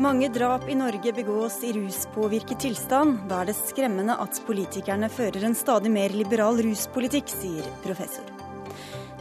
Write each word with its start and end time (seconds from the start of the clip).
Mange 0.00 0.30
drap 0.32 0.68
i 0.68 0.74
Norge 0.74 1.12
begås 1.12 1.58
i 1.64 1.74
ruspåvirket 1.76 2.62
tilstand. 2.64 3.18
Da 3.28 3.42
er 3.42 3.50
det 3.50 3.54
skremmende 3.58 4.14
at 4.16 4.38
politikerne 4.46 5.10
fører 5.12 5.44
en 5.44 5.56
stadig 5.58 5.90
mer 5.92 6.14
liberal 6.16 6.56
ruspolitikk, 6.64 7.28
sier 7.28 7.66
professor. 7.84 8.24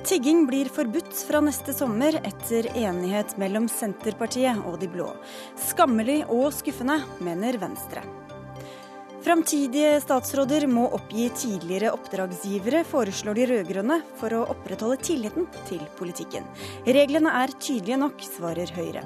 Tigging 0.07 0.45
blir 0.47 0.69
forbudt 0.71 1.11
fra 1.27 1.41
neste 1.43 1.75
sommer 1.75 2.15
etter 2.21 2.69
enighet 2.79 3.35
mellom 3.41 3.67
Senterpartiet 3.67 4.63
og 4.63 4.77
de 4.79 4.87
blå. 4.93 5.09
Skammelig 5.59 6.21
og 6.31 6.47
skuffende, 6.55 7.01
mener 7.27 7.59
Venstre. 7.59 8.05
Framtidige 9.19 9.97
statsråder 9.99 10.63
må 10.71 10.85
oppgi 10.95 11.25
tidligere 11.35 11.91
oppdragsgivere, 11.91 12.85
foreslår 12.87 13.35
de 13.35 13.49
rød-grønne, 13.51 13.99
for 14.21 14.31
å 14.31 14.45
opprettholde 14.55 15.03
tilliten 15.03 15.51
til 15.67 15.83
politikken. 15.99 16.47
Reglene 16.87 17.35
er 17.41 17.51
tydelige 17.59 17.99
nok, 17.99 18.23
svarer 18.23 18.71
Høyre. 18.79 19.03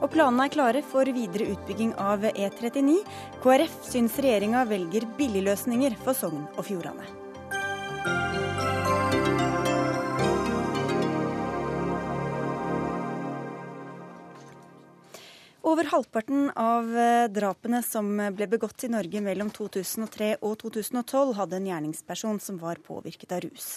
Og 0.00 0.10
planene 0.14 0.48
er 0.48 0.54
klare 0.54 0.82
for 0.86 1.08
videre 1.14 1.50
utbygging 1.54 1.94
av 2.00 2.26
E39. 2.32 2.98
KrF 3.44 3.78
syns 3.90 4.18
regjeringa 4.22 4.66
velger 4.68 5.08
billigløsninger 5.18 5.96
for 6.04 6.16
Sogn 6.18 6.44
og 6.56 6.66
Fjordane. 6.68 7.18
Over 15.68 15.84
halvparten 15.84 16.46
av 16.56 16.86
drapene 17.28 17.82
som 17.84 18.06
ble 18.32 18.46
begått 18.48 18.86
i 18.86 18.88
Norge 18.88 19.20
mellom 19.20 19.50
2003 19.52 20.30
og 20.40 20.54
2012, 20.62 21.34
hadde 21.36 21.58
en 21.58 21.68
gjerningsperson 21.68 22.40
som 22.40 22.56
var 22.62 22.80
påvirket 22.86 23.36
av 23.36 23.44
rus. 23.44 23.68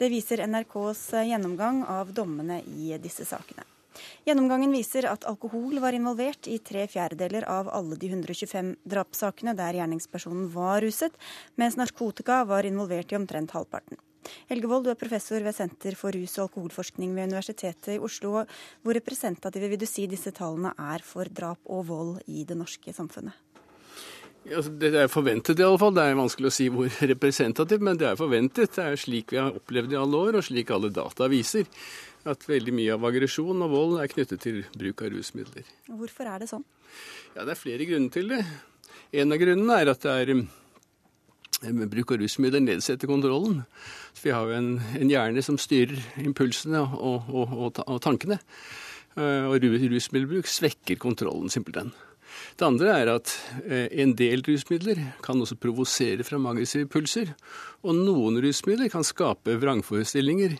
Det 0.00 0.08
viser 0.08 0.46
NRKs 0.48 1.04
gjennomgang 1.28 1.84
av 1.84 2.16
dommene 2.16 2.62
i 2.64 2.96
disse 3.02 3.28
sakene. 3.28 3.66
Gjennomgangen 4.26 4.72
viser 4.74 5.08
at 5.10 5.26
alkohol 5.28 5.78
var 5.82 5.96
involvert 5.96 6.48
i 6.50 6.58
tre 6.58 6.86
fjerdedeler 6.90 7.46
av 7.50 7.70
alle 7.72 7.98
de 8.00 8.10
125 8.12 8.74
drapssakene 8.88 9.54
der 9.58 9.80
gjerningspersonen 9.80 10.48
var 10.54 10.82
ruset, 10.84 11.14
mens 11.60 11.78
narkotika 11.80 12.42
var 12.48 12.66
involvert 12.68 13.12
i 13.12 13.20
omtrent 13.20 13.54
halvparten. 13.56 14.00
Helge 14.48 14.68
Wold, 14.70 14.86
du 14.86 14.92
er 14.92 14.98
professor 14.98 15.42
ved 15.44 15.56
Senter 15.56 15.96
for 15.98 16.14
rus- 16.16 16.38
og 16.38 16.48
alkoholforskning 16.48 17.14
ved 17.16 17.28
Universitetet 17.32 17.96
i 17.96 18.02
Oslo. 18.02 18.44
Hvor 18.82 18.96
representative 18.96 19.68
vil 19.72 19.80
du 19.80 19.88
si 19.88 20.06
disse 20.10 20.32
tallene 20.32 20.72
er 20.80 21.04
for 21.04 21.28
drap 21.28 21.60
og 21.66 21.88
vold 21.90 22.14
i 22.26 22.46
det 22.48 22.56
norske 22.56 22.94
samfunnet? 22.96 23.36
Altså, 24.44 24.74
det 24.76 24.90
er 25.00 25.08
forventet 25.08 25.60
i 25.60 25.64
alle 25.64 25.80
fall. 25.80 25.94
Det 25.96 26.02
er 26.04 26.18
vanskelig 26.18 26.50
å 26.50 26.52
si 26.52 26.66
hvor 26.72 26.98
representativt, 27.12 27.84
men 27.84 28.00
det 28.00 28.10
er 28.10 28.18
forventet. 28.20 28.74
Det 28.76 28.84
er 28.84 29.00
slik 29.00 29.32
vi 29.32 29.40
har 29.40 29.56
opplevd 29.56 29.94
i 29.94 30.00
alle 30.00 30.20
år, 30.28 30.40
og 30.40 30.44
slik 30.44 30.72
alle 30.74 30.92
data 30.92 31.30
viser 31.32 31.64
at 32.28 32.46
veldig 32.48 32.74
mye 32.74 32.94
av 32.96 33.04
aggresjon 33.08 33.64
og 33.66 33.72
vold 33.72 33.96
er 34.00 34.10
knyttet 34.12 34.42
til 34.44 34.62
bruk 34.76 35.02
av 35.04 35.12
rusmidler. 35.12 35.66
Hvorfor 35.90 36.30
er 36.30 36.44
det 36.44 36.50
sånn? 36.50 36.64
Ja, 37.34 37.44
Det 37.44 37.54
er 37.54 37.60
flere 37.60 37.88
grunner 37.88 38.14
til 38.14 38.30
det. 38.32 38.42
En 39.12 39.34
av 39.34 39.40
grunnene 39.40 39.80
er 39.80 39.90
at 39.92 40.04
det 40.04 40.14
er 40.22 40.32
eh, 40.34 41.84
bruk 41.92 42.14
av 42.14 42.22
rusmidler 42.22 42.64
nedsetter 42.64 43.10
kontrollen. 43.10 43.62
Så 44.14 44.28
vi 44.28 44.34
har 44.34 44.48
jo 44.48 44.56
en, 44.56 44.72
en 45.00 45.12
hjerne 45.12 45.44
som 45.44 45.60
styrer 45.60 46.00
impulsene 46.24 46.80
og, 46.80 47.28
og, 47.28 47.52
og, 47.52 47.84
og 47.84 48.00
tankene. 48.04 48.40
Eh, 49.14 49.46
og 49.46 49.62
rusmiddelbruk 49.62 50.48
svekker 50.50 50.98
kontrollen, 51.02 51.52
simpelthen. 51.52 51.92
Det 52.54 52.66
andre 52.66 52.92
er 52.94 53.10
at 53.14 53.30
eh, 53.64 53.86
en 54.02 54.14
del 54.18 54.44
rusmidler 54.46 55.00
kan 55.24 55.40
også 55.40 55.58
provosere 55.60 56.26
fram 56.26 56.46
aggressive 56.50 56.88
pulser. 56.90 57.32
Og 57.84 57.96
noen 57.98 58.38
rusmidler 58.40 58.88
kan 58.92 59.04
skape 59.04 59.56
vrangforestillinger 59.60 60.54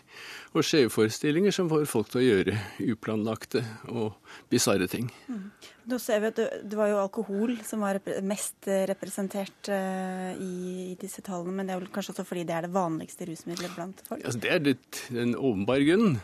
og 0.55 0.65
skjevforestillinger 0.65 1.55
som 1.55 1.69
får 1.71 1.87
folk 1.89 2.11
til 2.11 2.21
å 2.21 2.25
gjøre 2.25 2.57
uplanlagte 2.93 3.63
og 3.89 4.13
bisarre 4.51 4.87
ting. 4.91 5.07
Mm. 5.31 5.47
Nå 5.89 5.99
ser 6.01 6.21
vi 6.21 6.29
at 6.31 6.39
Det 6.65 6.77
var 6.77 6.89
jo 6.89 7.01
alkohol 7.01 7.57
som 7.65 7.83
var 7.85 7.99
mest 8.25 8.69
representert 8.89 9.69
uh, 9.69 10.31
i, 10.33 10.91
i, 10.91 10.95
disse 11.01 11.21
tallene, 11.25 11.59
men 11.59 11.67
det 11.67 11.75
er 11.75 11.83
vel 11.83 11.91
kanskje 11.93 12.15
også 12.15 12.25
fordi 12.25 12.45
det 12.49 12.55
er 12.57 12.65
det 12.65 12.73
vanligste 12.73 13.27
rusmiddelet 13.29 13.75
blant 13.77 14.01
folk? 14.07 14.23
Ja, 14.25 14.33
det 14.33 14.53
er 14.53 14.63
litt 14.71 15.03
den 15.13 15.35
åpenbare 15.37 15.85
grunnen 15.85 16.17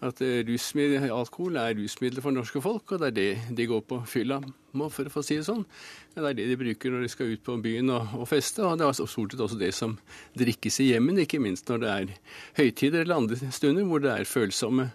at 0.00 0.20
eh, 0.24 1.10
alkohol 1.12 1.58
er 1.60 1.74
rusmiddel 1.76 2.22
for 2.24 2.32
norske 2.32 2.60
folk, 2.64 2.92
og 2.92 3.02
det 3.02 3.10
er 3.10 3.16
det 3.16 3.56
de 3.58 3.66
går 3.68 3.82
på 3.84 4.00
fylla 4.08 4.40
med, 4.40 4.88
for 4.94 5.04
å 5.04 5.24
si 5.24 5.36
det 5.36 5.46
sånn. 5.48 5.66
Det 6.14 6.24
er 6.24 6.36
det 6.38 6.48
de 6.48 6.58
bruker 6.60 6.94
når 6.94 7.04
de 7.04 7.12
skal 7.12 7.34
ut 7.34 7.44
på 7.44 7.58
byen 7.60 7.92
og, 7.92 8.14
og 8.16 8.28
feste, 8.30 8.64
og 8.64 8.80
det 8.80 8.88
er 8.88 8.96
stort 8.96 9.34
sett 9.34 9.44
også 9.44 9.60
det 9.60 9.72
som 9.76 9.98
drikkes 10.40 10.80
i 10.80 10.90
hjemmene, 10.92 11.26
ikke 11.26 11.42
minst 11.42 11.68
når 11.68 11.84
det 11.84 11.94
er 11.94 12.14
høytider 12.62 13.04
eller 13.04 13.20
andre 13.20 13.52
stunder 13.52 13.88
hvor 13.88 14.04
det 14.04 14.14
er 14.14 14.28
følsomme 14.28 14.90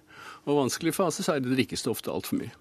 og 0.46 0.62
vanskelige 0.64 0.98
faser, 0.98 1.26
så 1.26 1.36
er 1.36 1.44
det 1.44 1.54
drikkes 1.54 1.86
det 1.86 1.94
ofte 1.94 2.14
altfor 2.14 2.42
mye. 2.42 2.56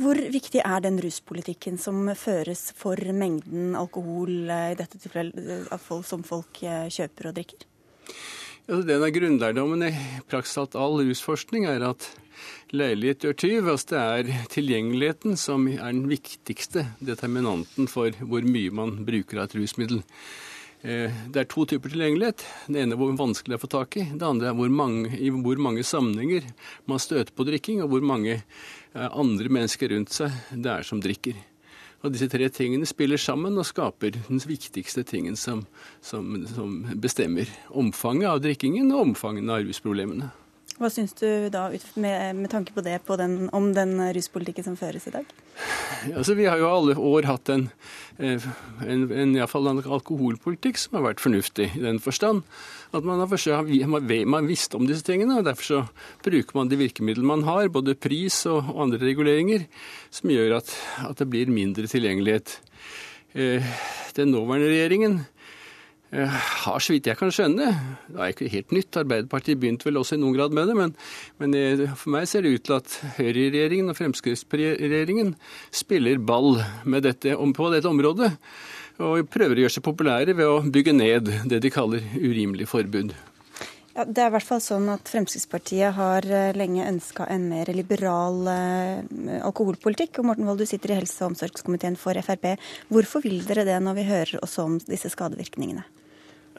Hvor 0.00 0.18
viktig 0.18 0.64
er 0.64 0.80
den 0.82 0.96
ruspolitikken 1.00 1.76
som 1.80 2.08
føres 2.18 2.66
for 2.76 2.98
mengden 3.14 3.76
alkohol, 3.78 4.32
eh, 4.50 4.72
i 4.72 4.78
dette 4.80 4.98
tilfellet 4.98 5.68
eh, 5.68 6.00
som 6.04 6.24
folk 6.26 6.64
kjøper 6.64 7.30
og 7.30 7.36
drikker? 7.38 7.68
Ja, 8.64 8.78
den 8.80 9.02
er 9.04 9.12
grunnlærdommen 9.12 9.82
i 9.84 9.90
praksis 10.24 10.56
alt 10.56 10.76
all 10.80 10.94
rusforskning 11.04 11.66
er 11.68 11.82
at 11.84 12.06
leilighet 12.72 13.26
gjør 13.26 13.36
tyv. 13.42 13.68
Altså 13.68 13.90
det 13.90 13.98
er 14.00 14.46
tilgjengeligheten 14.54 15.36
som 15.36 15.66
er 15.68 15.90
den 15.90 16.06
viktigste 16.08 16.86
determinanten 17.04 17.90
for 17.92 18.16
hvor 18.24 18.48
mye 18.48 18.72
man 18.72 18.96
bruker 19.04 19.42
av 19.42 19.50
et 19.50 19.58
rusmiddel. 19.58 20.00
Eh, 20.80 21.12
det 21.28 21.42
er 21.42 21.50
to 21.52 21.66
typer 21.68 21.92
tilgjengelighet. 21.92 22.46
Det 22.64 22.80
ene 22.80 22.96
er 22.96 23.02
hvor 23.04 23.12
vanskelig 23.20 23.52
det 23.52 23.58
er 23.58 23.60
å 23.60 23.66
få 23.66 23.72
tak 23.76 24.00
i. 24.00 24.08
Det 24.16 24.30
andre 24.32 24.54
er 24.54 24.56
hvor 24.56 24.72
mange, 24.72 25.12
i 25.12 25.28
hvor 25.28 25.60
mange 25.60 25.84
sammenhenger 25.84 26.48
man 26.88 27.04
støter 27.04 27.36
på 27.36 27.44
drikking, 27.44 27.84
og 27.84 27.92
hvor 27.92 28.12
mange 28.16 28.38
eh, 28.38 29.08
andre 29.10 29.52
mennesker 29.52 29.92
rundt 29.92 30.16
seg 30.16 30.32
det 30.56 30.72
er 30.72 30.88
som 30.88 31.04
drikker. 31.04 31.36
Og 32.04 32.12
disse 32.12 32.28
tre 32.28 32.50
tingene 32.52 32.84
spiller 32.84 33.16
sammen 33.16 33.56
og 33.56 33.64
skaper 33.64 34.18
den 34.28 34.42
viktigste 34.44 35.06
tingen 35.08 35.38
som, 35.40 35.64
som, 36.04 36.34
som 36.52 36.82
bestemmer 37.00 37.48
omfanget 37.72 38.28
av 38.28 38.42
drikkingen 38.44 38.92
og 38.92 39.06
omfanget 39.08 39.48
av 39.48 39.64
rusproblemene. 39.64 40.28
Hva 40.74 40.88
syns 40.90 41.14
du 41.20 41.26
da, 41.54 41.68
med, 41.94 42.36
med 42.40 42.50
tanke 42.50 42.74
på 42.74 42.82
det, 42.82 42.96
på 43.06 43.14
den, 43.20 43.48
om 43.54 43.68
den 43.76 43.94
ruspolitikken 44.16 44.66
som 44.66 44.78
føres 44.78 45.06
i 45.06 45.12
dag? 45.14 45.28
Altså, 46.10 46.34
vi 46.34 46.48
har 46.50 46.58
jo 46.58 46.66
alle 46.66 46.96
år 46.98 47.28
hatt 47.28 47.52
en, 47.54 47.68
en, 48.18 48.40
en, 48.82 49.36
iallfall 49.38 49.70
en 49.70 49.82
alkoholpolitikk 49.84 50.80
som 50.82 50.98
har 50.98 51.06
vært 51.06 51.22
fornuftig 51.22 51.68
i 51.78 51.84
den 51.84 52.00
forstand 52.02 52.42
at 52.94 53.06
man 53.06 53.22
har 53.22 53.30
forsøkt, 53.30 53.70
man 54.30 54.50
visste 54.50 54.78
om 54.78 54.86
disse 54.86 55.06
tingene. 55.06 55.38
og 55.38 55.46
Derfor 55.46 55.66
så 55.66 55.80
bruker 56.26 56.58
man 56.58 56.70
de 56.70 56.78
virkemidlene 56.78 57.26
man 57.26 57.46
har, 57.46 57.70
både 57.74 57.96
pris 57.98 58.44
og 58.50 58.70
andre 58.74 59.02
reguleringer, 59.02 59.66
som 60.14 60.30
gjør 60.30 60.58
at, 60.60 60.74
at 61.06 61.18
det 61.22 61.30
blir 61.30 61.50
mindre 61.50 61.90
tilgjengelighet. 61.90 62.58
Eh, 63.34 63.74
den 64.14 64.30
nåværende 64.30 64.70
regjeringen 64.70 65.22
Eh, 65.22 65.33
har, 66.14 66.78
så 66.78 66.94
vidt 66.94 67.08
jeg 67.10 67.18
kan 67.18 67.32
skjønne 67.34 67.66
Det 68.08 68.20
er 68.20 68.32
ikke 68.32 68.50
helt 68.52 68.74
nytt, 68.76 69.00
Arbeiderpartiet 69.00 69.60
begynte 69.60 69.88
vel 69.88 69.98
også 70.00 70.18
i 70.18 70.22
noen 70.22 70.36
grad 70.36 70.54
med 70.54 70.70
det, 70.70 70.76
men, 70.78 70.94
men 71.42 71.58
eh, 71.58 71.84
for 71.98 72.14
meg 72.14 72.28
ser 72.30 72.46
det 72.46 72.54
ut 72.54 72.64
til 72.68 72.76
at 72.78 72.96
høyreregjeringen 73.18 73.90
og 73.90 73.98
Fremskrittspartiregjeringen 73.98 75.34
spiller 75.74 76.22
ball 76.22 76.60
dette, 77.02 77.34
på 77.34 77.70
dette 77.74 77.90
området. 77.90 78.30
Og 79.02 79.26
prøver 79.26 79.58
å 79.58 79.64
gjøre 79.64 79.74
seg 79.74 79.86
populære 79.86 80.36
ved 80.38 80.46
å 80.46 80.62
bygge 80.62 80.94
ned 80.94 81.30
det 81.50 81.58
de 81.64 81.72
kaller 81.74 82.04
urimelig 82.14 82.68
forbud. 82.70 83.14
Ja, 83.94 84.02
det 84.02 84.24
er 84.24 84.30
i 84.30 84.34
hvert 84.34 84.46
fall 84.46 84.62
sånn 84.62 84.88
at 84.90 85.06
Fremskrittspartiet 85.06 85.94
har 85.94 86.26
eh, 86.26 86.50
lenge 86.58 86.86
ønska 86.90 87.28
en 87.30 87.44
mer 87.46 87.70
liberal 87.70 88.40
eh, 88.50 89.36
alkoholpolitikk. 89.46 90.18
Og 90.18 90.30
Morten 90.32 90.48
Wold, 90.50 90.64
du 90.64 90.66
sitter 90.66 90.90
i 90.90 90.98
helse- 90.98 91.22
og 91.22 91.30
omsorgskomiteen 91.30 91.98
for 91.98 92.18
Frp. 92.26 92.56
Hvorfor 92.90 93.22
vil 93.22 93.44
dere 93.46 93.66
det 93.68 93.78
når 93.86 94.00
vi 94.00 94.08
hører 94.10 94.40
også 94.42 94.66
om 94.66 94.80
disse 94.82 95.12
skadevirkningene? 95.14 95.86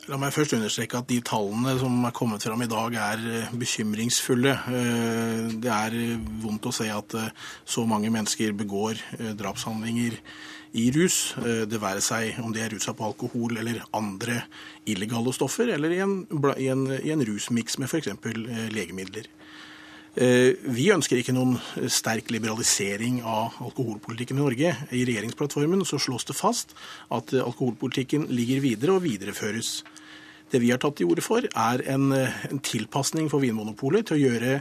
La 0.05 0.17
meg 0.19 0.33
først 0.35 0.53
understreke 0.57 0.99
at 0.99 1.07
de 1.07 1.21
tallene 1.23 1.71
som 1.79 1.93
er 2.05 2.13
kommet 2.13 2.43
fram 2.43 2.61
i 2.61 2.67
dag, 2.69 2.97
er 2.99 3.21
eh, 3.31 3.53
bekymringsfulle. 3.55 4.51
Eh, 4.67 5.53
det 5.63 5.71
er 5.71 5.95
eh, 5.95 6.27
vondt 6.43 6.67
å 6.67 6.73
se 6.75 6.89
at 6.91 7.15
så 7.63 7.85
mange 7.87 8.11
mennesker 8.13 8.51
begår 8.59 8.99
drapshandlinger 9.39 10.19
i 10.75 10.89
rus. 10.91 11.17
Det 11.39 11.79
være 11.79 12.03
seg 12.03 12.41
om 12.43 12.51
de 12.53 12.59
er 12.61 12.75
rusa 12.75 12.91
på 12.93 13.07
alkohol 13.07 13.55
eller 13.61 13.79
andre 13.95 14.41
illegale 14.91 15.31
stoffer, 15.33 15.71
eller 15.73 15.95
i 15.95 16.01
en, 16.03 16.19
i 16.59 16.67
en, 16.73 16.85
i 16.99 17.15
en 17.15 17.25
rusmiks 17.31 17.79
med 17.79 17.87
f.eks. 17.87 18.11
legemidler. 18.75 19.31
Vi 20.15 20.85
ønsker 20.93 21.19
ikke 21.19 21.33
noen 21.35 21.57
sterk 21.91 22.29
liberalisering 22.31 23.17
av 23.27 23.57
alkoholpolitikken 23.63 24.37
i 24.37 24.43
Norge. 24.43 24.75
I 24.95 25.03
regjeringsplattformen 25.07 25.83
så 25.87 25.99
slås 25.99 26.27
det 26.27 26.37
fast 26.37 26.75
at 27.11 27.33
alkoholpolitikken 27.39 28.29
ligger 28.31 28.63
videre 28.63 28.95
og 28.95 29.03
videreføres. 29.07 29.81
Det 30.55 30.61
vi 30.63 30.71
har 30.71 30.79
tatt 30.79 30.95
til 30.95 31.09
orde 31.11 31.23
for, 31.25 31.43
er 31.43 31.81
en, 31.91 32.13
en 32.15 32.61
tilpasning 32.63 33.27
for 33.31 33.43
Vinmonopolet 33.43 34.07
til 34.07 34.15
å 34.15 34.21
gjøre 34.21 34.59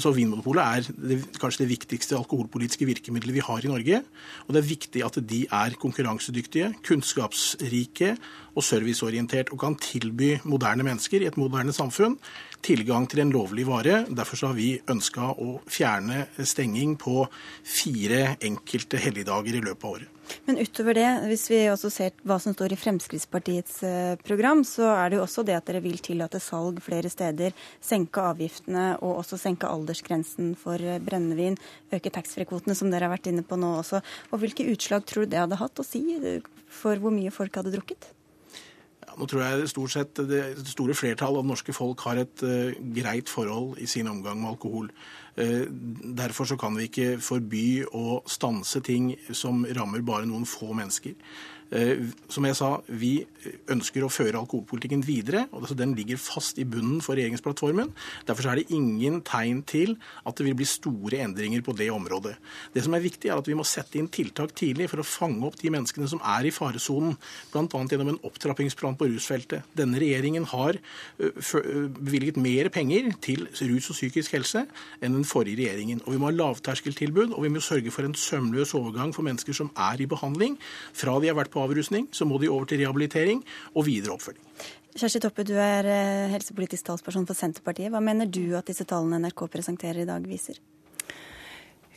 så 0.00 0.12
Vinmonopolet 0.14 0.64
er 0.64 0.86
det, 1.10 1.18
kanskje 1.40 1.64
det 1.64 1.72
viktigste 1.74 2.16
alkoholpolitiske 2.18 2.86
virkemidlet 2.88 3.36
vi 3.36 3.44
har 3.44 3.64
i 3.64 3.70
Norge. 3.70 4.00
Og 4.46 4.54
det 4.54 4.62
er 4.62 4.68
viktig 4.70 5.04
at 5.04 5.18
de 5.30 5.42
er 5.44 5.76
konkurransedyktige, 5.80 6.72
kunnskapsrike 6.86 8.14
og 8.56 8.64
serviceorientert 8.66 9.52
og 9.54 9.60
kan 9.62 9.78
tilby 9.82 10.34
moderne 10.48 10.86
mennesker 10.86 11.22
i 11.22 11.30
et 11.30 11.38
moderne 11.40 11.74
samfunn 11.76 12.16
tilgang 12.64 13.06
til 13.10 13.22
en 13.22 13.34
lovlig 13.34 13.68
vare. 13.68 14.02
Derfor 14.08 14.48
har 14.48 14.58
vi 14.58 14.72
ønska 14.90 15.32
å 15.36 15.58
fjerne 15.70 16.26
stenging 16.42 16.96
på 17.00 17.26
fire 17.62 18.38
enkelte 18.40 19.00
helligdager 19.02 19.60
i 19.60 19.66
løpet 19.68 19.84
av 19.84 19.98
året. 19.98 20.14
Men 20.48 20.58
utover 20.60 20.96
det, 20.98 21.06
hvis 21.30 21.46
vi 21.50 21.60
også 21.70 21.90
ser 21.92 22.16
hva 22.28 22.38
som 22.42 22.54
står 22.56 22.74
i 22.74 22.78
Fremskrittspartiets 22.80 23.78
eh, 23.86 24.14
program, 24.24 24.64
så 24.66 24.90
er 24.94 25.10
det 25.10 25.18
jo 25.18 25.24
også 25.24 25.44
det 25.46 25.56
at 25.58 25.68
dere 25.68 25.82
vil 25.84 25.98
tillate 26.04 26.40
salg 26.42 26.80
flere 26.84 27.10
steder, 27.12 27.56
senke 27.84 28.24
avgiftene 28.32 28.90
og 28.98 29.22
også 29.22 29.40
senke 29.40 29.70
aldersgrensen 29.70 30.54
for 30.58 30.82
eh, 30.82 31.00
brennevin, 31.04 31.58
øke 31.94 32.12
taxfree-kvotene, 32.14 32.76
som 32.78 32.92
dere 32.92 33.08
har 33.08 33.16
vært 33.16 33.30
inne 33.32 33.46
på 33.46 33.58
nå 33.60 33.78
også. 33.80 34.02
Og 34.32 34.42
Hvilke 34.42 34.68
utslag 34.72 35.06
tror 35.08 35.26
du 35.26 35.34
det 35.34 35.42
hadde 35.42 35.60
hatt 35.60 35.82
å 35.82 35.86
si 35.86 36.04
eh, 36.18 36.46
for 36.68 37.00
hvor 37.02 37.14
mye 37.14 37.34
folk 37.34 37.60
hadde 37.60 37.74
drukket? 37.74 38.12
Nå 39.18 39.26
tror 39.26 39.42
jeg 39.42 39.70
stort 39.72 39.92
sett 39.94 40.20
det 40.28 40.42
store 40.68 40.94
flertall 40.94 41.40
av 41.40 41.46
norske 41.46 41.74
folk 41.74 42.02
har 42.06 42.20
et 42.22 42.44
uh, 42.46 42.70
greit 42.94 43.30
forhold 43.30 43.80
i 43.82 43.88
sin 43.90 44.06
omgang 44.10 44.38
med 44.38 44.52
alkohol. 44.52 44.90
Eh, 45.38 45.66
derfor 46.18 46.44
så 46.44 46.56
kan 46.58 46.74
vi 46.74 46.88
ikke 46.88 47.20
forby 47.22 47.84
å 47.94 48.18
stanse 48.26 48.82
ting 48.82 49.12
som 49.30 49.62
rammer 49.76 50.02
bare 50.02 50.26
noen 50.26 50.48
få 50.48 50.72
mennesker. 50.74 51.14
Eh, 51.68 52.00
som 52.32 52.46
jeg 52.48 52.56
sa, 52.56 52.80
Vi 52.88 53.26
ønsker 53.68 54.04
å 54.04 54.10
føre 54.10 54.40
alkoholpolitikken 54.40 55.04
videre. 55.04 55.48
og 55.52 55.68
Den 55.76 55.94
ligger 55.94 56.16
fast 56.16 56.58
i 56.58 56.64
bunnen 56.64 57.00
for 57.00 57.14
regjeringsplattformen. 57.14 57.92
Derfor 58.26 58.50
er 58.50 58.54
det 58.56 58.70
ingen 58.70 59.20
tegn 59.22 59.62
til 59.64 59.96
at 60.26 60.34
det 60.36 60.46
vil 60.46 60.54
bli 60.54 60.64
store 60.64 61.20
endringer 61.20 61.62
på 61.62 61.76
det 61.76 61.90
området. 61.90 62.36
Det 62.74 62.82
som 62.82 62.94
er 62.94 63.00
viktig, 63.00 63.28
er 63.28 63.36
at 63.36 63.46
vi 63.46 63.54
må 63.54 63.64
sette 63.64 63.98
inn 63.98 64.08
tiltak 64.08 64.54
tidlig 64.54 64.88
for 64.88 65.00
å 65.00 65.04
fange 65.04 65.44
opp 65.44 65.56
de 65.56 65.70
menneskene 65.70 66.08
som 66.08 66.20
er 66.24 66.46
i 66.46 66.50
faresonen, 66.50 67.16
bl.a. 67.52 67.66
gjennom 67.68 68.08
en 68.08 68.20
opptrappingsplan 68.24 68.96
på 68.96 69.08
rusfeltet. 69.12 69.62
Denne 69.76 70.00
regjeringen 70.00 70.44
har 70.44 70.78
bevilget 71.18 72.36
mer 72.36 72.68
penger 72.70 73.12
til 73.20 73.46
rus 73.46 73.90
og 73.90 73.96
psykisk 73.96 74.32
helse 74.32 74.66
enn 75.00 75.12
den 75.12 75.27
forrige 75.28 75.60
regjeringen. 75.60 76.02
Og 76.06 76.14
Vi 76.14 76.20
må 76.20 76.30
ha 76.30 76.36
lavterskeltilbud, 76.36 77.36
og 77.36 77.44
vi 77.44 77.52
må 77.52 77.62
sørge 77.64 77.92
for 77.94 78.08
en 78.08 78.14
sømløs 78.14 78.74
overgang 78.74 79.14
for 79.14 79.26
mennesker 79.26 79.56
som 79.56 79.70
er 79.76 80.00
i 80.00 80.08
behandling, 80.10 80.58
fra 80.92 81.18
de 81.20 81.30
har 81.30 81.38
vært 81.38 81.52
på 81.54 81.62
avrusning, 81.62 82.08
så 82.12 82.24
må 82.24 82.40
de 82.40 82.50
over 82.50 82.66
til 82.66 82.82
rehabilitering 82.82 83.44
og 83.74 83.86
videre 83.86 84.16
oppfølging. 84.16 84.44
Kjersti 84.98 85.20
Toppe, 85.22 85.44
du 85.46 85.54
er 85.54 85.86
eh, 85.86 86.30
helsepolitisk 86.32 86.88
talsperson 86.88 87.26
for 87.28 87.38
Senterpartiet. 87.38 87.92
Hva 87.92 88.00
mener 88.02 88.26
du 88.26 88.56
at 88.58 88.66
disse 88.66 88.86
tallene 88.88 89.20
NRK 89.22 89.44
presenterer 89.52 90.02
i 90.02 90.08
dag, 90.08 90.24
viser? 90.26 90.58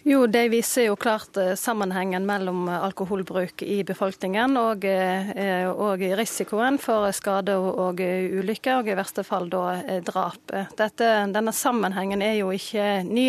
Jo, 0.04 0.28
De 0.28 0.48
viser 0.50 0.88
jo 0.88 0.96
klart 0.98 1.38
eh, 1.38 1.54
sammenhengen 1.54 2.26
mellom 2.26 2.66
alkoholbruk 2.74 3.62
i 3.62 3.84
befolkningen 3.86 4.58
og, 4.58 4.86
eh, 4.90 5.68
og 5.70 6.02
risikoen 6.18 6.80
for 6.82 7.06
skade 7.14 7.54
og 7.54 8.02
ulykker, 8.02 8.80
og 8.80 8.90
i 8.90 8.96
verste 8.98 9.22
fall 9.22 9.46
da 9.54 9.76
eh, 9.78 10.00
drap. 10.02 10.56
Dette, 10.80 11.12
denne 11.30 11.54
sammenhengen 11.54 12.26
er 12.26 12.40
jo 12.40 12.50
ikke 12.50 13.04
ny, 13.06 13.28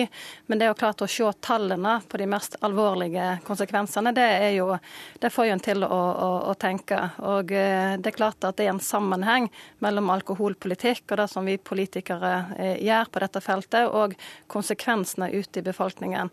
men 0.48 0.62
det 0.62 0.64
er 0.64 0.72
jo 0.72 0.78
klart 0.80 1.04
å 1.04 1.10
se 1.12 1.28
tallene 1.44 1.98
på 2.08 2.22
de 2.22 2.30
mest 2.32 2.56
alvorlige 2.64 3.28
konsekvensene, 3.44 4.14
det, 4.16 4.30
jo, 4.56 4.72
det 5.20 5.32
får 5.34 5.50
jo 5.50 5.58
en 5.58 5.64
til 5.68 5.84
å, 5.84 5.92
å, 5.92 6.32
å, 6.54 6.56
tenke. 6.56 7.02
Og 7.36 7.52
Det 7.52 8.08
er 8.14 8.16
klart 8.16 8.48
at 8.48 8.56
det 8.56 8.70
er 8.70 8.72
en 8.72 8.80
sammenheng 8.80 9.50
mellom 9.84 10.08
alkoholpolitikk 10.16 11.04
og 11.10 11.20
det 11.20 11.30
som 11.36 11.44
vi 11.44 11.60
politikere 11.60 12.76
gjør 12.80 13.12
på 13.12 13.26
dette 13.26 13.44
feltet, 13.44 13.92
og 13.92 14.16
konsekvensene 14.48 15.34
ute 15.36 15.60
i 15.60 15.68
befolkningen. 15.68 16.32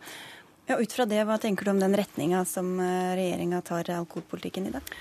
Ja, 0.69 0.77
Ut 0.77 0.91
fra 0.93 1.05
det, 1.09 1.23
hva 1.25 1.39
tenker 1.41 1.65
du 1.65 1.71
om 1.71 1.79
den 1.81 1.95
retninga 1.97 2.43
som 2.45 2.75
eh, 2.79 3.15
regjeringa 3.17 3.61
tar 3.65 3.87
alkoholpolitikken 3.89 4.67
i 4.69 4.73
dag? 4.75 4.91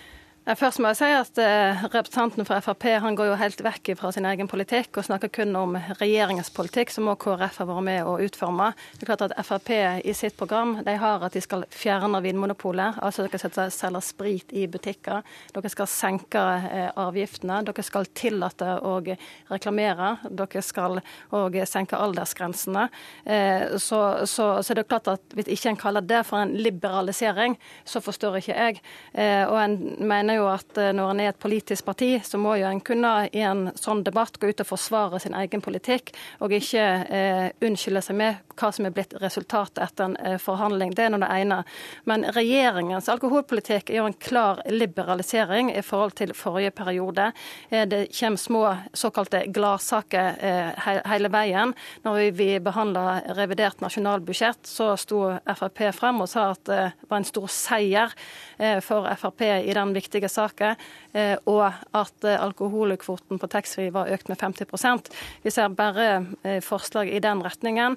Først 0.57 0.81
må 0.81 0.89
jeg 0.89 0.97
si 0.97 1.09
at 1.13 1.39
eh, 1.45 1.83
Representanten 1.93 2.47
fra 2.49 2.57
Frp 2.65 2.87
han 3.03 3.17
går 3.19 3.27
jo 3.29 3.35
helt 3.37 3.59
vekk 3.61 3.91
fra 3.99 4.09
sin 4.15 4.25
egen 4.25 4.49
politikk 4.49 4.97
og 4.97 5.05
snakker 5.05 5.29
kun 5.29 5.51
om 5.61 5.75
regjeringens 5.99 6.49
politikk, 6.57 6.89
som 6.95 7.11
også 7.13 7.35
KrF 7.35 7.59
har 7.61 7.67
vært 7.69 7.85
med 7.85 8.09
å 8.09 8.15
utforme. 8.25 8.71
Det 8.97 9.05
er 9.05 9.11
klart 9.11 9.25
at 9.27 9.35
Frp 9.45 9.69
i 10.09 10.15
sitt 10.17 10.39
program 10.41 10.79
de 10.87 10.95
har 11.03 11.27
at 11.27 11.37
de 11.37 11.43
skal 11.45 11.67
fjerne 11.69 12.23
Vinmonopolet. 12.25 12.97
altså 13.05 13.27
Dere 13.27 13.41
skal 13.43 13.75
selge 13.75 14.01
sprit 14.07 14.55
i 14.57 14.65
butikker. 14.73 15.21
Dere 15.53 15.73
skal 15.75 15.91
senke 15.93 16.47
eh, 16.71 16.89
avgiftene. 16.97 17.61
Dere 17.69 17.85
skal 17.85 18.09
tillate 18.17 18.79
å 18.81 18.95
reklamere. 19.53 20.15
Dere 20.31 20.65
skal 20.65 21.03
òg 21.37 21.61
senke 21.69 22.01
aldersgrensene. 22.01 22.87
Eh, 23.27 23.77
så, 23.77 24.01
så, 24.25 24.49
så 24.65 24.73
det 24.73 24.87
er 24.87 24.91
klart 24.95 25.13
at 25.13 25.37
hvis 25.37 25.53
ikke 25.59 25.75
en 25.75 25.83
kaller 25.85 26.09
det 26.09 26.25
for 26.31 26.41
en 26.41 26.57
liberalisering, 26.57 27.61
så 27.85 28.01
forstår 28.01 28.41
ikke 28.41 28.57
jeg. 28.57 28.83
Og 29.19 29.57
en 29.61 29.79
mener 30.09 30.38
at 30.47 30.79
eh, 30.79 30.93
når 30.95 31.11
en 31.11 31.23
er 31.25 31.33
et 31.33 31.41
politisk 31.41 31.89
parti, 31.89 32.11
så 32.25 32.39
må 32.39 32.55
jo 32.61 32.69
en 32.69 32.83
kunne 32.85 33.13
i 33.33 33.43
en 33.43 33.69
sånn 33.79 34.05
debatt 34.07 34.39
gå 34.39 34.53
ut 34.53 34.63
og 34.63 34.71
forsvare 34.71 35.21
sin 35.23 35.35
egen 35.35 35.65
politikk, 35.65 36.13
og 36.45 36.55
ikke 36.55 36.85
eh, 37.09 37.47
unnskylde 37.65 38.05
seg 38.05 38.19
med 38.21 38.45
hva 38.59 38.71
som 38.75 38.87
er 38.89 38.95
blitt 38.95 39.15
resultatet 39.23 39.81
etter 39.85 40.09
en 40.09 40.17
eh, 40.23 40.39
forhandling. 40.43 40.95
Det 40.97 41.07
er 41.07 41.13
nå 41.13 41.21
det 41.23 41.31
ene. 41.33 41.61
Men 42.09 42.27
regjeringens 42.35 43.09
alkoholpolitikk 43.13 43.93
er 43.93 44.01
jo 44.01 44.09
en 44.09 44.19
klar 44.19 44.63
liberalisering 44.71 45.73
i 45.75 45.83
forhold 45.87 46.17
til 46.19 46.35
forrige 46.37 46.73
periode. 46.77 47.31
Eh, 47.71 47.87
det 47.89 48.07
kommer 48.19 48.43
små 48.43 48.65
såkalte 48.93 49.45
gladsaker 49.55 50.39
eh, 50.41 50.73
he 50.85 50.97
hele 51.09 51.31
veien. 51.33 51.75
Når 52.05 52.19
vi, 52.19 52.31
vi 52.39 52.49
behandla 52.63 53.21
revidert 53.39 53.83
nasjonalbudsjett, 53.85 54.67
så 54.67 54.93
sto 55.01 55.25
Frp 55.49 55.89
frem 55.95 56.23
og 56.23 56.31
sa 56.31 56.51
at 56.53 56.65
det 56.69 56.83
var 57.09 57.21
en 57.21 57.29
stor 57.29 57.49
seier 57.53 58.15
eh, 58.59 58.79
for 58.85 59.09
Frp 59.19 59.45
i 59.49 59.75
den 59.75 59.95
viktige 59.97 60.28
saker, 60.33 60.77
eh, 61.13 61.35
og 61.49 61.67
at 61.97 62.27
eh, 62.27 62.39
alkoholkvoten 62.41 63.41
på 63.41 63.51
taxfree 63.51 63.93
var 63.95 64.11
økt 64.15 64.31
med 64.31 64.41
50% 64.41 65.11
Vi 65.45 65.53
ser 65.53 65.69
bare 65.77 66.09
eh, 66.43 66.61
forslag 66.65 67.11
i 67.13 67.21
den 67.23 67.43
retningen. 67.45 67.97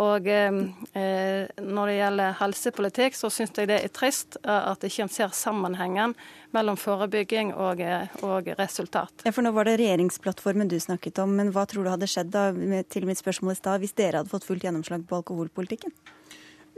Og 0.00 0.26
når 0.26 1.90
det 1.90 1.96
gjelder 1.96 2.36
helsepolitikk, 2.38 3.16
så 3.16 3.30
syns 3.32 3.56
jeg 3.58 3.68
det 3.70 3.80
er 3.84 3.92
trist 3.94 4.36
at 4.44 4.84
ikke 4.86 5.04
en 5.04 5.12
ser 5.12 5.34
sammenhengen 5.36 6.14
mellom 6.54 6.78
forebygging 6.80 7.52
og, 7.54 7.82
og, 8.26 8.50
resultat. 8.58 9.24
Ja, 9.26 9.34
for 9.34 9.46
Nå 9.46 9.52
var 9.56 9.68
det 9.68 9.78
regjeringsplattformen 9.80 10.70
du 10.70 10.78
snakket 10.82 11.20
om, 11.22 11.34
men 11.38 11.52
hva 11.54 11.66
tror 11.70 11.86
du 11.86 11.92
hadde 11.92 12.10
skjedd 12.10 12.32
da, 12.34 12.48
til 12.90 13.08
mitt 13.08 13.20
spørsmål 13.20 13.56
i 13.56 13.60
stad, 13.60 13.82
hvis 13.82 13.96
dere 13.98 14.22
hadde 14.22 14.32
fått 14.32 14.48
fullt 14.48 14.66
gjennomslag 14.66 15.06
på 15.08 15.20
alkoholpolitikken? 15.22 15.94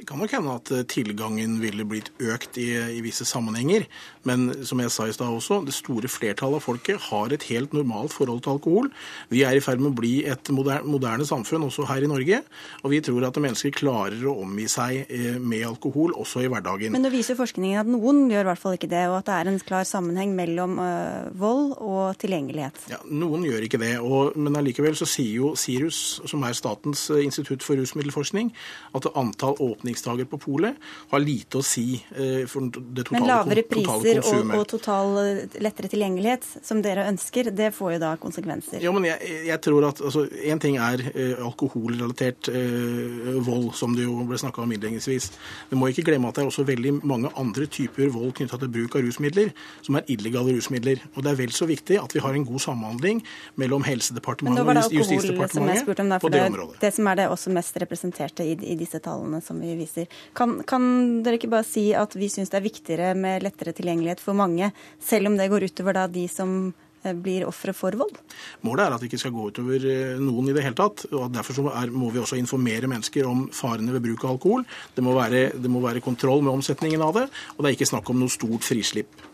Det 0.03 0.09
kan 0.09 0.19
nok 0.19 0.33
hende 0.35 0.55
at 0.59 0.71
eh, 0.75 0.81
tilgangen 0.91 1.61
ville 1.63 1.85
blitt 1.87 2.09
økt 2.19 2.57
i, 2.59 2.73
i, 2.75 2.99
visse 3.05 3.23
sammenhenger. 3.23 3.85
Men 4.27 4.49
som 4.67 4.81
jeg 4.83 4.91
sa 4.91 5.05
i 5.07 5.13
stad 5.15 5.31
også, 5.31 5.61
det 5.63 5.77
store 5.77 6.09
flertallet 6.11 6.59
av 6.59 6.65
folket 6.65 7.05
har 7.05 7.31
et 7.31 7.45
helt 7.53 7.71
normalt 7.71 8.11
forhold 8.11 8.41
til 8.43 8.57
alkohol. 8.57 8.89
Vi 9.31 9.45
er 9.47 9.55
i 9.55 9.61
ferd 9.63 9.79
med 9.79 9.93
å 9.93 10.01
bli 10.01 10.25
et 10.27 10.51
moderne, 10.51 10.91
moderne 10.91 11.27
samfunn 11.29 11.69
også 11.69 11.87
her 11.87 12.03
i 12.03 12.09
Norge. 12.11 12.41
Og 12.83 12.91
vi 12.91 12.99
tror 13.07 13.29
at 13.29 13.39
mennesker 13.39 13.71
klarer 13.77 14.25
å 14.27 14.35
omgi 14.43 14.67
seg 14.73 15.05
eh, 15.07 15.37
med 15.39 15.69
alkohol 15.69 16.17
også 16.19 16.43
i 16.43 16.51
hverdagen. 16.51 16.97
Men 16.97 17.07
nå 17.07 17.15
viser 17.15 17.39
forskningen 17.39 17.85
at 17.85 17.95
noen 17.95 18.25
gjør 18.33 18.49
i 18.49 18.51
hvert 18.51 18.63
fall 18.65 18.75
ikke 18.81 18.91
det, 18.91 19.05
og 19.07 19.21
at 19.21 19.31
det 19.31 19.39
er 19.39 19.53
en 19.53 19.63
klar 19.63 19.87
sammenheng 19.87 20.35
mellom 20.35 20.83
øh, 20.83 21.31
vold 21.45 21.77
og 21.79 22.19
tilgjengelighet. 22.19 22.89
Ja, 22.91 22.99
Noen 23.07 23.47
gjør 23.47 23.69
ikke 23.69 23.83
det. 23.85 23.93
Og, 24.03 24.35
men 24.35 24.59
allikevel 24.59 24.99
så 24.99 25.07
sier 25.07 25.39
jo 25.45 25.55
SIRUS, 25.55 26.03
som 26.27 26.43
er 26.43 26.59
Statens 26.59 27.07
institutt 27.23 27.63
for 27.63 27.79
rusmiddelforskning, 27.79 28.51
at 28.99 29.11
antall 29.15 29.55
åpninger 29.63 29.92
åpningsdager 29.93 30.25
på 30.25 30.39
polet 30.39 30.77
har 31.11 31.21
lite 31.21 31.59
å 31.59 31.63
si 31.63 32.03
eh, 32.17 32.47
for 32.49 32.69
det 32.71 33.05
totale, 33.05 33.21
Men 33.21 33.29
lavere 33.29 33.63
priser 33.69 34.21
og, 34.23 34.53
og, 34.57 34.67
total 34.69 35.19
eh, 35.21 35.61
lettere 35.61 35.89
tilgjengelighet, 35.93 36.47
som 36.63 36.83
dere 36.83 37.07
ønsker, 37.11 37.51
det 37.53 37.73
får 37.75 37.95
jo 37.97 37.99
da 38.03 38.15
konsekvenser? 38.17 38.81
Ja, 38.83 38.93
men 38.93 39.07
jeg, 39.07 39.47
jeg 39.47 39.61
tror 39.63 39.89
at 39.89 40.01
altså, 40.01 40.27
En 40.53 40.61
ting 40.63 40.77
er 40.81 41.01
uh, 41.03 41.45
alkoholrelatert 41.47 42.49
eh, 42.53 43.39
vold, 43.45 43.73
som 43.77 43.95
det 43.97 44.07
jo 44.07 44.23
ble 44.27 44.39
snakka 44.39 44.63
om 44.63 44.73
innledningsvis. 44.73 45.31
Vi 45.71 45.79
må 45.79 45.91
ikke 45.91 46.05
glemme 46.07 46.31
at 46.31 46.39
det 46.39 46.45
er 46.45 46.51
også 46.51 46.65
veldig 46.69 46.95
mange 47.03 47.31
andre 47.39 47.67
typer 47.67 48.11
vold 48.13 48.35
knytta 48.39 48.59
til 48.61 48.73
bruk 48.73 48.97
av 48.99 49.07
rusmidler, 49.07 49.53
som 49.85 49.99
er 49.99 50.09
illegale 50.13 50.57
rusmidler. 50.57 51.03
Og 51.15 51.25
det 51.25 51.33
er 51.33 51.41
vel 51.41 51.55
så 51.55 51.69
viktig 51.69 51.99
at 52.01 52.15
vi 52.15 52.23
har 52.23 52.37
en 52.37 52.47
god 52.49 52.65
samhandling 52.65 53.23
mellom 53.61 53.85
Helsedepartementet 53.87 54.63
og 54.63 54.97
Justisdepartementet 54.97 56.23
på 56.23 56.31
det, 56.33 56.39
det 56.39 56.47
området. 56.51 56.81
Det 56.83 56.93
som 56.95 57.11
er 57.11 57.23
det 57.23 57.29
også 57.33 57.53
mest 57.55 57.79
representerte 57.83 58.47
i, 58.47 58.57
i 58.73 58.77
disse 58.79 59.01
tallene 59.03 59.43
som 59.45 59.61
vi 59.63 59.72
viser. 59.79 60.09
Kan, 60.37 60.61
kan 60.69 60.85
dere 61.25 61.41
ikke 61.41 61.51
bare 61.53 61.67
si 61.67 61.91
at 61.97 62.17
vi 62.19 62.31
syns 62.33 62.53
det 62.53 62.61
er 62.61 62.69
viktigere 62.69 63.11
med 63.19 63.45
lettere 63.45 63.75
tilgjengelighet 63.77 64.23
for 64.23 64.39
mange, 64.39 64.73
selv 65.03 65.31
om 65.31 65.39
det 65.39 65.51
går 65.53 65.69
utover 65.71 65.97
da 65.97 66.07
de 66.11 66.27
som 66.31 66.73
eh, 67.03 67.15
blir 67.15 67.47
ofre 67.49 67.75
for 67.77 67.97
vold? 67.99 68.21
Målet 68.67 68.87
er 68.87 68.97
at 68.97 69.03
det 69.03 69.11
ikke 69.11 69.23
skal 69.25 69.35
gå 69.37 69.49
utover 69.51 69.89
eh, 69.95 70.15
noen 70.23 70.53
i 70.53 70.57
det 70.57 70.67
hele 70.67 70.79
tatt. 70.79 71.07
og 71.13 71.33
Derfor 71.35 71.73
er, 71.73 71.93
må 71.93 72.13
vi 72.15 72.23
også 72.23 72.41
informere 72.41 72.91
mennesker 72.91 73.29
om 73.29 73.49
farene 73.55 73.95
ved 73.97 74.05
bruk 74.07 74.27
av 74.27 74.37
alkohol. 74.37 74.67
Det 74.97 75.05
må, 75.05 75.17
være, 75.19 75.51
det 75.57 75.73
må 75.73 75.85
være 75.85 76.05
kontroll 76.05 76.45
med 76.45 76.55
omsetningen 76.55 77.05
av 77.05 77.21
det, 77.21 77.29
og 77.57 77.63
det 77.63 77.73
er 77.73 77.79
ikke 77.81 77.93
snakk 77.95 78.13
om 78.13 78.23
noe 78.23 78.33
stort 78.33 78.67
frislipp. 78.67 79.32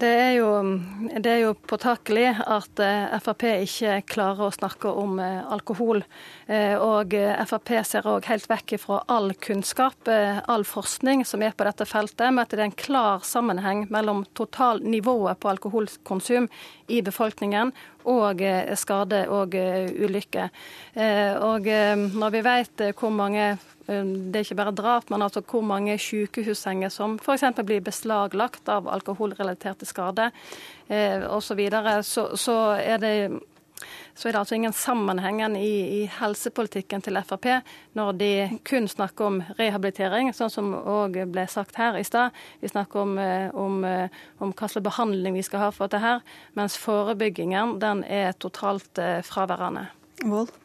Det 0.00 0.08
er, 0.08 0.30
jo, 0.38 0.50
det 1.18 1.26
er 1.26 1.40
jo 1.42 1.54
påtakelig 1.66 2.28
at 2.38 2.80
eh, 2.84 3.16
Frp 3.18 3.42
ikke 3.48 3.96
klarer 4.12 4.46
å 4.46 4.54
snakke 4.54 4.92
om 4.94 5.18
eh, 5.18 5.40
alkohol. 5.50 6.04
Eh, 6.46 6.76
og 6.78 7.16
Frp 7.50 7.72
ser 7.88 8.06
òg 8.06 8.28
helt 8.30 8.46
vekk 8.50 8.76
fra 8.78 9.00
all 9.10 9.32
kunnskap, 9.42 10.06
all 10.06 10.66
forskning 10.68 11.24
som 11.26 11.42
er 11.42 11.56
på 11.56 11.66
dette 11.66 11.86
feltet, 11.88 12.30
med 12.30 12.44
at 12.44 12.54
det 12.54 12.60
er 12.60 12.68
en 12.68 12.78
klar 12.78 13.26
sammenheng 13.26 13.88
mellom 13.90 14.22
totalnivået 14.38 15.40
på 15.42 15.50
alkoholkonsum 15.50 16.46
i 16.86 17.02
befolkningen 17.06 17.74
og 18.10 18.40
skade 18.80 19.24
og 19.28 19.54
ulykke. 19.54 20.46
Og 21.44 21.66
når 22.14 22.32
vi 22.32 22.40
vet 22.46 22.84
hvor 22.96 23.12
mange 23.12 23.52
det 23.90 24.38
er 24.38 24.46
ikke 24.46 24.58
bare 24.60 24.74
drap, 24.76 25.10
men 25.10 25.22
altså 25.26 25.42
hvor 25.42 25.64
mange 25.66 25.96
sykehussenger 25.98 26.92
som 26.94 27.18
f.eks. 27.18 27.44
blir 27.66 27.82
beslaglagt 27.84 28.68
av 28.70 28.88
alkoholrelaterte 28.88 29.88
skader 29.88 30.30
eh, 30.88 31.26
osv. 31.26 31.48
Så, 31.50 31.56
videre. 31.58 32.02
så, 32.06 32.28
så 32.38 32.56
er 32.78 33.00
det 33.02 33.14
så 34.14 34.28
er 34.28 34.34
det 34.34 34.40
altså 34.42 34.54
ingen 34.54 34.74
sammenhengen 34.76 35.56
i, 35.56 36.02
i, 36.02 36.04
helsepolitikken 36.12 37.02
til 37.02 37.16
Frp 37.24 37.46
når 37.96 38.12
de 38.20 38.30
kun 38.68 38.88
snakker 38.88 39.24
om 39.26 39.38
rehabilitering, 39.58 40.30
sånn 40.36 40.52
som 40.52 40.74
òg 40.76 41.16
ble 41.32 41.46
sagt 41.48 41.80
her 41.80 41.96
i 41.96 42.04
stad. 42.04 42.36
Vi 42.60 42.68
snakker 42.68 43.02
om, 43.02 43.18
eh, 43.18 43.48
om, 43.56 43.82
eh, 43.84 44.22
om, 44.38 44.52
hva 44.52 44.68
slags 44.68 44.84
behandling 44.84 45.40
vi 45.40 45.46
skal 45.48 45.64
ha 45.64 45.70
for 45.74 45.88
dette 45.88 46.20
mens 46.58 46.76
forebyggingen 46.80 47.78
den 47.80 48.04
er 48.04 48.36
totalt 48.36 49.00
fraværende. 49.24 49.88
Vold. 50.20 50.59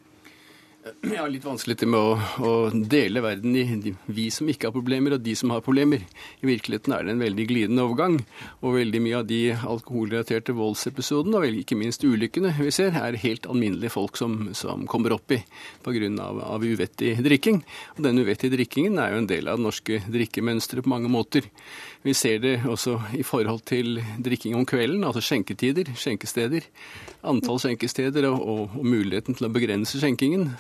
Jeg 0.85 1.17
har 1.17 1.31
litt 1.33 1.45
vanskelig 1.47 1.87
med 1.89 1.97
å, 1.97 2.09
å, 2.45 2.49
dele 2.69 3.21
verden 3.25 3.55
i 3.57 3.63
de, 3.81 3.95
vi 4.05 4.27
som 4.29 4.45
ikke 4.51 4.67
har 4.67 4.73
problemer, 4.75 5.15
og 5.15 5.23
de 5.25 5.33
som 5.33 5.49
har 5.49 5.63
problemer. 5.65 6.03
I 6.45 6.49
virkeligheten 6.51 6.93
er 6.93 7.07
det 7.07 7.15
en 7.15 7.23
veldig 7.23 7.45
glidende 7.49 7.85
overgang. 7.87 8.19
Og 8.61 8.75
veldig 8.75 9.01
mye 9.01 9.15
av 9.17 9.25
de 9.25 9.39
alkoholrelaterte 9.55 10.53
voldsepisodene, 10.53 11.39
og 11.41 11.57
ikke 11.63 11.77
minst 11.79 12.05
ulykkene 12.05 12.53
vi 12.59 12.69
ser, 12.75 12.93
er 13.01 13.17
helt 13.23 13.49
alminnelige 13.49 13.95
folk 13.95 14.19
som, 14.19 14.51
som 14.53 14.85
kommer 14.91 15.15
opp 15.17 15.33
i 15.33 15.41
pga. 15.81 16.11
Av, 16.21 16.43
av 16.53 16.61
uvettig 16.61 17.15
drikking. 17.25 17.63
Og 17.95 18.05
den 18.05 18.21
uvettige 18.21 18.53
drikkingen 18.53 18.99
er 19.01 19.15
jo 19.15 19.23
en 19.23 19.29
del 19.31 19.49
av 19.49 19.57
det 19.57 19.65
norske 19.65 20.03
drikkemønsteret 20.05 20.85
på 20.85 20.91
mange 20.91 21.09
måter. 21.09 21.49
Vi 22.05 22.13
ser 22.13 22.43
det 22.43 22.59
også 22.69 22.99
i 23.17 23.25
forhold 23.25 23.65
til 23.65 24.03
drikking 24.21 24.53
om 24.59 24.69
kvelden, 24.69 25.01
altså 25.07 25.23
skjenketider, 25.25 25.95
skjenkesteder. 25.97 26.69
Antall 27.25 27.59
skjenkesteder 27.61 28.27
og, 28.29 28.43
og, 28.45 28.75
muligheten 28.85 29.37
til 29.37 29.47
å 29.47 29.53
begrense 29.53 29.99
skjenkingen. 30.01 30.51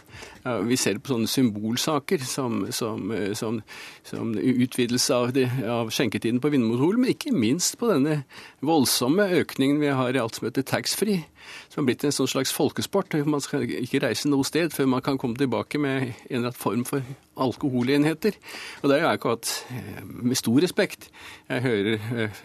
Vi 0.65 0.77
ser 0.79 0.99
på 1.01 1.13
sånne 1.13 1.29
symbolsaker 1.29 2.23
som, 2.25 2.65
som, 2.75 3.13
som, 3.37 3.61
som 4.05 4.33
utvidelse 4.35 5.15
av, 5.15 5.33
det, 5.35 5.47
av, 5.69 5.93
skjenketiden 5.93 6.41
på 6.43 6.51
Vinmonopolet, 6.53 7.01
men 7.01 7.13
ikke 7.15 7.33
minst 7.35 7.79
på 7.81 7.89
denne 7.91 8.23
voldsomme 8.65 9.29
økningen 9.41 9.81
vi 9.83 9.93
har 9.93 10.15
i 10.15 10.21
alt 10.21 10.39
som 10.39 10.49
heter 10.49 10.65
taxfree 10.67 11.23
som 11.69 11.81
har 11.81 11.89
blitt 11.89 12.05
en 12.07 12.13
sånn 12.15 12.29
slags 12.29 12.53
folkesport. 12.55 13.15
Man 13.27 13.43
skal 13.43 13.65
ikke 13.67 14.01
reise 14.03 14.29
noe 14.31 14.45
sted 14.47 14.73
før 14.73 14.89
man 14.95 15.03
kan 15.05 15.19
komme 15.21 15.37
tilbake 15.39 15.79
med 15.81 15.97
en 16.07 16.13
eller 16.29 16.49
annen 16.49 16.57
form 16.57 16.85
for 16.87 17.05
alkoholenheter. 17.45 18.37
Og 18.81 18.89
det 18.89 18.97
er 18.97 19.05
jo 19.05 19.11
akkurat 19.11 19.51
eh, 19.73 20.01
med 20.05 20.39
stor 20.39 20.61
respekt 20.63 21.09
jeg 21.49 21.65
hører 21.65 22.07
eh, 22.23 22.41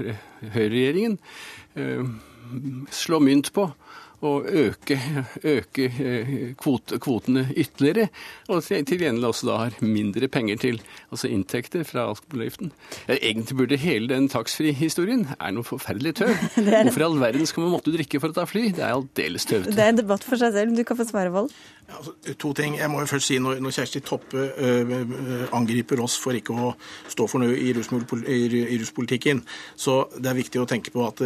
høyreregjeringen 0.56 1.18
eh, 1.78 2.10
slå 2.94 3.20
mynt 3.22 3.52
på 3.54 3.70
å 4.20 4.32
øke, 4.44 4.98
øke 5.44 5.86
kvot, 6.60 6.94
kvotene 7.00 7.46
ytterligere, 7.54 8.10
og 8.52 8.62
til 8.66 9.00
gjengjeld 9.00 9.28
også 9.30 9.48
da 9.48 9.58
har 9.62 9.78
mindre 9.84 10.28
penger 10.32 10.60
til 10.60 10.80
altså 11.08 11.30
inntekter 11.32 11.86
fra 11.88 12.08
alkoholavgiften. 12.10 12.72
Egentlig 13.08 13.58
burde 13.62 13.80
hele 13.80 14.10
den 14.12 14.28
taxfree-historien 14.32 15.26
er 15.38 15.54
noe 15.56 15.66
forferdelig 15.66 16.16
tøv. 16.20 16.34
Hvorfor 16.60 17.04
i 17.04 17.08
all 17.08 17.20
verden 17.22 17.48
skal 17.48 17.66
man 17.66 17.74
måtte 17.78 17.94
drikke 17.94 18.20
for 18.20 18.34
å 18.34 18.38
ta 18.40 18.46
fly? 18.48 18.68
Det 18.76 18.84
er 18.84 18.96
aldeles 18.96 19.48
tøvete. 19.48 19.76
Det 19.76 19.86
er 19.86 19.94
en 19.94 20.02
debatt 20.02 20.26
for 20.26 20.40
seg 20.40 20.54
selv. 20.56 20.76
Du 20.76 20.84
kan 20.86 21.00
få 21.00 21.08
svare, 21.08 21.32
Vold. 21.34 21.54
Altså, 21.96 22.12
to 22.38 22.52
ting. 22.56 22.76
Jeg 22.78 22.90
må 22.90 23.00
jo 23.02 23.08
først 23.10 23.30
si 23.30 23.38
Når, 23.42 23.60
når 23.60 23.74
Kjersti 23.74 24.00
Toppe 24.06 24.44
øh, 24.56 24.92
angriper 25.56 26.00
oss 26.02 26.16
for 26.20 26.36
ikke 26.36 26.54
å 26.54 26.72
stå 27.10 27.26
for 27.30 27.42
noe 27.42 27.56
i, 27.56 27.70
i 27.70 28.78
ruspolitikken, 28.80 29.42
så 29.76 29.96
det 30.16 30.30
er 30.30 30.38
viktig 30.38 30.60
å 30.62 30.68
tenke 30.68 30.92
på 30.94 31.04
at 31.06 31.22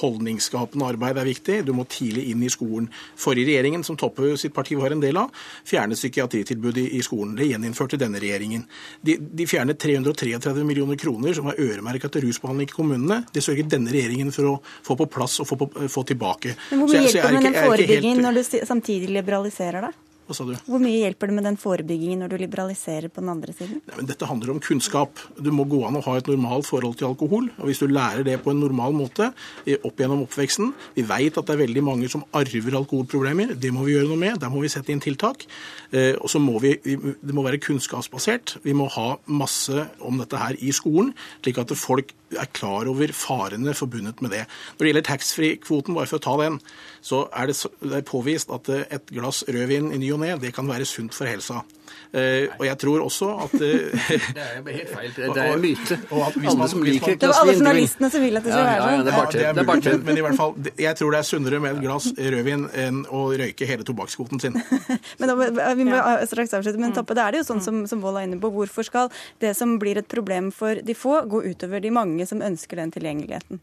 holdningsskapende 0.00 0.88
arbeid 0.88 1.20
er 1.20 1.28
viktig. 1.28 1.58
Du 1.66 1.72
må 1.76 1.86
tidlig 1.90 2.28
inn 2.32 2.42
i 2.44 2.50
skolen. 2.52 2.88
Forrige 3.18 3.52
regjeringen, 3.52 3.84
som 3.86 3.98
Toppe 3.98 4.34
sitt 4.40 4.54
parti 4.56 4.76
var 4.78 4.94
en 4.94 5.02
del 5.02 5.18
av, 5.20 5.32
fjernet 5.68 5.98
psykiatritilbudet 5.98 6.88
i 6.98 7.02
skolen. 7.04 7.36
Det 7.38 7.48
gjeninnførte 7.48 8.00
denne 8.00 8.20
regjeringen. 8.22 8.64
De, 9.04 9.18
de 9.18 9.48
fjernet 9.48 9.78
333 9.80 10.66
millioner 10.66 10.98
kroner 11.00 11.36
som 11.36 11.48
var 11.48 11.60
øremerka 11.62 12.10
til 12.12 12.26
rusbehandling 12.28 12.68
i 12.68 12.74
kommunene. 12.74 13.22
Det 13.32 13.44
sørget 13.44 13.70
denne 13.76 13.92
regjeringen 13.94 14.34
for 14.34 14.54
å 14.54 14.58
få 14.64 14.98
på 14.98 15.08
plass 15.18 15.38
og 15.42 15.50
få, 15.50 15.60
på, 15.62 15.88
få 15.90 16.04
tilbake. 16.08 16.56
Men 16.72 16.84
Hvor 16.84 16.92
mye 16.92 17.06
hjelper 17.06 17.38
med 17.38 17.48
den 17.50 17.58
forebyggingen 17.62 18.22
helt... 18.24 18.26
når 18.28 18.42
du 18.42 18.68
samtidig 18.68 19.10
liberaliserer 19.18 19.88
det? 19.88 19.94
Hva 20.28 20.36
sa 20.36 20.44
du? 20.44 20.52
Hvor 20.68 20.80
mye 20.82 20.98
hjelper 21.00 21.30
det 21.30 21.34
med 21.38 21.46
den 21.48 21.56
forebyggingen 21.56 22.20
når 22.20 22.34
du 22.34 22.36
liberaliserer 22.42 23.08
på 23.08 23.22
den 23.22 23.30
andre 23.32 23.54
siden? 23.56 23.78
Nei, 23.88 24.02
dette 24.10 24.28
handler 24.28 24.52
om 24.52 24.60
kunnskap. 24.60 25.22
Du 25.40 25.48
må 25.56 25.64
gå 25.64 25.80
an 25.88 25.96
å 25.96 26.02
ha 26.04 26.16
et 26.18 26.28
normalt 26.28 26.68
forhold 26.68 26.98
til 27.00 27.08
alkohol. 27.08 27.48
og 27.56 27.70
Hvis 27.70 27.80
du 27.80 27.86
lærer 27.88 28.26
det 28.26 28.36
på 28.44 28.52
en 28.52 28.60
normal 28.60 28.92
måte 28.92 29.30
opp 29.32 30.00
gjennom 30.00 30.26
oppveksten 30.26 30.74
Vi 30.96 31.06
vet 31.08 31.38
at 31.40 31.48
det 31.48 31.54
er 31.54 31.62
veldig 31.62 31.84
mange 31.86 32.10
som 32.12 32.26
arver 32.36 32.76
alkoholproblemer. 32.76 33.54
Det 33.56 33.72
må 33.72 33.86
vi 33.86 33.96
gjøre 33.96 34.10
noe 34.10 34.20
med. 34.20 34.36
Der 34.42 34.52
må 34.52 34.60
vi 34.60 34.72
sette 34.72 34.92
inn 34.92 35.00
tiltak. 35.00 35.48
Eh, 35.96 36.12
og 36.20 36.28
så 36.28 36.42
må 36.42 36.58
vi, 36.60 36.76
Det 36.76 37.32
må 37.32 37.46
være 37.46 37.62
kunnskapsbasert. 37.64 38.58
Vi 38.68 38.76
må 38.76 38.90
ha 38.98 39.16
masse 39.24 39.88
om 40.04 40.20
dette 40.20 40.36
her 40.36 40.60
i 40.60 40.76
skolen, 40.76 41.14
slik 41.40 41.64
at 41.64 41.72
folk 41.72 42.12
er 42.36 42.50
klar 42.52 42.88
over 42.90 43.12
farene 43.16 43.74
forbundet 43.76 44.20
med 44.24 44.34
det. 44.34 44.44
Når 44.76 44.84
det 44.84 44.92
gjelder 44.92 45.08
taxfree-kvoten, 45.08 45.96
bare 45.96 46.10
for 46.10 46.20
å 46.20 46.24
ta 46.26 46.36
den, 46.42 46.60
så 47.00 47.24
er 47.32 47.50
det, 47.50 48.04
påvist 48.08 48.52
at 48.54 48.68
et 48.78 49.12
glass 49.14 49.44
rødvin 49.48 49.92
i 49.94 50.00
ny 50.02 50.12
og 50.16 50.22
ne, 50.24 50.34
det 50.40 50.54
kan 50.56 50.68
være 50.68 50.88
sunt 50.88 51.16
for 51.16 51.30
helsa. 51.30 51.62
Uh, 52.08 52.48
og 52.56 52.64
jeg 52.64 52.78
tror 52.80 53.02
også 53.04 53.26
at 53.44 53.54
uh, 53.60 53.60
Det 54.38 54.42
er 54.42 54.76
helt 54.78 54.92
feil. 54.94 55.10
Det, 55.16 55.42
er 55.42 55.52
en 55.56 55.60
myte. 55.60 55.98
Alle 56.08 56.68
som 56.72 56.84
liker 56.86 57.18
Det 57.20 57.28
var 57.28 57.40
alle 57.42 57.56
journalistene 57.58 58.10
som 58.12 58.24
vil 58.24 58.40
at 58.40 58.46
det 58.46 58.54
skulle 58.54 58.68
være 58.68 58.78
sånn. 58.80 58.88
Ja, 58.88 59.42
ja, 59.44 59.52
det 59.52 59.62
er 59.62 59.68
bare 59.68 59.84
tull. 59.84 60.00
Men 60.06 60.20
i 60.20 60.24
hvert 60.24 60.38
fall, 60.38 60.54
jeg 60.80 60.98
tror 61.00 61.14
det 61.14 61.20
er 61.20 61.28
sunnere 61.28 61.60
med 61.64 61.76
et 61.76 61.82
glass 61.84 62.08
rødvin 62.16 62.64
enn 62.84 63.02
å 63.12 63.24
røyke 63.40 63.68
hele 63.68 63.86
tobakkskvoten 63.88 64.42
sin. 64.42 64.56
men 65.20 65.32
da, 65.32 65.36
Vi 65.78 65.88
må 65.88 66.00
straks 66.30 66.56
avslutte, 66.56 66.80
men 66.80 66.96
Toppe, 66.96 67.16
det 67.18 67.24
er 67.24 67.36
det 67.36 67.42
jo 67.42 67.48
sånn 67.50 67.64
som, 67.64 67.82
som 67.90 68.02
Vold 68.04 68.20
er 68.20 68.28
inne 68.28 68.40
på. 68.40 68.50
Hvorfor 68.54 68.86
skal 68.88 69.12
det 69.44 69.52
som 69.58 69.76
blir 69.82 70.00
et 70.00 70.08
problem 70.08 70.52
for 70.54 70.80
de 70.80 70.96
få, 70.96 71.20
gå 71.28 71.42
utover 71.50 71.84
de 71.84 71.92
mange 71.94 72.26
som 72.28 72.42
ønsker 72.44 72.80
den 72.80 72.94
tilgjengeligheten? 72.94 73.60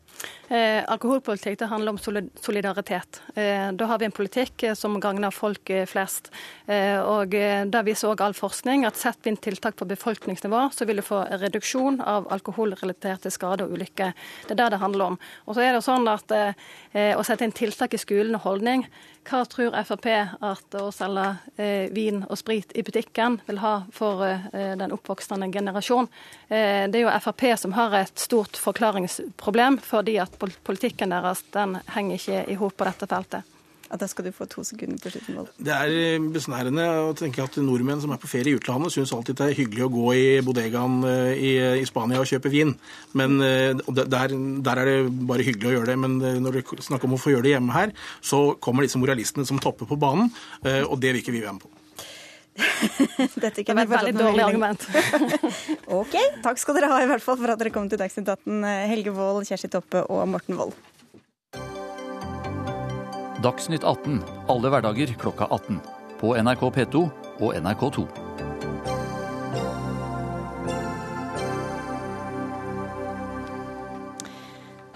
Eh, 0.48 0.84
alkoholpolitikk 0.92 1.60
det 1.64 1.72
handler 1.72 1.96
om 1.96 2.30
solidaritet. 2.42 3.22
Eh, 3.34 3.72
da 3.74 3.90
har 3.90 4.00
vi 4.00 4.06
en 4.10 4.16
politikk 4.16 4.68
som 4.78 5.00
gagner 5.02 5.34
folk 5.34 5.72
flest. 5.90 6.30
Eh, 6.70 7.00
og 7.02 7.34
det 7.34 7.84
viser 7.88 8.14
òg 8.16 8.24
all 8.26 8.38
forskning 8.38 8.86
at 8.88 8.98
setter 9.00 9.28
vi 9.28 9.34
inn 9.34 9.42
tiltak 9.42 9.78
på 9.80 9.88
befolkningsnivå, 9.90 10.70
så 10.74 10.88
vil 10.88 11.02
du 11.02 11.06
få 11.06 11.22
reduksjon 11.44 12.00
av 12.02 12.30
alkoholrelaterte 12.34 13.32
skader 13.34 13.68
og 13.68 13.76
ulykker. 13.76 14.16
Det 14.48 14.56
er 14.56 14.64
det 14.64 14.72
det 14.76 14.82
handler 14.82 15.14
om. 15.14 15.20
Og 15.46 15.58
så 15.58 15.66
er 15.66 15.76
det 15.76 15.84
sånn 15.86 16.08
at 16.10 16.32
eh, 16.36 16.56
Å 17.16 17.24
sette 17.28 17.44
inn 17.46 17.54
tiltak 17.56 17.94
i 17.94 18.00
skolen 18.00 18.38
og 18.38 18.46
holdning 18.48 18.86
hva 19.26 19.42
tror 19.50 19.74
Frp 19.88 20.06
at 20.46 20.78
å 20.78 20.92
selge 20.94 21.26
eh, 21.58 21.88
vin 21.94 22.22
og 22.28 22.38
sprit 22.38 22.76
i 22.78 22.84
butikken 22.86 23.40
vil 23.48 23.62
ha 23.64 23.74
for 23.94 24.22
eh, 24.28 24.76
den 24.78 24.94
oppvoksende 24.94 25.50
generasjon? 25.54 26.10
Eh, 26.48 26.86
det 26.92 27.02
er 27.02 27.06
jo 27.08 27.16
Frp 27.26 27.48
som 27.58 27.74
har 27.78 27.96
et 28.04 28.22
stort 28.22 28.60
forklaringsproblem, 28.62 29.80
fordi 29.82 30.20
at 30.22 30.38
politikken 30.38 31.16
deres 31.16 31.42
den 31.56 31.80
henger 31.96 32.22
ikke 32.22 32.46
i 32.54 32.60
hop 32.62 32.78
på 32.78 32.88
dette 32.88 33.10
feltet. 33.10 33.55
At 33.94 34.02
da 34.02 34.08
skal 34.10 34.26
du 34.26 34.32
få 34.34 34.48
to 34.50 34.64
sekunder 34.66 34.98
på 35.02 35.12
slutten. 35.14 35.38
Det 35.62 35.74
er 35.74 35.92
eh, 35.94 36.28
besnærende 36.34 36.86
å 37.06 37.12
tenke 37.18 37.44
at 37.44 37.58
nordmenn 37.62 38.02
som 38.02 38.14
er 38.16 38.22
på 38.22 38.30
ferie 38.30 38.56
i 38.56 38.58
utlandet, 38.58 38.96
syns 38.96 39.14
alltid 39.14 39.38
det 39.38 39.50
er 39.52 39.60
hyggelig 39.60 39.86
å 39.86 39.92
gå 39.94 40.08
i 40.18 40.26
bodegaen 40.46 40.98
eh, 41.10 41.32
i, 41.38 41.52
i 41.82 41.86
Spania 41.88 42.24
og 42.24 42.30
kjøpe 42.30 42.52
vin. 42.54 42.74
Men 43.18 43.38
eh, 43.46 43.78
der, 43.86 44.34
der, 44.66 44.82
er 44.82 44.90
det 44.90 44.98
bare 45.30 45.46
hyggelig 45.46 45.70
å 45.70 45.76
gjøre 45.78 45.92
det. 45.94 45.98
Men 46.02 46.18
når 46.18 46.58
det 46.58 46.66
er 46.66 46.86
snakk 46.88 47.06
om 47.06 47.16
å 47.18 47.22
få 47.22 47.36
gjøre 47.36 47.46
det 47.46 47.56
hjemme 47.56 47.76
her, 47.76 47.94
så 48.26 48.42
kommer 48.64 48.86
disse 48.86 49.02
moralistene 49.02 49.46
som 49.48 49.62
topper 49.62 49.90
på 49.90 50.00
banen, 50.00 50.32
og 50.66 50.98
det 51.02 51.12
vil 51.14 51.22
ikke 51.22 51.34
vi 51.36 51.44
være 51.44 51.58
med 51.58 51.66
på. 51.66 51.72
Dette 53.44 53.66
kan 53.68 53.78
det 53.78 53.86
var 53.92 54.02
et 54.02 54.10
veldig 54.10 54.16
dårlig 54.18 54.44
argument. 54.46 54.88
ok, 56.02 56.18
takk 56.46 56.62
skal 56.62 56.80
dere 56.80 56.92
ha 56.94 57.02
i 57.04 57.10
hvert 57.12 57.24
fall 57.24 57.38
for 57.40 57.52
at 57.52 57.62
dere 57.62 57.74
kom 57.76 57.90
til 57.92 58.00
Dagsnytt 58.02 58.32
18, 58.32 58.64
Helge 58.92 59.14
Wold, 59.16 59.46
Kjersti 59.50 59.72
Toppe 59.76 60.06
og 60.08 60.24
Morten 60.32 60.58
Wold. 60.60 60.76
Dagsnytt 63.46 63.84
18 63.86 64.24
alle 64.50 64.70
hverdager 64.74 65.12
klokka 65.22 65.46
18. 65.54 65.78
På 66.18 66.32
NRK 66.34 66.64
P2 66.74 67.02
og 67.46 67.52
NRK2. 67.54 68.06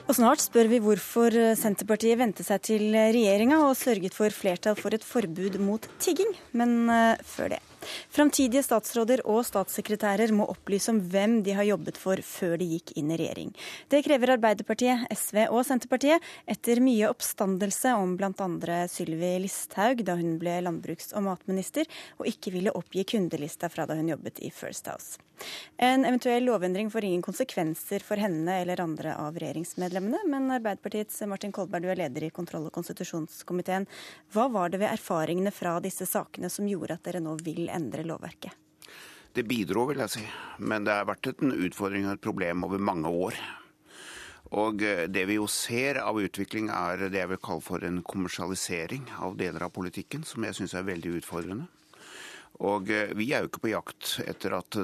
Og 0.10 0.18
snart 0.18 0.42
spør 0.42 0.72
vi 0.72 0.82
hvorfor 0.82 1.38
Senterpartiet 1.60 2.18
vendte 2.18 2.42
seg 2.48 2.66
til 2.66 2.90
regjeringa 2.98 3.62
og 3.68 3.78
sørget 3.78 4.18
for 4.18 4.34
flertall 4.34 4.80
for 4.80 4.98
et 4.98 5.06
forbud 5.06 5.62
mot 5.62 5.86
tigging. 6.02 6.34
Men 6.58 6.80
uh, 6.90 7.22
før 7.22 7.54
det. 7.54 7.69
Framtidige 8.14 8.64
statsråder 8.66 9.24
og 9.30 9.44
statssekretærer 9.48 10.34
må 10.36 10.48
opplyse 10.52 10.92
om 10.94 11.02
hvem 11.12 11.40
de 11.46 11.56
har 11.58 11.68
jobbet 11.68 12.00
for 12.00 12.22
før 12.26 12.58
de 12.62 12.68
gikk 12.74 12.94
inn 13.00 13.14
i 13.14 13.20
regjering. 13.20 13.54
Det 13.92 14.04
krever 14.08 14.36
Arbeiderpartiet, 14.36 15.08
SV 15.14 15.46
og 15.48 15.64
Senterpartiet 15.68 16.26
etter 16.50 16.82
mye 16.84 17.10
oppstandelse 17.12 17.96
om 18.00 18.18
bl.a. 18.20 18.82
Sylvi 18.92 19.36
Listhaug 19.46 20.04
da 20.08 20.18
hun 20.20 20.38
ble 20.42 20.60
landbruks- 20.66 21.14
og 21.16 21.28
matminister 21.30 21.90
og 22.18 22.30
ikke 22.30 22.54
ville 22.56 22.76
oppgi 22.76 23.08
kundelista 23.16 23.72
fra 23.72 23.88
da 23.90 23.98
hun 24.00 24.14
jobbet 24.14 24.44
i 24.44 24.54
First 24.54 24.90
House. 24.92 25.18
En 25.78 26.06
eventuell 26.06 26.46
lovendring 26.48 26.90
får 26.92 27.08
ingen 27.08 27.26
konsekvenser 27.26 28.04
for 28.06 28.20
henne 28.20 28.60
eller 28.62 28.82
andre 28.84 29.16
av 29.16 29.38
regjeringsmedlemmene, 29.40 30.24
men 30.28 30.52
Arbeiderpartiets 30.58 31.22
Martin 31.32 31.54
Kolberg, 31.56 31.86
du 31.86 31.94
er 31.94 32.02
leder 32.04 32.28
i 32.28 32.32
kontroll- 32.36 32.68
og 32.68 32.76
konstitusjonskomiteen. 32.76 33.88
Hva 34.34 34.50
var 34.52 34.74
det 34.74 34.82
ved 34.84 34.92
erfaringene 34.92 35.54
fra 35.56 35.78
disse 35.84 36.08
sakene 36.10 36.52
som 36.52 36.68
gjorde 36.68 37.00
at 37.00 37.08
dere 37.08 37.24
nå 37.24 37.38
vil 37.46 37.70
endre 37.72 38.04
lovverket? 38.08 38.58
Det 39.34 39.46
bidro, 39.48 39.86
vil 39.92 40.02
jeg 40.04 40.16
si. 40.18 40.26
Men 40.60 40.84
det 40.88 40.98
har 40.98 41.08
vært 41.08 41.32
en 41.36 41.54
utfordring 41.54 42.08
og 42.08 42.18
et 42.18 42.24
problem 42.24 42.66
over 42.68 42.82
mange 42.82 43.12
år. 43.14 43.38
Og 44.58 44.82
eh, 44.82 45.06
det 45.08 45.28
vi 45.30 45.38
jo 45.38 45.46
ser 45.52 46.02
av 46.02 46.18
utvikling, 46.18 46.72
er 46.74 47.08
det 47.10 47.22
jeg 47.22 47.32
vil 47.34 47.42
kalle 47.46 47.64
for 47.64 47.86
en 47.86 48.02
kommersialisering 48.02 49.06
av 49.22 49.38
deler 49.38 49.68
av 49.68 49.74
politikken, 49.76 50.26
som 50.26 50.46
jeg 50.46 50.58
syns 50.58 50.74
er 50.74 50.88
veldig 50.88 51.20
utfordrende. 51.22 51.70
Og 52.66 52.90
eh, 52.92 53.14
vi 53.16 53.30
er 53.32 53.46
jo 53.46 53.52
ikke 53.52 53.68
på 53.68 53.74
jakt 53.76 54.16
etter 54.26 54.58
at 54.58 54.80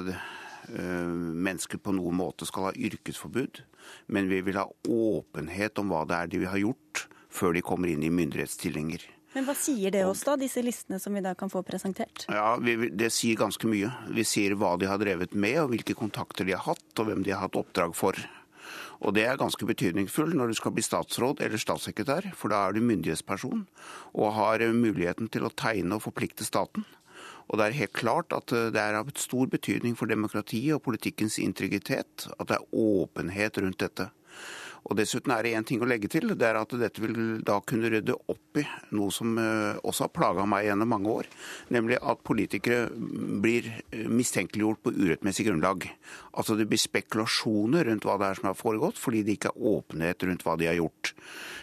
mennesker 0.68 1.80
på 1.82 1.94
noen 1.96 2.16
måte 2.18 2.48
skal 2.48 2.70
ha 2.70 2.72
yrkesforbud, 2.74 3.62
men 4.12 4.30
vi 4.30 4.40
vil 4.46 4.58
ha 4.60 4.66
åpenhet 4.88 5.78
om 5.82 5.92
hva 5.92 6.04
det 6.08 6.16
er 6.18 6.32
de 6.32 6.46
har 6.46 6.62
gjort, 6.62 7.06
før 7.30 7.54
de 7.56 7.64
kommer 7.64 7.92
inn 7.92 8.04
i 8.06 8.12
myndighetsstillinger. 8.12 9.04
Men 9.36 9.44
hva 9.44 9.52
sier 9.58 9.92
det 9.92 10.00
oss, 10.08 10.22
da, 10.24 10.32
disse 10.40 10.62
listene 10.64 10.96
som 11.02 11.12
vi 11.12 11.20
da 11.20 11.34
kan 11.36 11.50
få 11.52 11.60
presentert? 11.66 12.24
Ja, 12.32 12.54
vi, 12.56 12.88
Det 12.88 13.10
sier 13.12 13.36
ganske 13.36 13.68
mye. 13.68 13.90
Vi 14.16 14.24
sier 14.24 14.56
hva 14.56 14.78
de 14.80 14.88
har 14.88 14.96
drevet 15.02 15.34
med, 15.36 15.58
og 15.60 15.74
hvilke 15.74 15.96
kontakter 15.98 16.48
de 16.48 16.54
har 16.56 16.64
hatt, 16.64 16.88
og 16.96 17.10
hvem 17.10 17.20
de 17.26 17.34
har 17.34 17.44
hatt 17.44 17.58
oppdrag 17.60 17.92
for. 17.98 18.16
Og 19.04 19.12
det 19.12 19.26
er 19.28 19.36
ganske 19.36 19.68
betydningsfullt 19.68 20.32
når 20.38 20.54
du 20.54 20.56
skal 20.56 20.72
bli 20.72 20.84
statsråd 20.84 21.42
eller 21.44 21.60
statssekretær, 21.60 22.30
for 22.32 22.48
da 22.48 22.62
er 22.64 22.76
du 22.76 22.80
myndighetsperson 22.80 23.66
og 24.16 24.32
har 24.38 24.64
muligheten 24.72 25.28
til 25.28 25.44
å 25.44 25.52
tegne 25.52 25.98
og 25.98 26.06
forplikte 26.06 26.46
staten. 26.48 26.86
Og 27.46 27.58
det 27.58 27.66
er 27.66 27.80
helt 27.80 27.96
klart 27.96 28.34
at 28.34 28.52
eh, 28.54 28.70
det 28.74 28.82
er 28.82 28.98
av 28.98 29.10
stor 29.18 29.48
betydning 29.50 29.96
for 29.98 30.10
demokratiet 30.10 30.76
og 30.76 30.84
politikkens 30.86 31.38
integritet 31.42 32.28
at 32.36 32.48
det 32.48 32.58
er 32.58 32.70
åpenhet 32.74 33.60
rundt 33.62 33.82
dette. 33.84 34.10
Og 34.86 34.94
Dessuten 34.98 35.32
er 35.34 35.42
det 35.42 35.54
én 35.58 35.66
ting 35.66 35.82
å 35.82 35.88
legge 35.88 36.08
til. 36.10 36.28
det 36.34 36.46
er 36.46 36.58
at 36.60 36.74
Dette 36.78 37.02
vil 37.02 37.40
da 37.46 37.58
kunne 37.66 37.90
rydde 37.90 38.14
opp 38.30 38.60
i 38.60 38.64
noe 38.94 39.10
som 39.14 39.36
eh, 39.38 39.78
også 39.82 40.06
har 40.06 40.14
plaga 40.14 40.46
meg 40.46 40.68
gjennom 40.68 40.92
mange 40.94 41.14
år. 41.22 41.30
Nemlig 41.74 41.98
at 41.98 42.22
politikere 42.26 42.86
blir 43.42 43.68
eh, 43.90 44.06
mistenkeliggjort 44.06 44.82
på 44.84 44.94
urettmessig 44.94 45.48
grunnlag. 45.48 45.88
Altså 46.36 46.56
Det 46.56 46.68
blir 46.70 46.80
spekulasjoner 46.80 47.90
rundt 47.90 48.06
hva 48.06 48.18
det 48.20 48.30
er 48.30 48.40
som 48.40 48.50
har 48.52 48.58
foregått, 48.58 49.00
fordi 49.00 49.24
det 49.26 49.38
ikke 49.38 49.52
er 49.54 49.68
åpenhet 49.74 50.28
rundt 50.28 50.46
hva 50.46 50.56
de 50.60 50.70
har 50.70 50.78
gjort. 50.78 51.12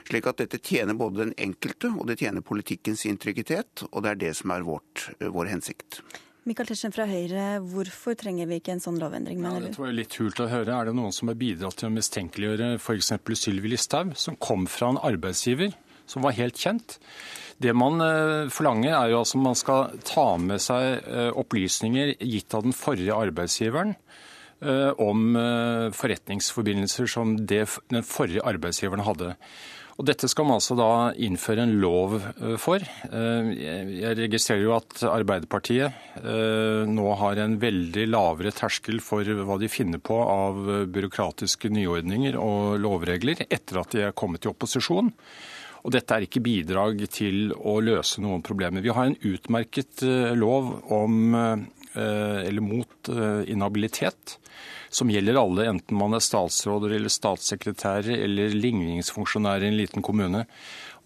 Slik 0.10 0.28
at 0.28 0.44
dette 0.44 0.60
tjener 0.60 1.00
både 1.00 1.24
den 1.24 1.34
enkelte 1.40 1.94
og 1.96 2.10
det 2.10 2.20
tjener 2.20 2.44
politikkens 2.44 3.08
integritet. 3.08 3.86
Og 3.92 4.04
det 4.04 4.14
er 4.14 4.22
det 4.28 4.36
som 4.42 4.52
er 4.52 4.68
vårt, 4.68 5.08
eh, 5.20 5.32
vår 5.32 5.54
hensikt. 5.56 6.04
Michael 6.44 6.68
Tetzschner 6.68 6.92
fra 6.92 7.06
Høyre, 7.08 7.44
hvorfor 7.72 8.18
trenger 8.20 8.50
vi 8.50 8.58
ikke 8.60 8.74
en 8.74 8.82
sånn 8.84 8.98
lovendring, 9.00 9.38
mener 9.40 9.64
ja, 9.64 9.70
det 9.72 9.80
var 9.80 9.94
jo 9.94 9.96
litt 9.96 10.16
hult 10.20 10.42
å 10.44 10.50
høre. 10.52 10.76
Er 10.76 10.90
det 10.90 10.96
noen 10.98 11.14
som 11.16 11.30
har 11.32 11.38
bidratt 11.40 11.78
til 11.80 11.88
å 11.88 11.94
mistenkeliggjøre 11.96 12.74
f.eks. 12.82 13.14
Sylvi 13.40 13.72
Listhaug, 13.72 14.12
som 14.20 14.36
kom 14.36 14.66
fra 14.68 14.90
en 14.92 15.00
arbeidsgiver 15.00 15.72
som 16.10 16.26
var 16.26 16.36
helt 16.36 16.60
kjent? 16.60 16.98
Det 17.64 17.72
man 17.80 18.04
eh, 18.04 18.52
forlanger, 18.52 18.92
er 18.92 19.14
jo 19.14 19.22
altså 19.22 19.40
man 19.40 19.56
skal 19.56 19.96
ta 20.04 20.26
med 20.42 20.60
seg 20.64 21.08
eh, 21.08 21.30
opplysninger 21.32 22.18
gitt 22.20 22.58
av 22.58 22.68
den 22.68 22.76
forrige 22.76 23.16
arbeidsgiveren 23.16 23.96
eh, 23.96 24.92
om 25.00 25.38
forretningsforbindelser 25.96 27.08
som 27.14 27.38
det, 27.40 27.64
den 27.94 28.04
forrige 28.04 28.44
arbeidsgiveren 28.52 29.08
hadde. 29.08 29.38
Og 29.94 30.08
Dette 30.08 30.26
skal 30.30 30.48
man 30.48 30.58
altså 30.58 30.76
da 30.78 30.90
innføre 31.22 31.68
en 31.68 31.76
lov 31.82 32.16
eh, 32.18 32.56
for. 32.62 32.82
Eh, 32.82 33.50
jeg 33.54 34.18
registrerer 34.18 34.64
jo 34.66 34.76
at 34.78 35.04
Arbeiderpartiet 35.06 36.18
eh, 36.18 36.90
nå 36.90 37.10
har 37.20 37.42
en 37.44 37.60
veldig 37.62 38.08
lavere 38.10 38.54
terskel 38.56 39.02
for 39.06 39.22
hva 39.22 39.60
de 39.62 39.70
finner 39.70 40.02
på 40.02 40.18
av 40.18 40.64
byråkratiske 40.94 41.70
nyordninger 41.74 42.40
og 42.40 42.80
lovregler 42.82 43.46
etter 43.50 43.84
at 43.84 43.94
de 43.94 44.08
er 44.08 44.18
kommet 44.18 44.48
i 44.48 44.52
opposisjon. 44.52 45.14
Og 45.84 45.92
dette 45.94 46.16
er 46.16 46.26
ikke 46.26 46.42
bidrag 46.42 47.02
til 47.12 47.52
å 47.54 47.78
løse 47.84 48.24
noen 48.24 48.42
problemer. 48.46 48.82
Vi 48.82 48.94
har 48.96 49.10
en 49.10 49.18
utmerket 49.20 50.00
lov 50.40 50.70
om, 50.96 51.36
eller 51.96 52.62
mot 52.64 53.10
inhabilitet 53.48 54.38
som 54.94 55.10
gjelder 55.10 55.40
alle, 55.40 55.66
enten 55.70 55.98
man 55.98 56.14
er 56.14 56.24
statsråder 56.24 56.96
eller 56.98 57.12
statssekretærer 57.12 58.14
eller 58.26 58.54
ligningsfunksjonær 58.54 59.64
i 59.64 59.72
en 59.72 59.78
liten 59.80 60.06
kommune. 60.06 60.46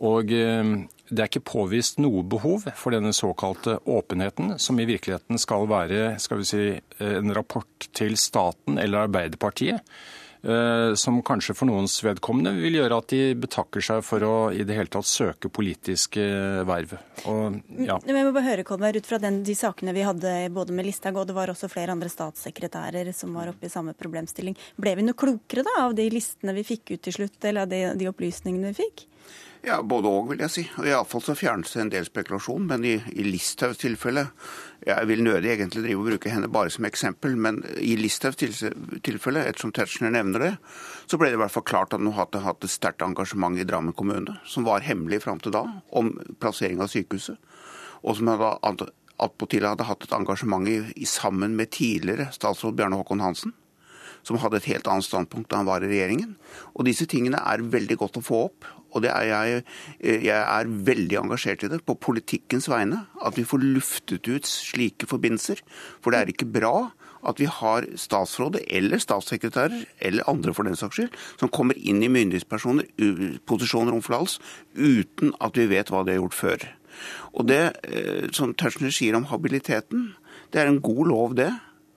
Og 0.03 0.33
eh, 0.35 0.73
det 1.07 1.23
er 1.23 1.31
ikke 1.31 1.45
påvist 1.47 2.01
noe 2.03 2.25
behov 2.27 2.67
for 2.75 2.95
denne 2.95 3.13
såkalte 3.15 3.79
åpenheten, 3.87 4.57
som 4.61 4.79
i 4.79 4.87
virkeligheten 4.89 5.39
skal 5.41 5.69
være 5.71 6.17
skal 6.21 6.43
si, 6.47 6.63
en 6.99 7.33
rapport 7.35 7.89
til 7.95 8.19
staten 8.19 8.79
eller 8.81 9.07
Arbeiderpartiet 9.07 9.81
Eh, 9.81 10.16
som 10.97 11.17
kanskje 11.25 11.55
for 11.57 11.69
noens 11.69 11.95
vedkommende 12.05 12.53
vil 12.61 12.77
gjøre 12.77 12.99
at 13.01 13.09
de 13.11 13.21
betakker 13.41 13.83
seg 13.83 14.03
for 14.05 14.23
å 14.23 14.33
i 14.53 14.63
det 14.67 14.77
hele 14.77 14.91
tatt 14.93 15.07
søke 15.09 15.49
politiske 15.53 16.23
verv. 16.67 16.93
Og, 17.27 17.57
ja. 17.87 17.97
Men 18.05 18.19
jeg 18.19 18.27
må 18.27 18.33
bare 18.35 18.45
høre, 18.51 18.67
Kolberg, 18.67 19.01
ut 19.01 19.09
fra 19.09 19.19
den, 19.21 19.41
de 19.47 19.55
sakene 19.57 19.95
vi 19.97 20.05
hadde 20.05 20.35
både 20.53 20.75
med 20.77 20.87
Listhaug, 20.87 21.19
og 21.21 21.27
det 21.29 21.35
var 21.37 21.51
også 21.51 21.71
flere 21.71 21.95
andre 21.95 22.11
statssekretærer 22.13 23.11
som 23.17 23.35
var 23.35 23.51
oppe 23.51 23.67
i 23.67 23.73
samme 23.73 23.95
problemstilling. 23.97 24.57
Ble 24.77 24.95
vi 24.99 25.07
noe 25.07 25.17
klokere 25.17 25.65
da 25.67 25.77
av 25.87 25.97
de 25.97 26.07
listene 26.13 26.55
vi 26.57 26.65
fikk 26.67 26.95
ut 26.95 27.05
til 27.07 27.19
slutt, 27.21 27.39
eller 27.43 27.65
av 27.65 27.73
de, 27.73 27.83
de 27.97 28.09
opplysningene 28.11 28.73
vi 28.73 28.83
fikk? 28.85 29.07
Ja, 29.65 29.79
Både 29.81 30.09
òg, 30.11 30.27
vil 30.31 30.41
jeg 30.43 30.53
si. 30.53 30.63
Iallfall 30.85 31.23
så 31.25 31.35
fjernes 31.37 31.71
det 31.73 31.81
en 31.81 31.91
del 31.91 32.05
spekulasjon. 32.05 32.67
Men 32.69 32.85
i, 32.85 32.95
i 33.13 33.25
Listhaugs 33.25 33.79
tilfelle 33.81 34.27
Jeg 34.85 35.07
vil 35.09 35.23
nødig 35.25 35.49
egentlig 35.51 35.83
drive 35.83 36.03
og 36.03 36.09
bruke 36.11 36.31
henne 36.31 36.49
bare 36.53 36.71
som 36.71 36.85
eksempel, 36.87 37.33
men 37.35 37.63
i 37.81 37.95
Listhaugs 37.99 38.37
tilfelle, 38.39 39.43
ettersom 39.43 39.73
Tetzschner 39.75 40.13
nevner 40.13 40.43
det, 40.43 40.51
så 41.09 41.17
ble 41.19 41.31
det 41.31 41.39
i 41.39 41.41
hvert 41.41 41.51
fall 41.51 41.65
klart 41.67 41.95
at 41.97 42.03
hun 42.03 42.13
hadde 42.15 42.43
hatt 42.45 42.63
et 42.63 42.71
sterkt 42.71 43.03
engasjement 43.03 43.57
i 43.57 43.65
Drammen 43.67 43.95
kommune, 43.97 44.37
som 44.47 44.67
var 44.67 44.85
hemmelig 44.85 45.23
fram 45.25 45.41
til 45.43 45.55
da, 45.57 45.65
om 45.89 46.13
plassering 46.39 46.79
av 46.85 46.93
sykehuset. 46.93 47.41
Og 48.05 48.19
som 48.19 48.29
hadde 48.31 48.91
attpåtil 49.17 49.65
hadde 49.65 49.89
hatt 49.89 50.05
et 50.05 50.15
engasjement 50.15 50.69
i, 50.69 50.79
i, 50.95 51.09
sammen 51.09 51.57
med 51.57 51.73
tidligere 51.73 52.29
statsråd 52.37 52.77
Bjarne 52.77 53.01
Håkon 53.01 53.25
Hansen 53.25 53.57
som 54.27 54.39
hadde 54.41 54.59
et 54.59 54.71
helt 54.73 54.87
annet 54.91 55.07
standpunkt 55.07 55.49
da 55.51 55.61
han 55.61 55.69
var 55.69 55.83
i 55.83 55.89
regjeringen. 55.91 56.35
Og 56.75 56.87
disse 56.87 57.07
tingene 57.09 57.39
er 57.47 57.63
veldig 57.63 57.97
godt 58.01 58.19
å 58.19 58.25
få 58.25 58.41
opp. 58.49 58.67
Og 58.97 59.05
er 59.13 59.29
jeg, 59.29 59.63
jeg 60.01 60.37
er 60.41 60.75
veldig 60.89 61.21
engasjert 61.21 61.65
i 61.67 61.71
det, 61.71 61.83
på 61.85 61.97
politikkens 62.01 62.69
vegne. 62.71 63.05
At 63.21 63.37
vi 63.37 63.45
får 63.47 63.63
luftet 63.63 64.27
ut 64.27 64.49
slike 64.49 65.09
forbindelser. 65.09 65.61
For 66.01 66.13
det 66.13 66.21
er 66.21 66.33
ikke 66.33 66.49
bra 66.57 66.89
at 67.27 67.39
vi 67.41 67.47
har 67.49 67.87
statsråder 67.97 68.63
eller 68.69 69.01
statssekretærer, 69.01 69.85
eller 69.99 70.29
andre 70.29 70.53
for 70.53 70.67
den 70.67 70.77
saks 70.79 70.99
skyld, 70.99 71.15
som 71.39 71.51
kommer 71.53 71.77
inn 71.77 72.03
i 72.05 72.11
myndighetspersoner, 72.11 72.87
posisjoner 73.49 73.95
om 73.95 74.03
hals, 74.09 74.37
uten 74.77 75.33
at 75.41 75.57
vi 75.57 75.67
vet 75.71 75.91
hva 75.91 76.03
de 76.05 76.15
har 76.15 76.21
gjort 76.21 76.37
før. 76.37 76.67
Og 77.37 77.47
det 77.49 77.61
eh, 77.85 78.27
som 78.33 78.55
Tetzschner 78.57 78.93
sier 78.93 79.17
om 79.17 79.27
habiliteten, 79.29 80.13
det 80.53 80.61
er 80.61 80.71
en 80.71 80.81
god 80.81 81.03
lov, 81.11 81.35
det. 81.37 81.51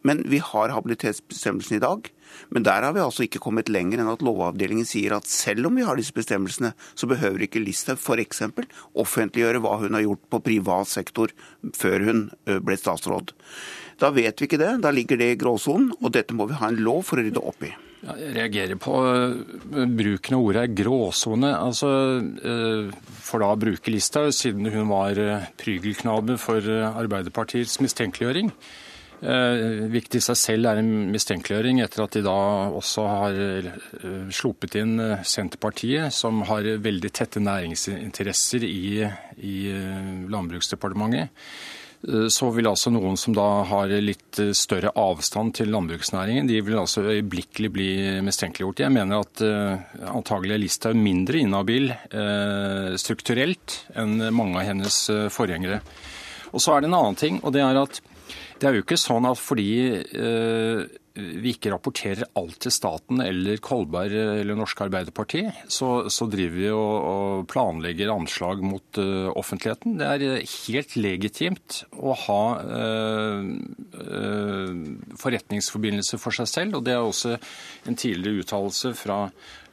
Men 0.06 0.22
vi 0.30 0.40
har 0.42 0.72
habilitetsbestemmelsen 0.72 1.76
i 1.76 1.82
dag. 1.82 2.08
Men 2.54 2.64
der 2.66 2.86
har 2.86 2.94
vi 2.94 3.02
altså 3.02 3.26
ikke 3.26 3.42
kommet 3.42 3.68
lenger 3.72 4.00
enn 4.00 4.12
at 4.12 4.22
Lovavdelingen 4.24 4.86
sier 4.88 5.16
at 5.16 5.28
selv 5.28 5.68
om 5.68 5.76
vi 5.76 5.84
har 5.86 5.98
disse 5.98 6.14
bestemmelsene, 6.16 6.72
så 6.94 7.08
behøver 7.10 7.44
ikke 7.46 7.62
Listhaug 7.62 7.98
f.eks. 7.98 8.44
offentliggjøre 8.94 9.60
hva 9.64 9.76
hun 9.82 9.98
har 9.98 10.06
gjort 10.06 10.24
på 10.30 10.42
privat 10.46 10.90
sektor 10.90 11.34
før 11.76 12.06
hun 12.06 12.24
ble 12.46 12.78
statsråd. 12.78 13.34
Da 14.00 14.12
vet 14.14 14.40
vi 14.40 14.48
ikke 14.48 14.60
det. 14.60 14.72
Da 14.80 14.92
ligger 14.94 15.20
det 15.20 15.32
i 15.34 15.38
gråsonen, 15.40 15.92
og 16.00 16.12
dette 16.14 16.36
må 16.36 16.48
vi 16.48 16.58
ha 16.60 16.70
en 16.70 16.80
lov 16.80 17.02
for 17.08 17.20
å 17.20 17.26
rydde 17.26 17.42
opp 17.52 17.66
i. 17.66 17.74
Jeg 18.00 18.30
reagerer 18.32 18.78
på 18.80 18.94
bruken 19.98 20.36
av 20.38 20.46
ordet 20.46 20.70
gråsone. 20.72 21.50
Altså, 21.52 21.90
for 23.26 23.44
da 23.44 23.50
å 23.52 23.58
bruke 23.60 23.92
Listhaug, 23.92 24.30
siden 24.32 24.70
hun 24.72 24.88
var 24.88 25.20
prygelknabe 25.60 26.38
for 26.40 26.64
Arbeiderpartiets 26.94 27.76
mistenkeliggjøring. 27.84 28.54
Eh, 29.20 29.85
viktig 29.92 30.16
i 30.16 30.24
seg 30.24 30.37
selv 30.38 30.68
er 30.70 30.78
en 30.80 31.11
mistenkeliggjøring 31.12 31.83
etter 31.85 32.06
at 32.06 32.14
de 32.16 32.22
da 32.24 32.37
også 32.72 33.02
har 33.04 33.40
eh, 33.44 33.66
sluppet 34.33 34.78
inn 34.80 34.94
eh, 34.96 35.26
Senterpartiet, 35.28 36.09
som 36.16 36.40
har 36.48 36.64
veldig 36.80 37.11
tette 37.12 37.42
næringsinteresser 37.44 38.64
i, 38.64 39.04
i 39.44 39.56
Landbruksdepartementet. 40.30 41.37
Så 42.33 42.46
vil 42.56 42.64
altså 42.64 42.88
noen 42.88 43.18
som 43.20 43.35
da 43.37 43.44
har 43.68 43.90
litt 44.00 44.38
større 44.56 44.88
avstand 44.96 45.52
til 45.59 45.68
landbruksnæringen, 45.68 46.46
de 46.48 46.62
vil 46.64 46.78
altså 46.80 47.02
øyeblikkelig 47.04 47.68
bli 47.74 47.88
mistenkeliggjort. 48.24 48.80
Jeg 48.87 48.94
mener 48.94 49.20
at 49.20 49.42
antagelig 50.09 50.54
er 50.54 50.62
Listhaug 50.62 50.96
mindre 50.96 51.42
inhabil 51.44 51.92
strukturelt 53.04 53.83
enn 54.00 54.16
mange 54.33 54.62
av 54.62 54.70
hennes 54.70 54.96
forgjengere. 55.37 55.83
Og 56.56 56.64
så 56.64 56.72
er 56.72 56.80
det 56.80 56.88
en 56.88 56.96
annen 57.02 57.20
ting, 57.20 57.37
og 57.44 57.52
det 57.52 57.66
er 57.66 57.83
at 57.83 58.00
Det 58.61 58.68
er 58.68 58.77
jo 58.77 58.85
ikke 58.85 58.99
sånn 59.01 59.25
at 59.25 59.40
fordi 59.40 59.70
eh, 59.96 60.83
vi 61.20 61.53
ikke 61.55 61.73
rapporterer 61.73 62.29
alt 62.38 62.59
til 62.62 62.73
staten 62.75 63.23
eller 63.25 63.61
Kolberg 63.64 64.14
eller 64.14 64.59
Norske 64.59 64.85
Arbeiderparti, 64.87 65.42
så, 65.70 66.11
så 66.12 66.29
driver 66.31 66.57
vi 66.57 66.68
og, 66.70 66.96
og, 67.11 67.46
planlegger 67.51 68.12
anslag 68.12 68.62
mot 68.64 69.01
uh, 69.01 69.31
offentligheten. 69.38 69.96
Det 70.01 70.07
er 70.07 70.25
eh, 70.27 70.57
helt 70.68 70.94
legitimt 71.01 71.81
å 71.96 72.14
ha 72.27 72.42
uh, 72.61 73.49
uh, 73.96 74.85
forretningsforbindelse 75.20 76.20
for 76.20 76.37
seg 76.37 76.51
selv, 76.53 76.79
og 76.79 76.87
det 76.87 76.94
er 76.94 77.03
også 77.03 77.37
en 77.88 77.99
tidligere 77.99 78.44
uttalelse 78.44 78.94
fra 78.99 79.25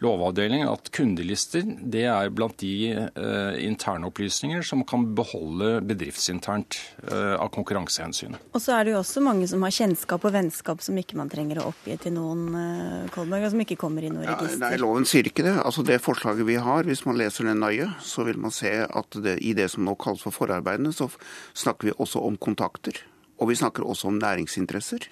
Lovavdelingen 0.03 0.69
at 0.69 0.91
kundelister 0.93 1.63
det 1.65 2.03
er 2.05 2.29
blant 2.33 2.57
de 2.62 2.91
eh, 2.93 3.55
internopplysninger 3.65 4.62
som 4.65 4.83
kan 4.88 5.07
beholde 5.17 5.79
bedriftsinternt 5.89 6.77
eh, 7.07 7.33
av 7.33 7.49
konkurransehensyn. 7.55 8.38
Og 8.53 8.62
så 8.62 8.75
er 8.77 8.86
det 8.86 8.93
jo 8.93 8.99
også 9.01 9.23
mange 9.25 9.47
som 9.49 9.65
har 9.65 9.73
kjennskap 9.73 10.27
og 10.27 10.36
vennskap 10.36 10.86
som 10.86 10.99
ikke 11.01 11.17
man 11.17 11.31
trenger 11.33 11.63
å 11.63 11.71
oppgi 11.71 11.97
til 12.03 12.13
noen, 12.19 12.45
eh, 12.62 13.10
Kolberg, 13.15 13.47
og 13.47 13.55
som 13.55 13.65
ikke 13.65 13.79
kommer 13.81 14.05
i 14.05 14.13
noe 14.13 14.27
ja, 14.27 14.38
register. 14.38 14.62
Nei, 14.67 14.77
loven 14.83 15.10
sier 15.10 15.31
ikke 15.31 15.47
det. 15.49 15.57
Altså 15.63 15.86
Det 15.88 15.97
forslaget 16.03 16.45
vi 16.45 16.62
har, 16.62 16.86
hvis 16.86 17.05
man 17.10 17.17
leser 17.17 17.49
det 17.49 17.57
nøye, 17.57 17.89
så 18.05 18.27
vil 18.27 18.38
man 18.41 18.53
se 18.53 18.73
at 18.86 19.21
det, 19.25 19.39
i 19.41 19.57
det 19.57 19.71
som 19.73 19.88
nå 19.88 19.97
kalles 19.97 20.21
for 20.25 20.36
forarbeidene, 20.36 20.93
så 20.93 21.10
snakker 21.57 21.89
vi 21.89 21.97
også 21.97 22.21
om 22.21 22.38
kontakter. 22.38 23.01
Og 23.41 23.49
vi 23.49 23.57
snakker 23.57 23.86
også 23.86 24.12
om 24.12 24.21
næringsinteresser. 24.21 25.10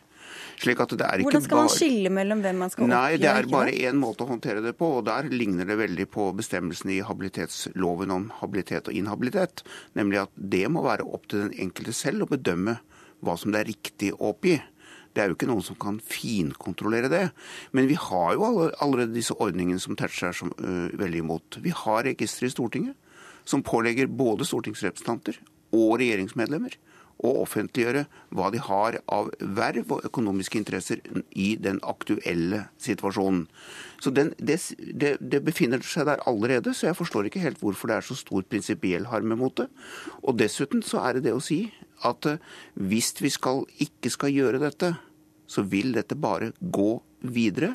Hvordan 0.55 1.43
skal 1.43 1.59
man 1.59 1.71
skille 1.71 2.11
mellom 2.13 2.41
hvem 2.43 2.61
man 2.63 2.71
skal 2.71 2.85
oppgi? 2.85 2.93
Nei, 2.93 3.17
Det 3.19 3.29
er 3.29 3.47
bare 3.51 3.73
én 3.75 3.99
måte 3.99 4.23
å 4.23 4.29
håndtere 4.29 4.63
det 4.63 4.75
på, 4.79 4.87
og 4.99 5.05
der 5.09 5.27
ligner 5.29 5.67
det 5.67 5.77
veldig 5.77 6.07
på 6.13 6.29
bestemmelsene 6.37 6.95
i 6.95 7.03
habilitetsloven 7.05 8.13
om 8.15 8.29
habilitet 8.39 8.87
og 8.87 8.95
inhabilitet. 8.95 9.65
Nemlig 9.99 10.23
at 10.23 10.31
det 10.35 10.65
må 10.71 10.85
være 10.85 11.05
opp 11.05 11.27
til 11.27 11.45
den 11.45 11.57
enkelte 11.67 11.93
selv 11.93 12.25
å 12.25 12.31
bedømme 12.31 12.79
hva 13.25 13.35
som 13.39 13.51
det 13.51 13.61
er 13.61 13.71
riktig 13.73 14.13
å 14.15 14.31
oppgi. 14.31 14.57
Det 15.15 15.23
er 15.23 15.31
jo 15.31 15.37
ikke 15.37 15.47
noen 15.47 15.63
som 15.63 15.77
kan 15.79 16.01
finkontrollere 16.03 17.11
det. 17.11 17.25
Men 17.71 17.87
vi 17.87 17.95
har 17.99 18.35
jo 18.35 18.69
allerede 18.69 19.15
disse 19.15 19.35
ordningene 19.35 19.79
som 19.79 19.95
Tetzschner 19.95 20.33
er 20.33 20.39
så, 20.39 20.49
uh, 20.59 20.91
veldig 20.99 21.23
imot. 21.23 21.59
Vi 21.63 21.71
har 21.71 22.03
registre 22.07 22.49
i 22.49 22.53
Stortinget 22.53 22.95
som 23.47 23.63
pålegger 23.63 24.09
både 24.11 24.47
stortingsrepresentanter 24.47 25.37
og 25.75 25.99
regjeringsmedlemmer 26.01 26.75
å 27.23 27.31
offentliggjøre 27.45 28.03
hva 28.35 28.49
de 28.51 28.59
har 28.59 28.97
av 29.11 29.29
verv 29.39 29.93
og 29.95 30.07
økonomiske 30.09 30.59
interesser 30.59 31.01
i 31.31 31.53
den 31.61 31.79
aktuelle 31.87 32.65
situasjonen. 32.81 33.45
Så 34.03 34.11
den, 34.15 34.33
det, 34.37 34.59
det, 34.77 35.15
det, 35.21 35.41
befinner 35.45 35.83
seg 35.85 36.09
der 36.09 36.23
allerede, 36.27 36.73
så 36.75 36.89
jeg 36.89 36.99
forstår 36.99 37.29
ikke 37.29 37.43
helt 37.43 37.61
hvorfor 37.63 37.91
det 37.91 37.99
er 37.99 38.07
så 38.07 38.17
stor 38.19 38.45
prinsipiell 38.49 39.07
harme 39.11 39.37
mot 39.39 39.55
det. 39.57 39.69
Og 40.23 40.37
dessuten 40.39 40.83
så 40.85 41.05
er 41.05 41.17
det 41.17 41.29
det 41.29 41.35
å 41.37 41.43
si 41.43 41.63
at 42.05 42.27
eh, 42.29 42.41
hvis 42.75 43.13
vi 43.23 43.31
skal, 43.33 43.63
ikke 43.81 44.11
skal 44.13 44.35
gjøre 44.35 44.61
dette, 44.65 44.91
så 45.47 45.63
vil 45.69 45.93
dette 45.95 46.17
bare 46.19 46.51
gå 46.59 46.97
videre. 47.21 47.73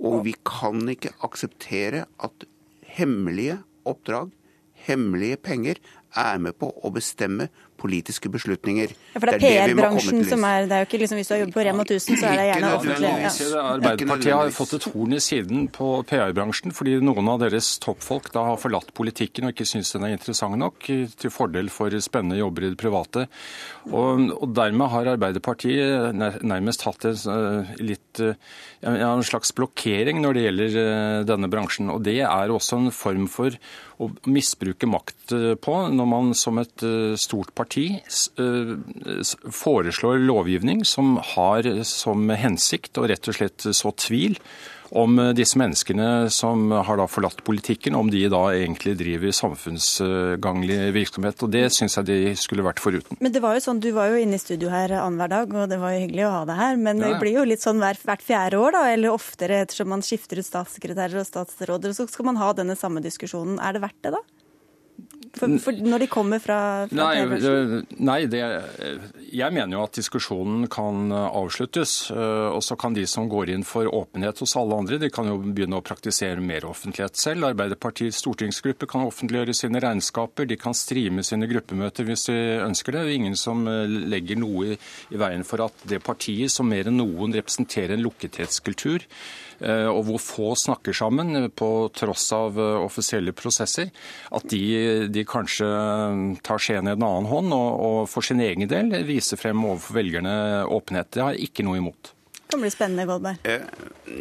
Og 0.00 0.24
vi 0.26 0.34
kan 0.46 0.82
ikke 0.88 1.14
akseptere 1.26 2.06
at 2.24 2.46
hemmelige 2.96 3.60
oppdrag, 3.88 4.32
hemmelige 4.86 5.38
penger, 5.44 5.80
er 6.16 6.40
med 6.42 6.56
på 6.58 6.70
å 6.82 6.90
bestemme 6.90 7.48
politiske 7.80 8.30
beslutninger. 8.32 8.94
Ja, 9.14 9.20
for 9.20 9.30
det 9.30 9.38
er, 9.40 9.64
er 9.64 9.72
PR-bransjen 9.72 10.24
som 10.28 10.44
er 10.46 10.68
Det 10.68 10.76
er 10.76 10.84
jo 10.84 10.88
ikke 10.88 11.00
liksom 11.02 11.20
Hvis 11.20 11.30
du 11.30 11.34
har 11.34 11.42
jobbet 11.44 11.56
på 11.56 11.64
Rema 11.66 11.86
1000, 11.86 12.20
så 12.20 12.28
er 12.30 12.38
det 12.38 12.46
gjerne 12.50 12.72
offentlig. 12.76 13.10
Ja. 13.10 13.64
Arbeiderpartiet 13.70 14.36
har 14.36 14.54
fått 14.54 14.76
et 14.78 14.88
horn 14.92 15.16
i 15.16 15.22
siden 15.24 15.66
på 15.74 15.90
PR-bransjen 16.10 16.76
fordi 16.76 16.98
noen 17.04 17.32
av 17.32 17.40
deres 17.44 17.72
toppfolk 17.82 18.30
da 18.34 18.46
har 18.52 18.60
forlatt 18.60 18.92
politikken 18.96 19.48
og 19.48 19.54
ikke 19.54 19.68
syns 19.68 19.92
den 19.96 20.06
er 20.06 20.16
interessant 20.16 20.58
nok, 20.60 20.86
til 20.86 21.32
fordel 21.32 21.70
for 21.72 21.94
spennende 22.04 22.40
jobber 22.40 22.66
i 22.66 22.72
det 22.72 22.80
private. 22.80 23.26
Og, 23.90 24.26
og 24.36 24.54
dermed 24.56 24.92
har 24.92 25.12
Arbeiderpartiet 25.14 26.16
nærmest 26.44 26.84
hatt 26.86 27.06
en, 27.08 27.20
eh, 27.34 27.74
litt, 27.82 28.20
eh, 28.20 28.34
en 28.82 29.24
slags 29.26 29.52
blokkering 29.56 30.20
når 30.22 30.36
det 30.36 30.44
gjelder 30.46 30.80
eh, 30.82 31.24
denne 31.28 31.50
bransjen. 31.52 31.90
Og 31.92 32.02
det 32.04 32.20
er 32.20 32.52
også 32.52 32.80
en 32.80 32.90
form 32.94 33.26
for 33.30 33.56
å 34.00 34.08
misbruke 34.32 34.88
makt 34.90 35.34
på, 35.60 35.74
når 35.92 36.08
man 36.08 36.32
som 36.36 36.58
et 36.62 36.84
stort 37.20 37.52
parti 37.54 37.70
parti 37.70 38.00
eh, 38.38 39.22
foreslår 39.50 40.20
lovgivning 40.24 40.84
som 40.84 41.18
har 41.34 41.66
som 41.84 42.28
hensikt 42.30 42.98
å 42.98 43.06
rett 43.10 43.28
og 43.28 43.36
slett 43.36 43.66
så 43.76 43.92
tvil 43.96 44.38
om 44.90 45.18
eh, 45.18 45.32
disse 45.36 45.58
menneskene 45.60 46.30
som 46.34 46.70
har 46.72 47.00
da 47.00 47.06
forlatt 47.10 47.42
politikken, 47.46 47.96
om 47.98 48.10
de 48.12 48.24
da 48.32 48.42
egentlig 48.54 48.96
driver 49.00 49.34
samfunnsganglig 49.36 50.78
virksomhet. 50.96 51.44
Og 51.46 51.52
Det 51.54 51.66
syns 51.74 51.98
jeg 51.98 52.08
de 52.08 52.18
skulle 52.38 52.66
vært 52.66 52.82
foruten. 52.82 53.18
Men 53.20 53.34
det 53.34 53.42
var 53.44 53.56
jo 53.56 53.64
sånn, 53.64 53.80
Du 53.80 53.90
var 53.96 54.10
jo 54.12 54.20
inne 54.20 54.36
i 54.36 54.42
studio 54.42 54.70
her 54.72 54.92
annenhver 54.98 55.30
dag, 55.32 55.54
og 55.54 55.70
det 55.70 55.80
var 55.80 55.94
jo 55.94 56.02
hyggelig 56.04 56.26
å 56.26 56.34
ha 56.34 56.42
deg 56.48 56.60
her. 56.60 56.76
Men 56.80 57.00
ja. 57.00 57.12
det 57.12 57.22
blir 57.22 57.38
jo 57.38 57.46
litt 57.48 57.64
sånn 57.64 57.80
hvert, 57.82 58.02
hvert 58.06 58.24
fjerde 58.26 58.60
år, 58.60 58.76
da, 58.76 58.84
eller 58.94 59.14
oftere 59.14 59.62
ettersom 59.64 59.90
man 59.94 60.04
skifter 60.04 60.42
ut 60.42 60.48
statssekretærer 60.48 61.22
og 61.22 61.28
statsråder. 61.28 61.94
Så 61.96 62.08
skal 62.10 62.30
man 62.30 62.40
ha 62.42 62.52
denne 62.56 62.76
samme 62.78 63.02
diskusjonen. 63.04 63.60
Er 63.62 63.76
det 63.76 63.84
verdt 63.86 64.02
det, 64.04 64.14
da? 64.18 64.39
For, 65.30 65.52
for 65.62 65.76
når 65.78 66.02
de 66.02 66.06
kommer 66.10 66.40
fra, 66.42 66.58
fra 66.90 67.10
Nei, 67.14 67.82
nei 68.02 68.18
det, 68.30 68.40
jeg 69.30 69.54
mener 69.54 69.76
jo 69.76 69.82
at 69.84 69.94
diskusjonen 69.94 70.64
kan 70.72 71.12
avsluttes. 71.14 71.92
Eh, 72.10 72.48
og 72.50 72.64
så 72.66 72.74
kan 72.80 72.96
de 72.96 73.04
som 73.10 73.28
går 73.30 73.52
inn 73.54 73.62
for 73.66 73.86
åpenhet 73.86 74.42
hos 74.42 74.56
alle 74.58 74.80
andre, 74.82 74.98
de 74.98 75.10
kan 75.14 75.30
jo 75.30 75.38
begynne 75.44 75.78
å 75.78 75.84
praktisere 75.86 76.42
mer 76.42 76.66
offentlighet 76.66 77.20
selv. 77.20 77.46
Arbeiderpartiets 77.52 78.18
stortingsgruppe 78.24 78.88
kan 78.90 79.06
offentliggjøre 79.06 79.54
sine 79.54 79.82
regnskaper. 79.84 80.48
De 80.50 80.58
kan 80.60 80.74
streame 80.76 81.22
sine 81.26 81.46
gruppemøter 81.50 82.08
hvis 82.08 82.26
de 82.30 82.38
ønsker 82.66 82.98
det. 82.98 83.04
Det 83.06 83.14
er 83.14 83.20
ingen 83.22 83.38
som 83.38 83.62
eh, 83.70 83.86
legger 83.86 84.40
noe 84.42 84.74
i 84.74 85.22
veien 85.22 85.46
for 85.46 85.62
at 85.68 85.86
det 85.90 86.02
partiet 86.02 86.50
som 86.50 86.68
mer 86.70 86.90
enn 86.90 86.98
noen 86.98 87.38
representerer 87.38 87.94
en 87.94 88.04
lukkethetskultur, 88.08 89.06
Eh, 89.06 89.49
og 89.90 90.04
hvor 90.06 90.20
få 90.22 90.52
snakker 90.58 90.96
sammen 90.96 91.36
eh, 91.36 91.48
på 91.52 91.90
tross 91.96 92.30
av 92.36 92.58
eh, 92.60 92.78
offisielle 92.84 93.34
prosesser, 93.36 93.90
at 94.32 94.46
de, 94.52 95.08
de 95.12 95.24
kanskje 95.28 95.68
tar 96.46 96.62
skjeen 96.62 96.88
i 96.88 96.94
en 96.94 97.04
annen 97.04 97.28
hånd 97.30 97.52
og, 97.52 97.68
og, 97.74 97.98
for 98.10 98.24
sin 98.26 98.40
egen 98.44 98.70
del 98.70 98.94
viser 99.08 99.40
frem 99.40 99.60
overfor 99.64 100.00
velgerne 100.00 100.32
åpenhet. 100.70 101.12
Det 101.12 101.24
har 101.24 101.36
jeg 101.36 101.50
ikke 101.50 101.66
noe 101.68 101.80
imot. 101.82 102.14
Det 102.40 102.56
kan 102.56 102.64
bli 102.64 102.72
spennende, 102.72 103.06
Goldberg. 103.06 103.44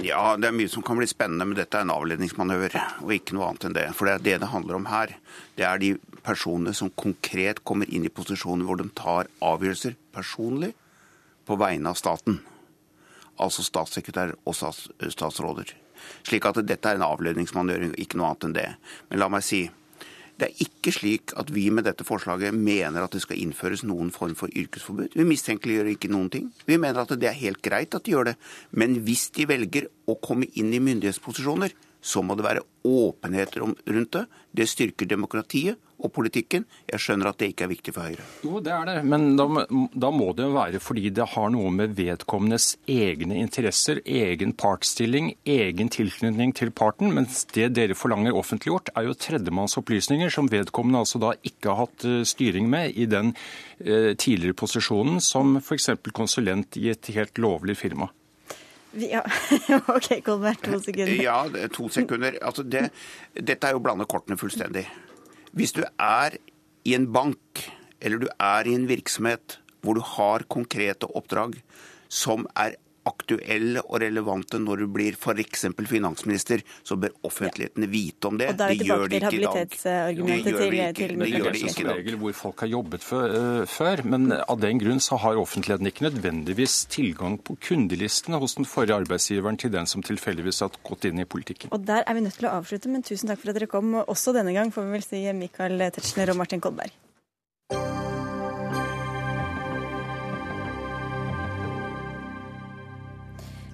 Ja, 0.06 0.36
det 0.38 0.52
er 0.52 0.54
mye 0.54 0.70
som 0.70 0.84
kan 0.86 1.00
bli 1.00 1.08
spennende, 1.10 1.48
men 1.50 1.58
dette 1.58 1.80
er 1.80 1.88
en 1.88 1.96
avledningsmanøver 1.96 2.76
og 3.02 3.16
ikke 3.16 3.34
noe 3.34 3.48
annet 3.48 3.66
enn 3.66 3.78
det. 3.80 3.88
For 3.98 4.06
det 4.06 4.14
er 4.14 4.28
det 4.28 4.36
det 4.44 4.52
handler 4.52 4.78
om 4.78 4.86
her. 4.92 5.16
Det 5.58 5.66
er 5.66 5.82
de 5.82 5.96
personene 6.22 6.76
som 6.78 6.92
konkret 6.94 7.64
kommer 7.66 7.90
inn 7.90 8.06
i 8.06 8.14
posisjoner 8.14 8.68
hvor 8.68 8.78
de 8.78 8.86
tar 8.94 9.32
avgjørelser 9.42 9.98
personlig 10.14 10.76
på 11.50 11.58
vegne 11.58 11.90
av 11.90 11.98
staten 11.98 12.38
altså 13.40 13.66
statssekretær 13.66 14.36
og 14.46 14.56
stats, 14.58 14.88
statsråder. 15.16 15.74
Slik 16.28 16.46
at 16.48 16.62
dette 16.64 16.90
er 16.90 17.00
en 17.00 17.08
avledningsmanøver, 17.08 17.96
ikke 18.00 18.20
noe 18.20 18.32
annet 18.32 18.48
enn 18.48 18.56
det. 18.56 18.70
Men 19.10 19.22
la 19.22 19.30
meg 19.32 19.44
si, 19.46 19.66
det 20.40 20.48
er 20.48 20.64
ikke 20.64 20.94
slik 20.96 21.34
at 21.40 21.50
vi 21.52 21.66
med 21.74 21.84
dette 21.84 22.06
forslaget 22.08 22.56
mener 22.56 23.04
at 23.04 23.16
det 23.16 23.26
skal 23.26 23.42
innføres 23.42 23.84
noen 23.84 24.12
form 24.16 24.38
for 24.40 24.52
yrkesforbud. 24.56 25.18
Vi 25.20 25.28
mistenkeliggjør 25.28 25.92
ikke 25.92 26.12
noen 26.14 26.30
ting. 26.32 26.48
Vi 26.70 26.78
mener 26.80 27.04
at 27.04 27.12
det 27.20 27.28
er 27.28 27.36
helt 27.42 27.60
greit 27.66 27.96
at 27.98 28.06
de 28.08 28.16
gjør 28.16 28.32
det. 28.32 28.36
Men 28.72 29.02
hvis 29.04 29.28
de 29.36 29.48
velger 29.50 29.90
å 30.08 30.16
komme 30.24 30.48
inn 30.56 30.72
i 30.72 30.80
myndighetsposisjoner, 30.84 31.76
så 32.02 32.24
må 32.24 32.38
det 32.40 32.48
være 32.48 32.66
åpenhet 32.88 33.58
rundt 33.60 34.14
det. 34.16 34.26
Det 34.56 34.66
styrker 34.70 35.10
demokratiet 35.10 35.78
og 36.00 36.12
politikken. 36.16 36.64
Jeg 36.90 37.02
skjønner 37.04 37.30
at 37.30 37.40
det 37.42 37.50
ikke 37.52 37.66
er 37.66 37.72
viktig 37.74 37.94
for 37.96 38.08
Høyre. 38.08 38.26
Jo, 38.46 38.62
det 38.64 38.72
er 38.74 38.86
det. 38.88 38.96
Men 39.12 39.34
da, 39.40 39.46
da 39.68 40.12
må 40.16 40.30
det 40.36 40.46
jo 40.48 40.56
være 40.56 40.82
fordi 40.84 41.12
det 41.16 41.28
har 41.34 41.52
noe 41.54 41.72
med 41.76 41.96
vedkommendes 41.98 42.72
egne 42.90 43.40
interesser, 43.42 44.00
egen 44.06 44.56
partsstilling, 44.60 45.34
egen 45.44 45.92
tilknytning 45.94 46.56
til 46.58 46.72
parten. 46.76 47.12
Mens 47.16 47.44
det 47.56 47.72
dere 47.78 47.98
forlanger 48.00 48.38
offentliggjort, 48.40 48.94
er 48.96 49.10
jo 49.10 49.18
tredjemannsopplysninger 49.28 50.32
som 50.34 50.50
vedkommende 50.52 51.04
altså 51.04 51.22
da 51.22 51.34
ikke 51.44 51.74
har 51.74 51.84
hatt 51.86 52.08
eh, 52.08 52.22
styring 52.28 52.70
med 52.72 52.96
i 52.96 53.10
den 53.10 53.34
eh, 53.84 54.16
tidligere 54.16 54.58
posisjonen 54.64 55.20
som 55.24 55.58
f.eks. 55.60 55.92
konsulent 56.16 56.80
i 56.80 56.90
et 56.94 57.12
helt 57.16 57.44
lovlig 57.44 57.78
firma. 57.80 58.10
Ja, 58.98 59.22
OK, 59.96 60.10
Kolberg, 60.26 60.62
to 60.66 60.80
sekunder. 60.82 61.14
Ja, 61.22 61.44
to 61.74 61.90
sekunder. 61.94 62.40
Altså 62.42 62.66
det, 62.66 62.88
dette 63.36 63.68
er 63.68 63.76
jo 63.76 63.82
å 63.82 63.86
blande 63.86 64.08
kortene 64.10 64.40
fullstendig. 64.40 64.88
Hvis 65.54 65.76
du 65.78 65.84
er 65.86 66.40
i 66.88 66.96
en 66.98 67.10
bank 67.14 67.66
eller 68.00 68.24
du 68.24 68.30
er 68.32 68.70
i 68.70 68.76
en 68.78 68.88
virksomhet 68.90 69.60
hvor 69.84 69.98
du 69.98 70.04
har 70.16 70.46
konkrete 70.52 71.08
oppdrag 71.16 71.60
som 72.10 72.48
er 72.58 72.78
aktuelle 73.10 73.84
og 73.86 74.00
relevante 74.04 74.60
når 74.62 74.84
du 74.84 74.88
blir 74.94 75.18
f.eks. 75.18 75.68
finansminister, 75.90 76.64
så 76.84 76.98
bør 77.00 77.16
offentligheten 77.28 77.88
vite 77.92 78.30
om 78.30 78.40
det. 78.40 78.52
Og 78.54 78.60
da 78.60 78.70
er 78.70 78.76
det 78.76 78.86
tilbake 78.86 79.10
De 79.10 79.22
habilitetsargumentet 79.26 80.50
til, 80.50 80.76
til 81.00 81.16
Det 81.24 81.32
gjør 81.32 81.50
det 81.50 81.64
ikke 81.64 81.76
som 81.76 81.92
regel 81.92 82.20
hvor 82.24 82.38
folk 82.44 82.64
har 82.66 82.72
jobbet 82.74 83.08
eh, 83.20 83.66
før, 83.70 84.04
men 84.14 84.30
av 84.40 84.62
den 84.62 84.82
grunn 84.82 85.04
så 85.04 85.20
har 85.24 85.42
offentligheten 85.42 85.92
ikke 85.92 86.08
nødvendigvis 86.10 86.80
tilgang 86.94 87.40
på 87.42 87.58
kundelistene 87.70 88.40
hos 88.42 88.58
den 88.60 88.70
forrige 88.70 89.00
arbeidsgiveren 89.04 89.60
til 89.60 89.74
den 89.74 89.90
som 89.90 90.06
tilfeldigvis 90.06 90.64
har 90.66 90.80
gått 90.86 91.10
inn 91.10 91.22
i 91.24 91.28
politikken. 91.30 91.74
Og 91.76 91.86
der 91.88 92.06
er 92.06 92.18
vi 92.18 92.26
nødt 92.26 92.40
til 92.40 92.50
å 92.50 92.56
avslutte, 92.60 92.92
men 92.92 93.06
tusen 93.06 93.32
takk 93.32 93.42
for 93.42 93.54
at 93.54 93.60
dere 93.60 93.72
kom 93.72 93.94
også 94.06 94.36
denne 94.36 94.56
gang, 94.56 94.74
får 94.74 94.88
vi 94.88 94.98
vel 94.98 95.06
si 95.06 95.24
Michael 95.36 95.90
Tetzschner 95.96 96.34
og 96.34 96.44
Martin 96.44 96.64
Kolberg. 96.64 97.09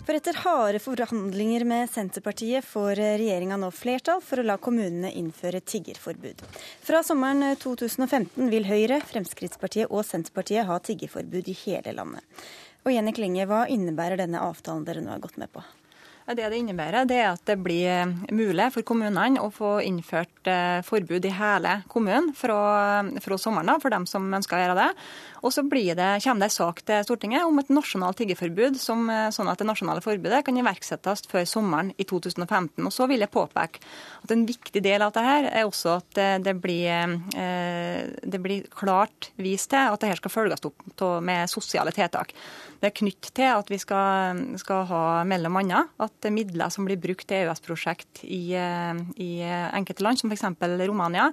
For 0.05 0.13
etter 0.13 0.37
harde 0.37 0.77
forhandlinger 0.77 1.63
med 1.65 1.89
Senterpartiet 1.89 2.65
får 2.65 2.99
regjeringa 2.99 3.57
nå 3.57 3.71
flertall 3.73 4.19
for 4.21 4.37
å 4.37 4.43
la 4.45 4.59
kommunene 4.61 5.09
innføre 5.17 5.63
tiggerforbud. 5.65 6.43
Fra 6.85 6.99
sommeren 7.07 7.57
2015 7.57 8.51
vil 8.51 8.67
Høyre, 8.69 8.99
Fremskrittspartiet 9.09 9.89
og 9.89 10.05
Senterpartiet 10.05 10.69
ha 10.69 10.77
tiggerforbud 10.77 11.49
i 11.49 11.57
hele 11.63 11.95
landet. 11.97 12.45
Og 12.85 12.93
Jenny 12.93 13.15
Klinge, 13.17 13.47
hva 13.49 13.63
innebærer 13.65 14.21
denne 14.21 14.45
avtalen 14.45 14.85
dere 14.85 15.01
nå 15.01 15.09
har 15.15 15.25
gått 15.25 15.41
med 15.41 15.49
på? 15.49 15.65
Det 16.25 16.47
det 16.49 16.57
innebærer, 16.57 17.05
det 17.05 17.17
er 17.21 17.27
at 17.35 17.41
det 17.45 17.59
blir 17.61 18.09
mulig 18.33 18.65
for 18.73 18.81
kommunene 18.81 19.41
å 19.45 19.51
få 19.53 19.75
innført 19.85 20.49
eh, 20.49 20.81
forbud 20.81 21.25
i 21.29 21.33
hele 21.37 21.75
kommunen 21.85 22.31
fra, 22.33 23.03
fra 23.21 23.37
sommeren 23.37 23.77
for 23.81 23.93
dem 23.93 24.07
som 24.09 24.25
ønsker 24.33 24.57
å 24.57 24.63
gjøre 24.63 24.77
det. 24.79 24.87
Og 25.45 25.53
så 25.53 25.61
det, 25.61 26.23
kommer 26.23 26.41
det 26.41 26.47
en 26.47 26.53
sak 26.53 26.79
til 26.87 27.03
Stortinget 27.05 27.45
om 27.45 27.59
et 27.61 27.69
nasjonalt 27.69 28.17
tiggeforbud, 28.17 28.79
som, 28.81 29.05
eh, 29.09 29.29
sånn 29.29 29.49
at 29.51 29.59
det 29.61 29.67
nasjonale 29.69 30.01
forbudet 30.01 30.43
kan 30.43 30.57
iverksettes 30.57 31.27
før 31.29 31.45
sommeren 31.45 31.91
i 32.01 32.03
2015. 32.03 32.81
Og 32.81 32.91
så 32.91 33.05
vil 33.07 33.21
jeg 33.21 33.29
påpeke 33.29 33.77
at 34.23 34.31
en 34.33 34.45
viktig 34.47 34.81
del 34.81 35.05
av 35.05 35.13
dette 35.13 35.51
er 35.53 35.67
også 35.67 35.97
at 35.99 36.41
det 36.41 36.55
blir, 36.61 36.89
eh, 37.37 38.09
det 38.25 38.41
blir 38.41 38.65
klart 38.73 39.29
vist 39.37 39.69
til 39.69 39.85
at 39.85 39.99
dette 39.99 40.17
skal 40.17 40.33
følges 40.33 40.65
opp 40.65 41.21
med 41.21 41.47
sosiale 41.47 41.93
tiltak. 41.93 42.33
Det 42.81 42.89
er 42.89 42.97
knyttet 42.97 43.33
til 43.33 43.51
at 43.53 43.69
vi 43.69 43.77
skal, 43.77 44.57
skal 44.57 44.85
ha 44.85 45.23
mellom 45.23 45.57
annet 45.61 45.93
at 45.99 46.31
midler 46.31 46.71
som 46.71 46.85
blir 46.85 46.97
brukt 46.97 47.27
til 47.27 47.45
EØS-prosjekt 47.45 48.25
i, 48.25 48.55
eh, 48.57 48.97
i 49.21 49.45
enkelte 49.45 50.01
land, 50.01 50.17
som 50.17 50.31
f.eks. 50.31 50.49
Romania, 50.87 51.31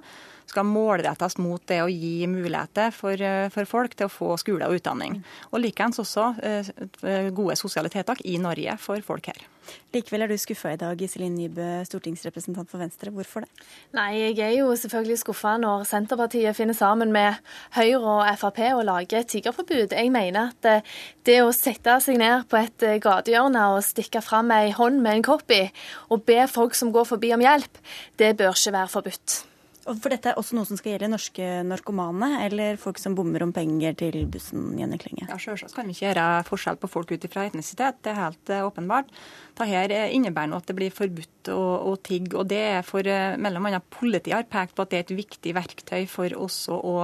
skal 0.49 0.67
målrettes 0.67 1.37
mot 1.41 1.63
det 1.69 1.79
å 1.83 1.89
gi 1.91 2.27
muligheter 2.29 2.93
for, 2.95 3.19
eh, 3.19 3.49
for, 3.53 3.65
folk 3.69 3.95
til 3.95 4.09
å 4.09 4.13
få 4.13 4.35
skole 4.41 4.67
og 4.67 4.79
utdanning. 4.79 5.21
Og 5.51 5.63
likeens 5.63 6.01
også 6.03 6.29
eh, 6.43 7.29
gode 7.31 7.57
sosiale 7.59 7.91
tiltak 7.93 8.23
i 8.25 8.37
Norge 8.41 8.77
for 8.81 9.01
folk 9.05 9.31
her. 9.31 9.49
Likevel 9.93 10.25
er 10.25 10.27
du 10.27 10.35
skuffa 10.35 10.73
i 10.73 10.79
dag, 10.79 10.99
Iselin 10.99 11.37
Nybø, 11.37 11.85
stortingsrepresentant 11.87 12.67
for 12.67 12.81
Venstre. 12.81 13.13
Hvorfor 13.15 13.45
det? 13.45 13.67
Nei, 13.95 14.09
jeg 14.19 14.41
er 14.43 14.57
jo 14.57 14.73
selvfølgelig 14.75 15.21
skuffa 15.21 15.53
når 15.61 15.85
Senterpartiet 15.87 16.57
finner 16.57 16.75
sammen 16.75 17.13
med 17.15 17.39
Høyre 17.77 18.01
og 18.01 18.41
Frp 18.41 18.59
og 18.73 18.83
lager 18.89 19.23
tiggerforbud. 19.23 19.95
Jeg 19.95 20.11
mener 20.11 20.51
at 20.51 20.69
eh, 20.69 20.91
det 21.23 21.39
å 21.45 21.53
sette 21.55 21.95
seg 22.03 22.19
ned 22.19 22.49
på 22.51 22.59
et 22.59 22.87
gatehjørne 23.03 23.69
og 23.77 23.85
stikke 23.87 24.23
fram 24.25 24.51
ei 24.51 24.73
hånd 24.75 24.99
med 24.99 25.21
en 25.21 25.25
kopp 25.31 25.55
i, 25.55 25.63
og 26.11 26.27
be 26.27 26.43
folk 26.51 26.75
som 26.75 26.91
går 26.91 27.07
forbi 27.13 27.31
om 27.37 27.47
hjelp, 27.47 27.81
det 28.19 28.35
bør 28.41 28.57
ikke 28.57 28.77
være 28.81 28.95
forbudt. 28.97 29.39
For 29.83 30.13
dette 30.13 30.31
er 30.31 30.39
også 30.39 30.55
noe 30.55 30.67
som 30.67 30.77
skal 30.79 30.93
gjelde 30.93 31.09
norske 31.11 31.47
narkomane, 31.67 32.29
eller 32.45 32.77
folk 32.79 33.01
som 33.01 33.17
bommer 33.17 33.43
om 33.43 33.51
penger 33.55 33.97
til 33.99 34.21
bussen, 34.31 34.71
Jenny 34.79 34.99
Klinge? 35.01 35.27
Ja, 35.27 35.35
Selvsagt 35.41 35.75
kan 35.75 35.89
vi 35.89 35.95
ikke 35.95 36.07
gjøre 36.07 36.27
forskjell 36.47 36.79
på 36.79 36.89
folk 36.91 37.11
ut 37.11 37.27
ifra 37.27 37.47
etnisitet, 37.49 37.99
det 38.05 38.13
er 38.13 38.21
helt 38.21 38.53
uh, 38.53 38.61
åpenbart. 38.69 39.11
Dette 39.53 40.01
innebærer 40.15 40.49
nå 40.51 40.59
at 40.59 40.69
det 40.69 40.75
blir 40.77 40.93
forbudt 40.93 41.51
å, 41.53 41.61
å 41.91 41.95
tigge, 42.01 42.37
og 42.39 42.49
det 42.49 42.61
er 42.79 42.85
for 42.87 43.05
uh, 43.05 43.35
mellom 43.41 43.69
annet 43.69 43.85
politiet 43.93 44.33
har 44.35 44.47
pekt 44.49 44.75
på 44.77 44.85
at 44.85 44.93
det 44.93 44.99
er 44.99 45.05
et 45.05 45.15
viktig 45.17 45.53
verktøy 45.55 46.03
for 46.09 46.33
også 46.33 46.77
å 46.79 46.95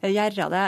gjøre 0.00 0.46
det 0.48 0.62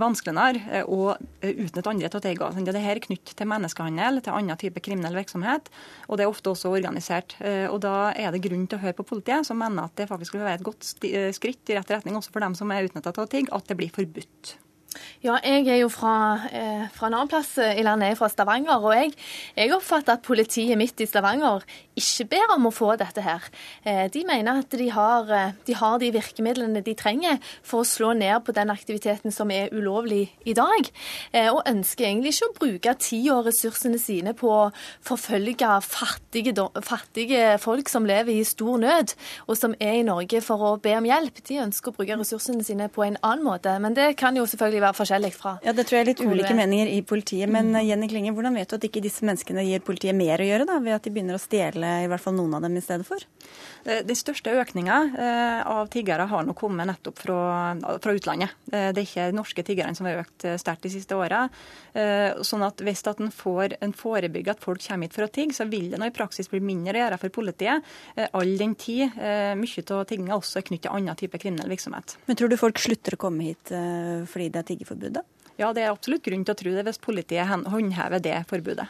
vanskeligere 0.00 0.86
å 0.88 1.10
utnytte 1.44 1.90
andre 1.90 2.08
til 2.08 2.16
å 2.16 2.22
tigge. 2.24 2.46
Det 2.64 2.80
er 2.80 3.00
knyttet 3.04 3.34
til 3.36 3.48
menneskehandel, 3.50 4.22
til 4.24 4.32
annen 4.32 4.56
type 4.56 4.80
kriminell 4.80 5.18
virksomhet, 5.18 5.68
og 6.08 6.16
det 6.16 6.24
er 6.24 6.32
ofte 6.32 6.54
også 6.54 6.72
organisert. 6.72 7.34
Og 7.68 7.76
Da 7.84 8.14
er 8.16 8.32
det 8.32 8.40
grunn 8.46 8.64
til 8.64 8.80
å 8.80 8.82
høre 8.86 8.96
på 8.96 9.04
politiet, 9.10 9.44
som 9.44 9.60
mener 9.60 9.84
at 9.84 10.00
det 10.00 10.08
faktisk 10.08 10.38
vil 10.38 10.46
være 10.46 10.62
et 10.62 10.64
godt 10.64 10.80
Eh, 11.10 11.30
skritt 11.34 11.70
i 11.70 11.76
rett 11.76 11.90
retning 11.90 12.16
også 12.18 12.32
for 12.34 12.44
dem 12.44 12.56
som 12.58 12.70
er 12.72 12.86
utnytta 12.86 13.12
til 13.14 13.24
å 13.24 13.30
tigge, 13.30 13.54
at 13.54 13.68
det 13.68 13.78
blir 13.78 13.92
forbudt. 13.94 14.56
Ja, 15.22 15.36
jeg 15.44 15.68
er 15.68 15.76
jo 15.82 15.88
fra, 15.92 16.40
eh, 16.50 16.88
fra 16.94 17.06
en 17.06 17.14
annen 17.14 17.28
plass 17.30 17.52
i 17.58 17.82
landet, 17.84 18.08
jeg 18.08 18.16
er 18.16 18.18
fra 18.18 18.28
Stavanger. 18.32 18.82
Og 18.82 18.94
jeg, 18.96 19.12
jeg, 19.56 19.72
oppfatter 19.74 20.16
at 20.16 20.22
politiet 20.26 20.78
midt 20.78 21.00
i 21.00 21.06
Stavanger 21.06 21.62
ikke 22.00 22.26
ber 22.32 22.54
om 22.54 22.68
å 22.68 22.72
få 22.74 22.94
dette 22.98 23.22
her. 23.24 23.44
Eh, 23.84 24.06
de 24.12 24.24
mener 24.26 24.62
at 24.62 24.70
de 24.70 24.88
har, 24.90 25.30
eh, 25.30 25.52
de 25.66 25.74
har, 25.74 25.98
de 25.98 26.10
virkemidlene 26.14 26.82
de 26.84 26.94
trenger 26.94 27.38
for 27.62 27.82
å 27.82 27.88
slå 27.88 28.14
ned 28.16 28.44
på 28.44 28.54
den 28.56 28.72
aktiviteten 28.72 29.32
som 29.32 29.50
er 29.50 29.70
ulovlig 29.72 30.30
i 30.46 30.54
dag. 30.56 30.90
Eh, 31.32 31.50
og 31.52 31.62
ønsker 31.66 32.06
egentlig 32.06 32.34
ikke 32.34 32.48
å 32.48 32.58
bruke 32.58 32.96
tid 32.98 33.30
og 33.30 33.46
ressursene 33.46 34.00
sine 34.00 34.34
på 34.34 34.48
å 34.48 34.72
forfølge 35.04 35.70
fattige, 35.84 36.54
fattige 36.82 37.58
folk 37.60 37.88
som 37.88 38.06
lever 38.08 38.32
i 38.40 38.44
stor 38.44 38.78
nød, 38.78 39.14
og 39.48 39.56
som 39.56 39.74
er 39.80 40.00
i 40.00 40.06
Norge 40.06 40.40
for 40.42 40.58
å 40.58 40.80
be 40.80 40.96
om 40.96 41.04
hjelp. 41.04 41.42
De 41.46 41.60
ønsker 41.60 41.92
å 41.92 41.96
bruke 41.96 42.18
ressursene 42.18 42.64
sine 42.64 42.88
på 42.88 43.04
en 43.06 43.18
annen 43.22 43.44
måte. 43.44 43.78
Men 43.80 43.94
det 43.94 44.16
kan 44.16 44.36
jo 44.36 44.46
selvfølgelig 44.46 44.79
selvfølgelig 44.80 44.88
være 44.88 44.98
forskjellig 44.98 45.32
fra 45.34 45.58
Ja, 45.64 45.72
Det 45.72 45.86
tror 45.86 45.96
jeg 45.96 46.04
er 46.04 46.10
litt 46.10 46.22
ulike 46.24 46.54
meninger 46.54 46.88
i 46.88 47.02
politiet. 47.02 47.48
Men 47.48 47.72
mm. 47.72 47.80
Jenny 47.86 48.08
Klinge, 48.08 48.32
hvordan 48.32 48.54
vet 48.56 48.70
du 48.70 48.76
at 48.76 48.84
ikke 48.84 49.02
disse 49.02 49.24
menneskene 49.24 49.64
gir 49.64 49.80
politiet 49.80 50.14
mer 50.16 50.40
å 50.40 50.46
gjøre, 50.46 50.66
da, 50.66 50.78
ved 50.80 50.96
at 50.96 51.04
de 51.04 51.10
begynner 51.10 51.36
å 51.36 51.42
stjele 51.42 52.04
i 52.04 52.08
hvert 52.10 52.22
fall 52.22 52.36
noen 52.36 52.54
av 52.56 52.62
dem 52.64 52.76
i 52.76 52.82
stedet 52.84 53.06
for? 53.06 53.20
Eh, 53.84 54.02
den 54.06 54.18
største 54.18 54.52
økninga 54.60 54.98
eh, 55.16 55.60
av 55.68 55.88
tiggere 55.92 56.26
har 56.30 56.44
nå 56.44 56.54
kommet 56.58 56.88
nettopp 56.90 57.20
fra, 57.22 57.40
fra, 58.02 58.14
utlandet. 58.16 58.52
Eh, 58.72 58.90
det 58.94 59.02
er 59.02 59.08
ikke 59.08 59.28
norske 59.36 59.64
tiggerne 59.66 59.96
som 59.96 60.08
har 60.08 60.22
økt 60.24 60.46
sterkt 60.60 60.84
de 60.86 60.92
siste 60.92 61.16
åra. 61.16 61.46
Sånn 62.46 62.62
at 62.62 62.80
hvis 62.86 63.02
at 63.10 63.18
en, 63.22 63.32
får, 63.34 63.74
en 63.82 63.92
forebygger 63.96 64.54
at 64.54 64.62
folk 64.62 64.82
kommer 64.84 65.08
hit 65.08 65.16
for 65.16 65.26
å 65.26 65.32
tigge, 65.32 65.56
så 65.56 65.66
vil 65.66 65.88
det 65.90 65.98
nå 65.98 66.06
i 66.06 66.14
praksis 66.14 66.50
bli 66.50 66.60
mindre 66.62 66.94
å 66.94 67.02
gjøre 67.02 67.18
for 67.18 67.34
politiet. 67.34 67.88
All 68.36 68.52
den 68.60 68.76
tid 68.78 69.16
mye 69.58 69.84
av 69.96 70.04
tigginga 70.06 70.36
også 70.36 70.60
er 70.60 70.66
knyttet 70.68 70.86
til 70.86 70.94
annen 70.94 71.18
type 71.18 71.40
kriminell 71.42 71.72
virksomhet. 71.72 72.14
Men 72.28 72.38
tror 72.38 72.52
du 72.52 72.56
folk 72.60 72.78
slutter 72.78 73.18
å 73.18 73.20
komme 73.26 73.50
hit 73.50 73.74
fordi 74.30 74.48
det 74.54 74.62
er 74.62 74.70
tiggeforbud, 74.70 75.18
da? 75.18 75.26
Ja, 75.58 75.74
det 75.74 75.82
er 75.82 75.90
absolutt 75.90 76.24
grunn 76.24 76.46
til 76.46 76.54
å 76.54 76.60
tro 76.62 76.78
det 76.78 76.86
hvis 76.86 77.02
politiet 77.02 77.50
håndhever 77.50 78.22
det 78.22 78.38
forbudet. 78.48 78.86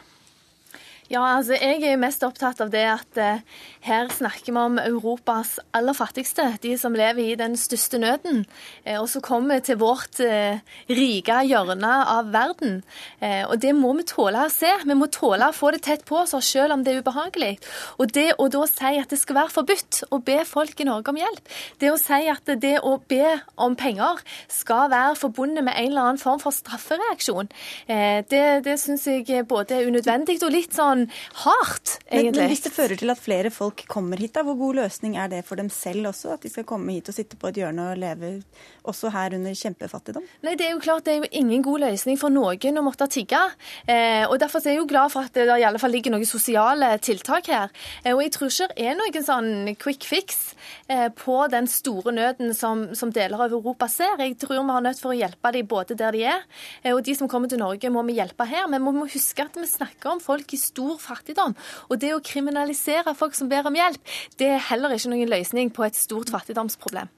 Ja, 1.11 1.25
altså 1.35 1.57
jeg 1.59 1.81
er 1.83 1.97
mest 1.99 2.21
opptatt 2.23 2.61
av 2.63 2.69
det 2.71 2.85
at 2.87 3.17
eh, 3.19 3.41
her 3.83 4.07
snakker 4.15 4.53
vi 4.53 4.61
om 4.61 4.77
Europas 4.79 5.57
aller 5.75 5.95
fattigste. 5.97 6.45
De 6.63 6.77
som 6.79 6.93
lever 6.95 7.33
i 7.33 7.35
den 7.35 7.57
største 7.59 7.99
nøden. 7.99 8.45
Eh, 8.85 8.95
og 8.95 9.09
så 9.11 9.19
kommer 9.19 9.57
vi 9.57 9.65
til 9.67 9.79
vårt 9.81 10.21
eh, 10.23 10.61
rike 10.87 11.41
hjørne 11.49 11.89
av 12.13 12.29
verden. 12.31 12.77
Eh, 13.19 13.41
og 13.43 13.59
det 13.59 13.73
må 13.75 13.91
vi 13.97 14.05
tåle 14.07 14.45
å 14.45 14.53
se. 14.53 14.69
Vi 14.85 14.95
må 14.95 15.09
tåle 15.11 15.49
å 15.51 15.57
få 15.57 15.73
det 15.75 15.81
tett 15.89 16.05
på 16.07 16.21
oss 16.21 16.31
selv 16.47 16.77
om 16.77 16.85
det 16.85 16.93
er 16.93 17.03
ubehagelig. 17.03 17.57
Og 17.99 18.15
det 18.15 18.29
å 18.39 18.47
da 18.53 18.63
si 18.71 18.93
at 19.01 19.11
det 19.11 19.19
skal 19.19 19.41
være 19.41 19.55
forbudt 19.57 20.01
å 20.15 20.21
be 20.23 20.39
folk 20.47 20.79
i 20.79 20.87
Norge 20.87 21.11
om 21.11 21.19
hjelp, 21.19 21.43
det 21.83 21.91
å 21.91 21.99
si 21.99 22.21
at 22.31 22.53
det 22.63 22.77
å 22.87 22.95
be 23.11 23.35
om 23.59 23.75
penger 23.75 24.23
skal 24.47 24.87
være 24.95 25.19
forbundet 25.19 25.67
med 25.67 25.75
en 25.75 25.91
eller 25.91 26.13
annen 26.13 26.23
form 26.23 26.39
for 26.39 26.55
straffereaksjon, 26.55 27.51
eh, 27.91 28.23
det, 28.31 28.63
det 28.63 28.79
syns 28.79 29.09
jeg 29.11 29.43
både 29.51 29.81
er 29.81 29.91
unødvendig 29.91 30.39
og 30.39 30.55
litt 30.55 30.79
sånn 30.79 31.00
sånn 31.01 31.45
hardt, 31.45 31.97
egentlig. 32.07 32.31
Men, 32.31 32.39
men, 32.39 32.51
hvis 32.53 32.65
det 32.65 32.73
fører 32.75 32.99
til 32.99 33.13
at 33.13 33.21
flere 33.21 33.51
folk 33.53 33.85
kommer 33.91 34.21
hit, 34.21 34.33
da, 34.35 34.45
hvor 34.47 34.57
god 34.59 34.81
løsning 34.83 35.17
er 35.19 35.31
det 35.31 35.43
for 35.47 35.59
dem 35.59 35.71
selv 35.73 36.11
også? 36.11 36.35
At 36.35 36.45
de 36.45 36.51
skal 36.53 36.67
komme 36.67 36.95
hit 36.95 37.09
og 37.11 37.17
sitte 37.17 37.39
på 37.39 37.51
et 37.51 37.61
hjørne 37.61 37.91
og 37.91 38.01
leve 38.01 38.33
også 38.87 39.11
her 39.13 39.35
under 39.37 39.55
kjempefattigdom? 39.57 40.25
Nei, 40.45 40.55
det 40.59 40.67
er 40.67 40.75
jo 40.75 40.81
klart 40.83 41.05
det 41.05 41.15
er 41.15 41.23
jo 41.23 41.31
ingen 41.41 41.63
god 41.65 41.83
løsning 41.85 42.19
for 42.19 42.33
noen 42.33 42.79
å 42.79 42.85
måtte 42.85 43.07
tigge. 43.11 43.41
Eh, 43.85 44.25
og 44.27 44.37
Derfor 44.41 44.63
er 44.63 44.73
jeg 44.75 44.81
jo 44.81 44.87
glad 44.89 45.13
for 45.13 45.27
at 45.27 45.35
det 45.37 45.45
i 45.45 45.65
alle 45.67 45.79
fall 45.81 45.93
ligger 45.93 46.15
noen 46.15 46.27
sosiale 46.27 46.95
tiltak 47.03 47.49
her. 47.51 47.69
Eh, 48.03 48.13
og 48.13 48.23
jeg 48.25 48.33
tror 48.35 48.49
ikke 48.49 48.69
det 48.71 48.87
er 48.87 48.97
noen 48.97 49.27
sånn 49.27 49.51
quick 49.81 50.07
fix 50.07 50.39
eh, 50.87 51.07
på 51.13 51.37
den 51.51 51.69
store 51.69 52.13
nøden 52.15 52.55
som, 52.57 52.87
som, 52.97 53.11
deler 53.13 53.45
av 53.45 53.53
Europa 53.53 53.89
ser. 53.91 54.17
Jeg 54.21 54.37
tror 54.41 54.57
vi 54.57 54.75
har 54.75 54.85
nødt 54.85 55.01
for 55.01 55.13
å 55.13 55.17
hjelpe 55.17 55.53
dem 55.53 55.69
både 55.69 55.97
der 55.99 56.15
de 56.15 56.25
er, 56.33 56.45
eh, 56.81 56.93
og 56.93 57.03
de 57.05 57.15
som 57.17 57.29
kommer 57.31 57.51
til 57.51 57.61
Norge 57.61 57.91
må 57.93 58.03
vi 58.07 58.17
hjelpe 58.17 58.47
her. 58.49 58.67
Men 58.71 58.85
vi 58.85 58.95
må 58.97 59.07
huske 59.11 59.45
at 59.45 59.57
vi 59.59 59.67
snakker 59.69 60.15
om 60.15 60.23
folk 60.23 60.55
i 60.55 60.61
stor 60.61 60.90
stor 60.91 61.15
fattigdom. 61.15 61.55
Og 61.89 61.99
det 62.01 62.13
å 62.15 62.21
kriminalisere 62.23 63.15
folk 63.17 63.35
som 63.37 63.49
ber 63.49 63.67
om 63.67 63.75
hjelp, 63.75 64.01
det 64.37 64.53
er 64.55 64.69
heller 64.71 64.95
ikke 64.95 65.11
noen 65.13 65.31
løsning 65.31 65.71
på 65.73 65.85
et 65.87 65.97
stort 65.97 66.31
fattigdomsproblem. 66.33 67.09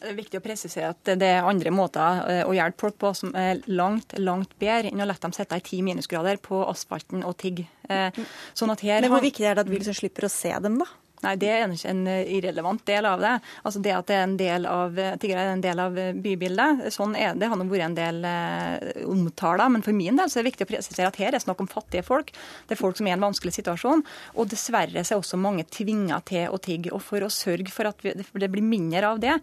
Det 0.00 0.08
er 0.08 0.16
viktig 0.16 0.38
å 0.40 0.44
presisere 0.44 0.94
at 0.94 1.10
det 1.20 1.28
er 1.28 1.44
andre 1.44 1.70
måter 1.76 2.22
eh, 2.24 2.40
å 2.48 2.54
hjelpe 2.56 2.86
folk 2.86 2.96
på 3.02 3.10
som 3.18 3.34
er 3.36 3.60
langt 3.68 4.14
langt 4.16 4.54
bedre 4.56 4.88
enn 4.88 5.02
å 5.04 5.06
la 5.08 5.16
dem 5.20 5.34
sitte 5.36 5.58
i 5.60 5.64
ti 5.66 5.82
minusgrader 5.84 6.40
på 6.40 6.62
asfalten 6.64 7.20
og 7.28 7.36
tigge. 7.36 7.66
Eh, 7.84 8.08
sånn 8.56 8.72
Men 8.72 9.10
hvor 9.12 9.20
viktig 9.20 9.44
er 9.44 9.58
det 9.58 9.66
at 9.66 9.68
vi 9.68 9.76
liksom 9.76 9.98
slipper 9.98 10.24
å 10.24 10.32
se 10.32 10.54
dem, 10.56 10.80
da? 10.80 10.88
Nei, 11.20 11.34
det 11.36 11.50
er 11.52 11.68
ikke 11.68 11.90
en 11.92 12.06
eh, 12.08 12.30
irrelevant 12.38 12.80
del 12.88 13.04
av 13.04 13.20
det. 13.20 13.34
Altså 13.68 13.82
Det 13.84 13.92
at 13.92 14.08
det 14.08 14.16
er 14.16 14.22
en 14.24 14.36
del 14.40 14.66
av, 14.68 14.98
eh, 14.98 15.16
tiggere 15.20 15.42
er 15.44 15.52
en 15.52 15.64
del 15.64 15.82
av 15.82 15.98
eh, 16.00 16.14
bybildet, 16.16 16.86
sånn 16.94 17.12
er 17.18 17.34
det. 17.34 17.42
Det 17.42 17.50
har 17.52 17.60
nå 17.60 17.66
vært 17.68 17.86
en 17.90 17.98
del 17.98 18.24
eh, 18.24 19.04
omtaler. 19.04 19.68
Men 19.74 19.84
for 19.84 19.96
min 19.96 20.16
del 20.16 20.32
så 20.32 20.40
er 20.40 20.46
det 20.46 20.52
viktig 20.54 20.68
å 20.68 20.70
presisere 20.72 21.10
at 21.10 21.20
her 21.20 21.30
er 21.30 21.36
det 21.36 21.42
snakk 21.44 21.60
om 21.60 21.68
fattige 21.70 22.06
folk. 22.06 22.32
Det 22.68 22.76
er 22.76 22.80
folk 22.80 22.96
som 22.96 23.08
er 23.08 23.14
i 23.14 23.18
en 23.18 23.26
vanskelig 23.26 23.54
situasjon. 23.58 24.04
Og 24.40 24.50
dessverre 24.50 25.04
så 25.04 25.16
er 25.16 25.22
også 25.22 25.40
mange 25.40 25.66
tvinga 25.68 26.22
til 26.30 26.48
å 26.48 26.60
tigge. 26.62 26.94
Og 26.96 27.04
for 27.04 27.26
å 27.26 27.32
sørge 27.32 27.68
for 27.74 27.90
at 27.90 28.00
det 28.00 28.50
blir 28.52 28.64
mindre 28.64 29.12
av 29.12 29.20
det, 29.20 29.36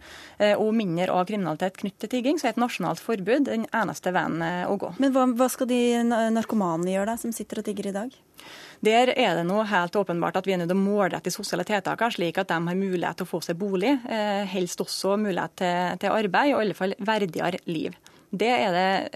og 0.58 0.70
mindre 0.76 1.12
av 1.14 1.26
kriminalitet 1.28 1.78
knyttet 1.78 2.06
til 2.06 2.12
tigging, 2.16 2.38
så 2.40 2.48
er 2.48 2.54
et 2.56 2.60
nasjonalt 2.60 3.02
forbud 3.02 3.46
den 3.48 3.66
eneste 3.74 4.12
veien 4.14 4.42
å 4.66 4.76
gå. 4.80 4.92
Men 5.02 5.14
hva, 5.14 5.26
hva 5.38 5.48
skal 5.52 5.70
de 5.70 5.80
narkomane 6.34 6.90
gjøre, 6.92 7.12
da, 7.12 7.18
som 7.20 7.34
sitter 7.34 7.62
og 7.62 7.68
tigger 7.68 7.90
i 7.90 7.96
dag? 7.96 8.18
Der 8.84 9.10
er 9.10 9.34
det 9.34 9.46
nå 9.48 9.62
helt 9.66 9.96
åpenbart 9.98 10.36
at 10.38 10.46
vi 10.46 10.54
er 10.54 10.60
nødt 10.60 10.70
til 10.70 10.78
å 10.78 10.82
målrette 10.84 11.26
de 11.26 11.34
sosiale 11.34 11.64
tiltakene, 11.66 12.14
slik 12.14 12.38
at 12.38 12.52
de 12.52 12.58
har 12.68 12.78
mulighet 12.78 13.18
til 13.18 13.26
å 13.26 13.30
få 13.32 13.40
seg 13.42 13.58
bolig, 13.58 13.96
eh, 14.06 14.44
helst 14.46 14.84
også 14.84 15.16
mulighet 15.18 15.56
til, 15.58 15.98
til 16.04 16.14
arbeid, 16.14 16.52
og 16.54 16.60
i 16.60 16.66
alle 16.66 16.78
fall 16.78 16.94
verdigere 17.02 17.58
liv. 17.66 17.96
Det 18.30 18.48
er 18.50 18.74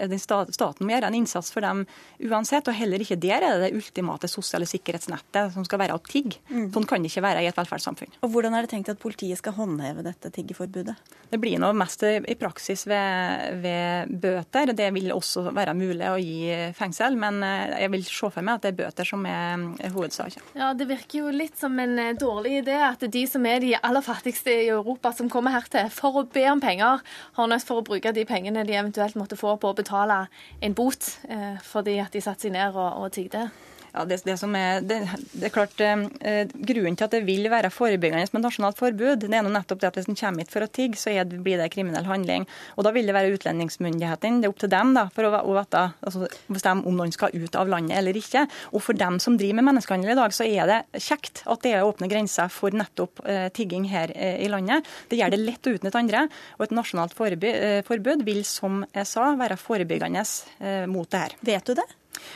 det, 0.09 0.19
Staten 0.23 0.85
må 0.85 0.93
gjøre 0.95 1.09
en 1.11 1.17
innsats 1.17 1.51
for 1.53 1.65
dem 1.65 1.83
uansett. 2.23 2.67
Og 2.69 2.77
heller 2.77 3.03
ikke 3.03 3.19
der 3.21 3.43
er 3.43 3.57
det 3.59 3.69
det 3.69 3.77
ultimate 3.77 4.29
sosiale 4.31 4.67
sikkerhetsnettet 4.69 5.53
som 5.53 5.65
skal 5.67 5.81
være 5.83 5.97
å 5.97 6.01
tigge. 6.03 6.39
Mm. 6.49 6.69
Sånn 6.73 6.87
kan 6.89 7.03
det 7.03 7.11
ikke 7.11 7.25
være 7.25 7.43
i 7.43 7.49
et 7.49 7.59
velferdssamfunn. 7.59 8.17
Og 8.23 8.33
Hvordan 8.33 8.57
er 8.57 8.65
det 8.65 8.73
tenkt 8.73 8.91
at 8.93 9.01
politiet 9.01 9.39
skal 9.39 9.55
håndheve 9.57 10.05
dette 10.05 10.31
tiggeforbudet? 10.33 10.95
Det 11.29 11.39
blir 11.41 11.59
nå 11.61 11.71
mest 11.77 12.03
i 12.05 12.35
praksis 12.39 12.85
ved, 12.89 13.59
ved 13.63 14.13
bøter. 14.23 14.73
Det 14.77 14.89
vil 14.95 15.13
også 15.13 15.47
være 15.53 15.75
mulig 15.77 16.09
å 16.09 16.17
gi 16.21 16.73
fengsel, 16.77 17.17
men 17.19 17.41
eh, 17.45 17.77
jeg 17.83 17.93
vil 17.93 18.05
se 18.07 18.29
for 18.33 18.45
meg 18.45 18.59
at 18.59 18.65
det 18.65 18.73
er 18.73 18.79
bøter 18.83 19.09
som 19.09 19.25
er 19.29 19.91
hovedsaken. 19.93 20.45
Ja, 20.57 20.71
Det 20.77 20.87
virker 20.89 21.23
jo 21.23 21.33
litt 21.33 21.57
som 21.59 21.77
en 21.81 21.97
eh, 22.01 22.13
dårlig 22.17 22.59
idé 22.63 22.77
at 22.85 23.05
de 23.13 23.23
som 23.29 23.45
er 23.49 23.61
de 23.63 23.73
aller 23.79 24.05
fattigste 24.05 24.53
i 24.53 24.69
Europa, 24.73 25.13
som 25.15 25.29
kommer 25.31 25.55
her 25.55 25.69
til 25.71 25.89
for 25.93 26.21
å 26.21 26.25
be 26.29 26.45
om 26.51 26.61
penger, 26.63 27.01
har 27.37 27.49
nødt 27.49 27.65
for 27.67 27.81
å 27.81 27.85
bruke 27.85 28.13
de 28.13 28.25
pengene 28.29 28.65
de 28.67 28.77
eventuelt 28.77 29.02
eventuelt 29.03 29.19
måtte 29.19 29.37
få 29.39 29.55
på 29.57 29.71
å 29.71 29.77
betale 29.77 30.27
en 30.61 30.75
bot 30.75 31.09
eh, 31.29 31.59
fordi 31.63 31.99
at 31.99 32.13
de 32.13 32.21
satte 32.21 32.47
seg 32.47 32.55
ned 32.55 32.75
og, 32.75 33.03
og 33.03 33.11
tigde? 33.11 33.49
Ja, 33.93 34.03
det, 34.09 34.23
det, 34.25 34.33
er, 34.41 34.81
det, 34.81 34.97
det, 35.35 35.43
er 35.45 35.51
klart, 35.53 35.81
eh, 35.83 36.47
Grunnen 36.49 36.95
til 36.97 37.05
at 37.05 37.13
det 37.13 37.19
vil 37.27 37.45
være 37.51 37.69
forebyggende 37.69 38.25
med 38.33 38.41
nasjonalt 38.41 38.79
forbud, 38.79 39.21
det 39.21 39.37
er 39.37 39.45
nettopp 39.45 39.83
det 39.83 39.91
at 39.91 39.99
hvis 39.99 40.09
en 40.09 40.17
kommer 40.17 40.41
hit 40.41 40.53
for 40.53 40.65
å 40.65 40.69
tigge, 40.73 40.97
så 40.97 41.13
det, 41.13 41.37
blir 41.45 41.61
det 41.61 41.69
kriminell 41.75 42.07
handling. 42.09 42.47
Og 42.73 42.87
Da 42.87 42.93
vil 42.95 43.05
det 43.05 43.13
være 43.13 43.35
utlendingsmyndighetene. 43.37 44.41
Det 44.41 44.49
er 44.49 44.53
opp 44.55 44.63
til 44.63 44.73
dem 44.73 44.95
da, 44.97 45.05
for 45.13 45.29
å, 45.29 45.43
å 45.45 45.55
vite, 45.59 45.85
altså, 46.01 46.25
bestemme 46.49 46.89
om 46.89 46.97
noen 46.97 47.13
skal 47.13 47.37
ut 47.37 47.59
av 47.59 47.69
landet 47.69 47.99
eller 48.01 48.17
ikke. 48.17 48.47
Og 48.73 48.81
For 48.81 48.97
dem 48.97 49.21
som 49.21 49.37
driver 49.37 49.61
med 49.61 49.69
menneskehandel 49.69 50.15
i 50.15 50.19
dag, 50.23 50.33
så 50.33 50.49
er 50.49 50.73
det 50.73 51.03
kjekt 51.05 51.45
at 51.45 51.61
det 51.61 51.77
er 51.77 51.85
åpne 51.85 52.09
grenser 52.09 52.49
for 52.53 52.73
nettopp 52.73 53.21
eh, 53.29 53.47
tigging 53.53 53.85
her 53.93 54.13
eh, 54.17 54.41
i 54.41 54.49
landet. 54.49 54.89
Det 55.09 55.21
gjør 55.21 55.35
det 55.35 55.43
lett 55.43 55.69
å 55.69 55.77
utnytte 55.77 56.01
andre. 56.01 56.27
Og 56.57 56.65
et 56.65 56.79
nasjonalt 56.81 57.13
eh, 57.13 57.83
forbud 57.85 58.25
vil, 58.25 58.41
som 58.47 58.81
jeg 58.89 59.09
sa, 59.09 59.35
være 59.37 59.61
forebyggende 59.61 60.25
eh, 60.25 60.87
mot 60.89 61.09
det 61.13 61.27
her. 61.27 61.43
Vet 61.45 61.69
du 61.69 61.77
det? 61.77 61.93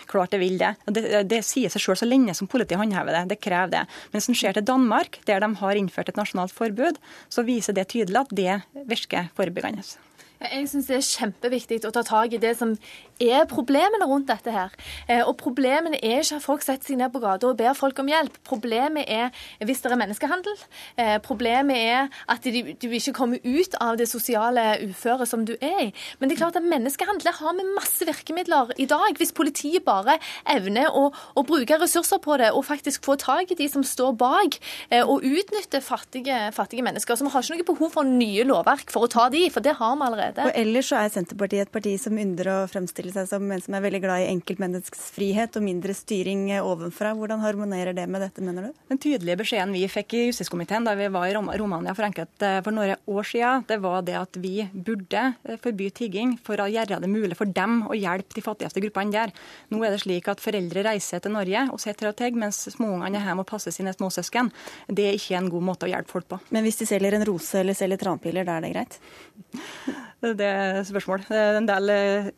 Klart 0.09 0.33
det 0.33 0.41
vil 0.41 0.57
det. 0.61 0.73
Det, 0.85 1.05
det 1.29 1.43
sier 1.45 1.71
seg 1.73 1.83
sjøl 1.83 1.99
så 1.99 2.09
lenge 2.09 2.35
som 2.37 2.49
politiet 2.49 2.79
håndhever 2.81 3.19
det. 3.19 3.23
Det 3.33 3.41
krever 3.43 3.73
det. 3.75 3.85
Men 4.09 4.19
hvis 4.19 4.31
en 4.31 4.39
ser 4.39 4.57
til 4.57 4.67
Danmark, 4.67 5.21
der 5.29 5.43
de 5.43 5.53
har 5.61 5.79
innført 5.79 6.11
et 6.11 6.19
nasjonalt 6.19 6.55
forbud, 6.55 6.99
så 7.29 7.45
viser 7.47 7.77
det 7.77 7.89
tydelig 7.93 8.23
at 8.23 8.35
det 8.35 8.59
virker 8.89 9.31
forebyggende. 9.37 9.85
Jeg 10.37 10.67
syns 10.69 10.85
det 10.85 10.99
er 10.99 11.05
kjempeviktig 11.05 11.79
å 11.87 11.91
ta 11.95 12.03
tak 12.05 12.33
i 12.35 12.39
det 12.41 12.51
som 12.59 12.75
er 13.17 13.47
problemene 13.49 14.05
rundt 14.05 14.27
dette 14.29 14.51
her. 14.53 14.73
Eh, 15.09 15.23
og 15.25 15.33
problemene 15.39 15.97
er 15.97 16.21
ikke 16.21 16.37
at 16.37 16.45
folk 16.45 16.61
setter 16.61 16.91
seg 16.91 16.99
ned 16.99 17.09
på 17.13 17.21
gata 17.23 17.49
og 17.49 17.57
ber 17.57 17.73
folk 17.77 17.97
om 18.03 18.11
hjelp. 18.11 18.35
Problemet 18.45 19.09
er 19.09 19.31
hvis 19.65 19.81
det 19.81 19.89
er 19.89 19.97
menneskehandel. 19.97 20.59
Eh, 21.01 21.15
problemet 21.25 21.81
er 21.81 22.11
at 22.29 22.45
du 22.45 22.85
ikke 22.93 23.15
kommer 23.17 23.41
ut 23.41 23.77
av 23.81 23.97
det 23.97 24.05
sosiale 24.11 24.65
uføret 24.85 25.29
som 25.31 25.47
du 25.47 25.55
er 25.57 25.87
i. 25.87 25.89
Men 26.19 26.29
det 26.29 26.37
er 26.37 26.43
klart 26.43 26.59
at 26.61 26.69
menneskehandel 26.69 27.33
har 27.39 27.57
vi 27.57 27.65
masse 27.71 28.05
virkemidler 28.05 28.75
i 28.77 28.85
dag. 28.85 29.17
Hvis 29.17 29.33
politiet 29.33 29.87
bare 29.87 30.19
evner 30.53 30.93
å, 30.93 31.07
å 31.09 31.45
bruke 31.49 31.81
ressurser 31.81 32.21
på 32.21 32.37
det 32.37 32.51
og 32.53 32.67
faktisk 32.69 33.09
få 33.09 33.17
tak 33.17 33.55
i 33.55 33.57
de 33.57 33.71
som 33.73 33.81
står 33.81 34.13
bak, 34.21 34.61
eh, 34.91 35.01
og 35.01 35.25
utnytte 35.25 35.81
fattige, 35.81 36.51
fattige 36.53 36.85
mennesker. 36.85 37.17
Så 37.17 37.25
vi 37.25 37.33
har 37.33 37.41
ikke 37.41 37.57
noe 37.63 37.71
behov 37.73 37.97
for 37.97 38.05
nye 38.05 38.45
lovverk 38.45 38.93
for 38.93 39.07
å 39.07 39.11
ta 39.11 39.29
de, 39.33 39.47
for 39.49 39.65
det 39.65 39.79
har 39.81 39.97
vi 39.97 40.05
allerede 40.05 40.26
allerede. 40.27 40.47
Og 40.47 40.59
ellers 40.61 40.89
så 40.91 40.99
er 40.99 41.11
Senterpartiet 41.11 41.65
et 41.65 41.73
parti 41.73 41.93
som 42.01 42.17
ynder 42.19 42.49
å 42.51 42.57
fremstille 42.69 43.13
seg 43.13 43.27
som 43.29 43.51
en 43.51 43.63
som 43.63 43.77
er 43.77 43.83
veldig 43.85 44.01
glad 44.03 44.23
i 44.23 44.29
enkeltmenneskets 44.31 45.09
frihet 45.15 45.57
og 45.57 45.65
mindre 45.65 45.95
styring 45.97 46.47
ovenfra. 46.61 47.13
Hvordan 47.17 47.41
harmonerer 47.43 47.95
det 47.97 48.07
med 48.09 48.23
dette, 48.23 48.43
mener 48.43 48.69
du? 48.69 48.81
Den 48.91 49.01
tydelige 49.01 49.39
beskjeden 49.41 49.75
vi 49.75 49.85
fikk 49.91 50.15
i 50.17 50.23
justiskomiteen 50.27 50.87
da 50.87 50.95
vi 50.97 51.09
var 51.13 51.27
i 51.29 51.35
Romania 51.35 51.95
for, 51.97 52.07
enkelt, 52.07 52.35
eh, 52.41 52.59
for 52.65 52.75
noen 52.75 52.95
år 53.07 53.27
siden, 53.27 53.65
det 53.67 53.79
var 53.83 54.03
det 54.07 54.17
at 54.19 54.39
vi 54.41 54.55
burde 54.73 55.23
eh, 55.43 55.59
forby 55.63 55.89
tigging 55.95 56.37
for 56.43 56.59
å 56.61 56.69
gjøre 56.71 57.01
det 57.03 57.11
mulig 57.11 57.37
for 57.37 57.49
dem 57.49 57.81
å 57.87 57.97
hjelpe 57.97 58.37
de 58.37 58.45
fattigste 58.45 58.83
gruppene 58.83 59.13
der. 59.13 59.33
Nå 59.71 59.81
er 59.83 59.95
det 59.95 60.03
slik 60.03 60.29
at 60.31 60.43
foreldre 60.43 60.85
reiser 60.87 61.23
til 61.23 61.35
Norge 61.35 61.67
og 61.73 61.81
sitter 61.81 62.11
og 62.11 62.17
tigger, 62.19 62.41
mens 62.47 62.63
småungene 62.75 63.19
er 63.19 63.29
hjemme 63.29 63.45
og 63.45 63.49
passer 63.49 63.75
sine 63.75 63.93
småsøsken. 63.95 64.51
Det 64.87 65.09
er 65.09 65.17
ikke 65.17 65.39
en 65.39 65.51
god 65.51 65.67
måte 65.71 65.87
å 65.87 65.91
hjelpe 65.91 66.13
folk 66.13 66.29
på. 66.31 66.41
Men 66.55 66.65
hvis 66.65 66.81
de 66.81 66.89
selger 66.89 67.17
en 67.17 67.25
rose 67.27 67.61
eller 67.61 67.77
selger 67.77 68.01
tranpiller, 68.01 68.47
da 68.47 68.57
er 68.57 68.67
det 68.67 68.73
greit? 68.75 68.99
Det 70.17 70.41
er 70.41 70.79
spørsmål. 70.81 71.21
Det 71.29 71.37
er 71.37 71.57
en 71.59 71.67
del 71.69 71.91
eh, 71.93 72.29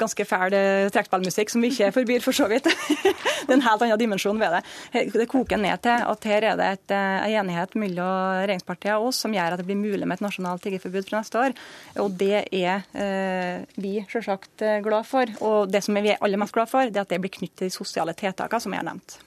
ganske 0.00 0.24
fæl 0.24 0.54
eh, 0.56 0.86
trekkspillmusikk 0.94 1.50
som 1.52 1.60
vi 1.60 1.68
ikke 1.74 1.90
forbyr, 1.92 2.22
for 2.24 2.32
så 2.32 2.46
vidt. 2.48 2.64
Det 3.48 3.52
er 3.52 3.58
en 3.58 3.64
helt 3.64 3.84
annen 3.84 4.00
dimensjon 4.00 4.40
ved 4.40 4.56
det. 4.56 5.10
Det 5.12 5.28
koker 5.28 5.60
ned 5.60 5.82
til 5.84 6.06
at 6.08 6.24
her 6.28 6.46
er 6.50 6.56
det 6.56 6.70
et, 6.78 6.94
eh, 6.96 7.28
en 7.28 7.36
enighet 7.42 7.76
mellom 7.80 8.40
regjeringspartiene 8.40 8.96
og 8.96 9.10
oss 9.10 9.20
som 9.24 9.36
gjør 9.36 9.58
at 9.58 9.60
det 9.60 9.68
blir 9.68 9.80
mulig 9.80 10.08
med 10.08 10.16
et 10.16 10.24
nasjonalt 10.24 10.64
tiggerforbud 10.64 11.08
fra 11.08 11.20
neste 11.20 11.44
år. 11.44 11.56
Og 12.00 12.16
det 12.16 12.46
er 12.48 12.88
vi 13.76 13.94
selvsagt 14.08 14.64
glad 14.84 15.08
for. 15.08 15.38
Og 15.44 15.72
det 15.72 15.84
som 15.84 16.00
vi 16.00 16.14
er 16.14 16.20
aller 16.24 16.40
mest 16.40 16.56
glad 16.56 16.72
for, 16.72 16.88
det 16.88 16.96
er 16.96 17.04
at 17.04 17.12
det 17.12 17.20
blir 17.20 17.36
knyttet 17.36 17.58
til 17.60 17.72
de 17.72 17.76
sosiale 17.76 18.16
tiltakene 18.16 18.64
som 18.64 18.72
jeg 18.72 18.84
har 18.84 18.88
nevnt. 18.88 19.20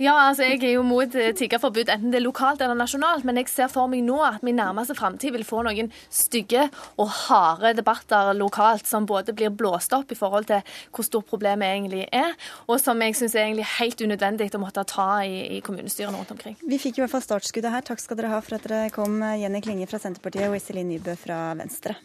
Ja, 0.00 0.14
altså 0.28 0.46
jeg 0.48 0.62
er 0.62 0.74
jo 0.76 0.84
mot 0.86 1.14
eh, 1.18 1.30
tiggerforbud, 1.36 1.88
enten 1.92 2.12
det 2.12 2.20
er 2.20 2.24
lokalt 2.24 2.62
eller 2.64 2.78
nasjonalt. 2.78 3.26
Men 3.28 3.40
jeg 3.40 3.50
ser 3.52 3.70
for 3.72 3.90
meg 3.90 4.04
nå 4.06 4.18
at 4.26 4.42
vi 4.44 4.52
i 4.52 4.56
nærmeste 4.56 4.96
framtid 4.98 5.34
vil 5.36 5.46
få 5.46 5.62
noen 5.66 5.90
stygge 6.10 6.66
og 6.98 7.08
harde 7.26 7.74
debatter 7.78 8.32
lokalt 8.38 8.88
som 8.88 9.06
både 9.08 9.34
blir 9.36 9.54
blåst 9.54 9.94
opp 9.96 10.12
i 10.12 10.18
forhold 10.18 10.48
til 10.50 10.76
hvor 10.94 11.06
stort 11.06 11.28
problemet 11.30 11.68
egentlig 11.68 12.04
er, 12.12 12.34
og 12.66 12.78
som 12.82 13.00
jeg 13.02 13.16
syns 13.18 13.36
er 13.36 13.46
egentlig 13.46 13.68
helt 13.78 14.04
unødvendig 14.04 14.50
å 14.56 14.62
måtte 14.62 14.84
ta 14.88 15.08
i, 15.26 15.58
i 15.58 15.62
kommunestyrene 15.64 16.18
rundt 16.18 16.34
omkring. 16.34 16.58
Vi 16.62 16.80
fikk 16.80 16.98
i 16.98 17.04
hvert 17.04 17.14
fall 17.14 17.24
startskuddet 17.24 17.74
her. 17.74 17.84
Takk 17.86 18.02
skal 18.02 18.20
dere 18.20 18.32
ha 18.34 18.42
for 18.44 18.58
at 18.58 18.68
dere 18.68 18.92
kom, 18.94 19.20
Jenny 19.38 19.62
Klinge 19.64 19.88
fra 19.90 20.00
Senterpartiet 20.02 20.48
og 20.48 20.56
Iselin 20.58 20.90
Nybø 20.92 21.18
fra 21.18 21.42
Venstre. 21.58 21.98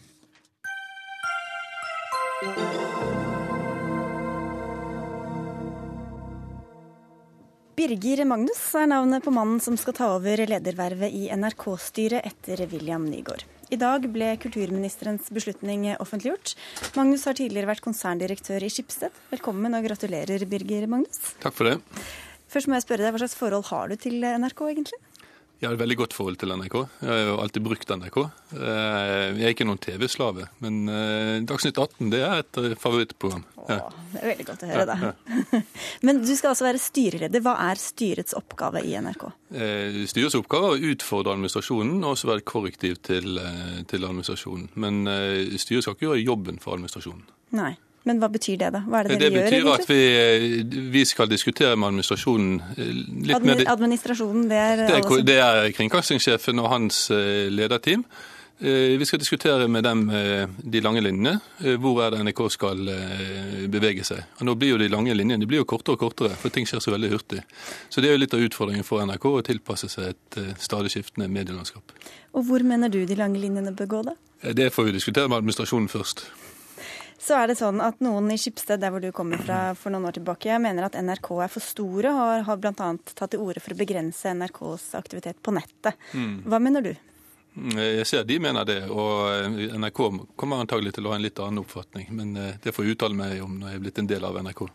Birger 7.73 8.21
Magnus 8.29 8.59
er 8.77 8.86
navnet 8.86 9.23
på 9.25 9.31
mannen 9.33 9.57
som 9.63 9.73
skal 9.81 9.95
ta 9.97 10.12
over 10.13 10.43
ledervervet 10.45 11.09
i 11.09 11.23
NRK-styret 11.33 12.21
etter 12.29 12.62
William 12.69 13.07
Nygaard. 13.09 13.47
I 13.73 13.79
dag 13.81 14.05
ble 14.13 14.27
kulturministerens 14.38 15.31
beslutning 15.33 15.88
offentliggjort. 15.95 16.53
Magnus 16.93 17.25
har 17.25 17.39
tidligere 17.39 17.71
vært 17.71 17.81
konserndirektør 17.81 18.62
i 18.62 18.69
Skipsted. 18.69 19.17
Velkommen 19.31 19.73
og 19.73 19.88
gratulerer, 19.88 20.45
Birger 20.45 20.86
Magnus. 20.91 21.33
Takk 21.41 21.57
for 21.57 21.71
det. 21.71 21.79
Først 22.53 22.69
må 22.69 22.77
jeg 22.77 22.86
spørre 22.86 23.07
deg, 23.07 23.15
Hva 23.15 23.23
slags 23.23 23.39
forhold 23.41 23.65
har 23.71 23.89
du 23.89 23.97
til 23.97 24.21
NRK, 24.21 24.63
egentlig? 24.69 25.01
Jeg 25.63 25.69
har 25.69 25.78
et 25.78 25.80
veldig 25.80 25.95
godt 25.95 26.13
forhold 26.17 26.36
til 26.41 26.52
NRK. 26.52 26.73
Jeg 26.99 27.08
har 27.08 27.21
jo 27.23 27.36
alltid 27.39 27.63
brukt 27.63 27.91
NRK. 27.95 28.17
Eh, 28.19 29.28
jeg 29.39 29.45
er 29.47 29.54
ikke 29.54 29.67
noen 29.69 29.80
TV-slave, 29.80 30.49
men 30.60 30.82
eh, 30.91 31.38
Dagsnytt 31.47 31.80
18 31.80 32.10
det 32.12 32.19
er 32.19 32.41
et 32.41 32.60
eh, 32.60 32.73
favorittprogram. 32.82 33.45
Ja. 33.69 33.78
det 34.12 34.19
er 34.19 34.28
veldig 34.34 34.47
godt 34.49 34.65
å 34.65 34.69
høre, 34.73 34.84
da. 34.89 34.97
Ja, 34.99 35.62
men 36.10 36.19
du 36.19 36.34
skal 36.36 36.52
altså 36.52 36.67
være 36.67 36.84
styreleder. 36.84 37.45
Hva 37.45 37.56
er 37.69 37.80
styrets 37.80 38.36
oppgave 38.36 38.84
i 38.84 38.91
NRK? 38.99 39.23
Styrets 40.12 40.36
oppgave 40.36 40.73
er 40.73 40.76
å 40.76 40.91
utfordre 40.97 41.38
administrasjonen 41.38 42.04
og 42.04 42.17
også 42.17 42.34
være 42.34 42.47
korrektiv 42.52 42.99
til, 43.08 43.39
til 43.88 44.10
administrasjonen. 44.10 44.67
Men 44.76 44.99
styret 45.56 45.88
skal 45.88 45.95
ikke 45.95 46.10
gjøre 46.10 46.26
jobben 46.26 46.60
for 46.60 46.76
administrasjonen. 46.76 47.23
Nei. 47.56 47.71
Men 48.07 48.19
hva 48.19 48.27
betyr 48.31 48.59
det, 48.59 48.69
da? 48.75 48.83
Hva 48.83 48.99
er 48.99 49.13
det 49.13 49.17
dere 49.21 49.31
gjør? 49.31 49.47
Det 49.47 49.61
betyr 49.61 49.71
at 49.71 49.87
vi, 49.87 50.89
vi, 50.91 51.05
skal 51.07 51.31
diskutere 51.31 51.77
med 51.79 51.93
administrasjonen 51.93 52.59
eh, 52.75 52.91
litt 53.29 53.37
Admi 53.37 53.53
mer 53.53 53.65
Administrasjonen, 53.77 54.45
det 54.51 54.59
er 54.59 54.83
Det 54.83 54.99
er, 54.99 55.25
det 55.29 55.39
er 55.45 55.71
kringkastingssjefen 55.77 56.59
og 56.59 56.69
hans 56.73 57.05
eh, 57.15 57.47
lederteam. 57.53 58.03
Eh, 58.59 58.99
vi 58.99 59.07
skal 59.07 59.23
diskutere 59.23 59.69
med 59.71 59.87
dem 59.87 60.03
de 60.11 60.83
lange 60.83 61.05
linjene. 61.05 61.37
Hvor 61.79 62.03
er 62.03 62.11
det 62.11 62.21
NRK 62.27 62.43
skal 62.57 62.83
bevege 63.71 64.03
seg. 64.07 64.27
Og 64.41 64.51
nå 64.51 64.59
blir 64.59 64.75
jo 64.75 64.83
De 64.83 64.91
lange 64.91 65.15
linjene 65.15 65.39
de 65.39 65.47
blir 65.49 65.63
jo 65.63 65.69
kortere 65.71 65.95
og 65.95 66.03
kortere, 66.03 66.35
for 66.35 66.51
ting 66.51 66.67
skjer 66.67 66.83
så 66.83 66.91
veldig 66.91 67.15
hurtig. 67.15 67.39
Så 67.87 68.03
Det 68.03 68.11
er 68.11 68.17
jo 68.17 68.23
litt 68.25 68.35
av 68.35 68.43
utfordringen 68.43 68.87
for 68.87 69.03
NRK 69.07 69.31
å 69.31 69.43
tilpasse 69.47 69.87
seg 69.95 70.11
et 70.11 70.41
stadig 70.59 70.91
skiftende 70.91 71.31
medielandskap. 71.31 71.95
Og 72.35 72.43
Hvor 72.51 72.67
mener 72.67 72.91
du 72.91 73.05
de 73.07 73.15
lange 73.15 73.39
linjene 73.39 73.71
bør 73.71 73.95
gå, 73.95 74.07
da? 74.11 74.19
Det 74.51 74.73
får 74.75 74.91
vi 74.91 74.99
diskutere 74.99 75.31
med 75.31 75.39
administrasjonen 75.39 75.87
først. 75.87 76.27
Så 77.21 77.38
er 77.38 77.49
det 77.49 77.58
sånn 77.60 77.82
at 77.84 78.02
noen 78.04 78.32
i 78.34 78.38
Skipsted, 78.39 78.82
der 78.82 78.93
hvor 78.93 79.04
du 79.04 79.12
kommer 79.15 79.41
fra 79.41 79.62
for 79.78 79.93
noen 79.93 80.10
år 80.10 80.17
tilbake, 80.17 80.60
mener 80.62 80.88
at 80.88 80.97
NRK 80.99 81.32
er 81.45 81.52
for 81.54 81.63
store, 81.63 82.12
og 82.13 82.45
har 82.49 82.62
bl.a. 82.62 82.73
tatt 83.13 83.34
til 83.34 83.43
orde 83.43 83.63
for 83.63 83.76
å 83.76 83.80
begrense 83.80 84.34
NRKs 84.36 84.93
aktivitet 84.99 85.41
på 85.43 85.56
nettet. 85.56 85.99
Mm. 86.13 86.38
Hva 86.49 86.62
mener 86.63 86.86
du? 86.86 86.93
Mm, 87.54 87.78
jeg 87.78 88.08
ser 88.10 88.23
de 88.26 88.39
mener 88.41 88.65
det, 88.65 88.80
og 88.89 89.28
eh, 89.30 89.76
NRK 89.78 89.99
kommer 90.39 90.63
antagelig 90.63 90.95
til 90.95 91.06
å 91.06 91.13
ha 91.13 91.19
en 91.19 91.26
litt 91.26 91.41
annen 91.43 91.62
oppfatning. 91.62 92.10
Men 92.17 92.34
eh, 92.39 92.56
det 92.63 92.73
får 92.73 92.88
jeg 92.88 92.97
uttale 92.97 93.17
meg 93.17 93.43
om 93.45 93.60
når 93.60 93.73
jeg 93.73 93.80
er 93.80 93.86
blitt 93.86 94.02
en 94.02 94.10
del 94.10 94.26
av 94.26 94.39
NRK. 94.41 94.65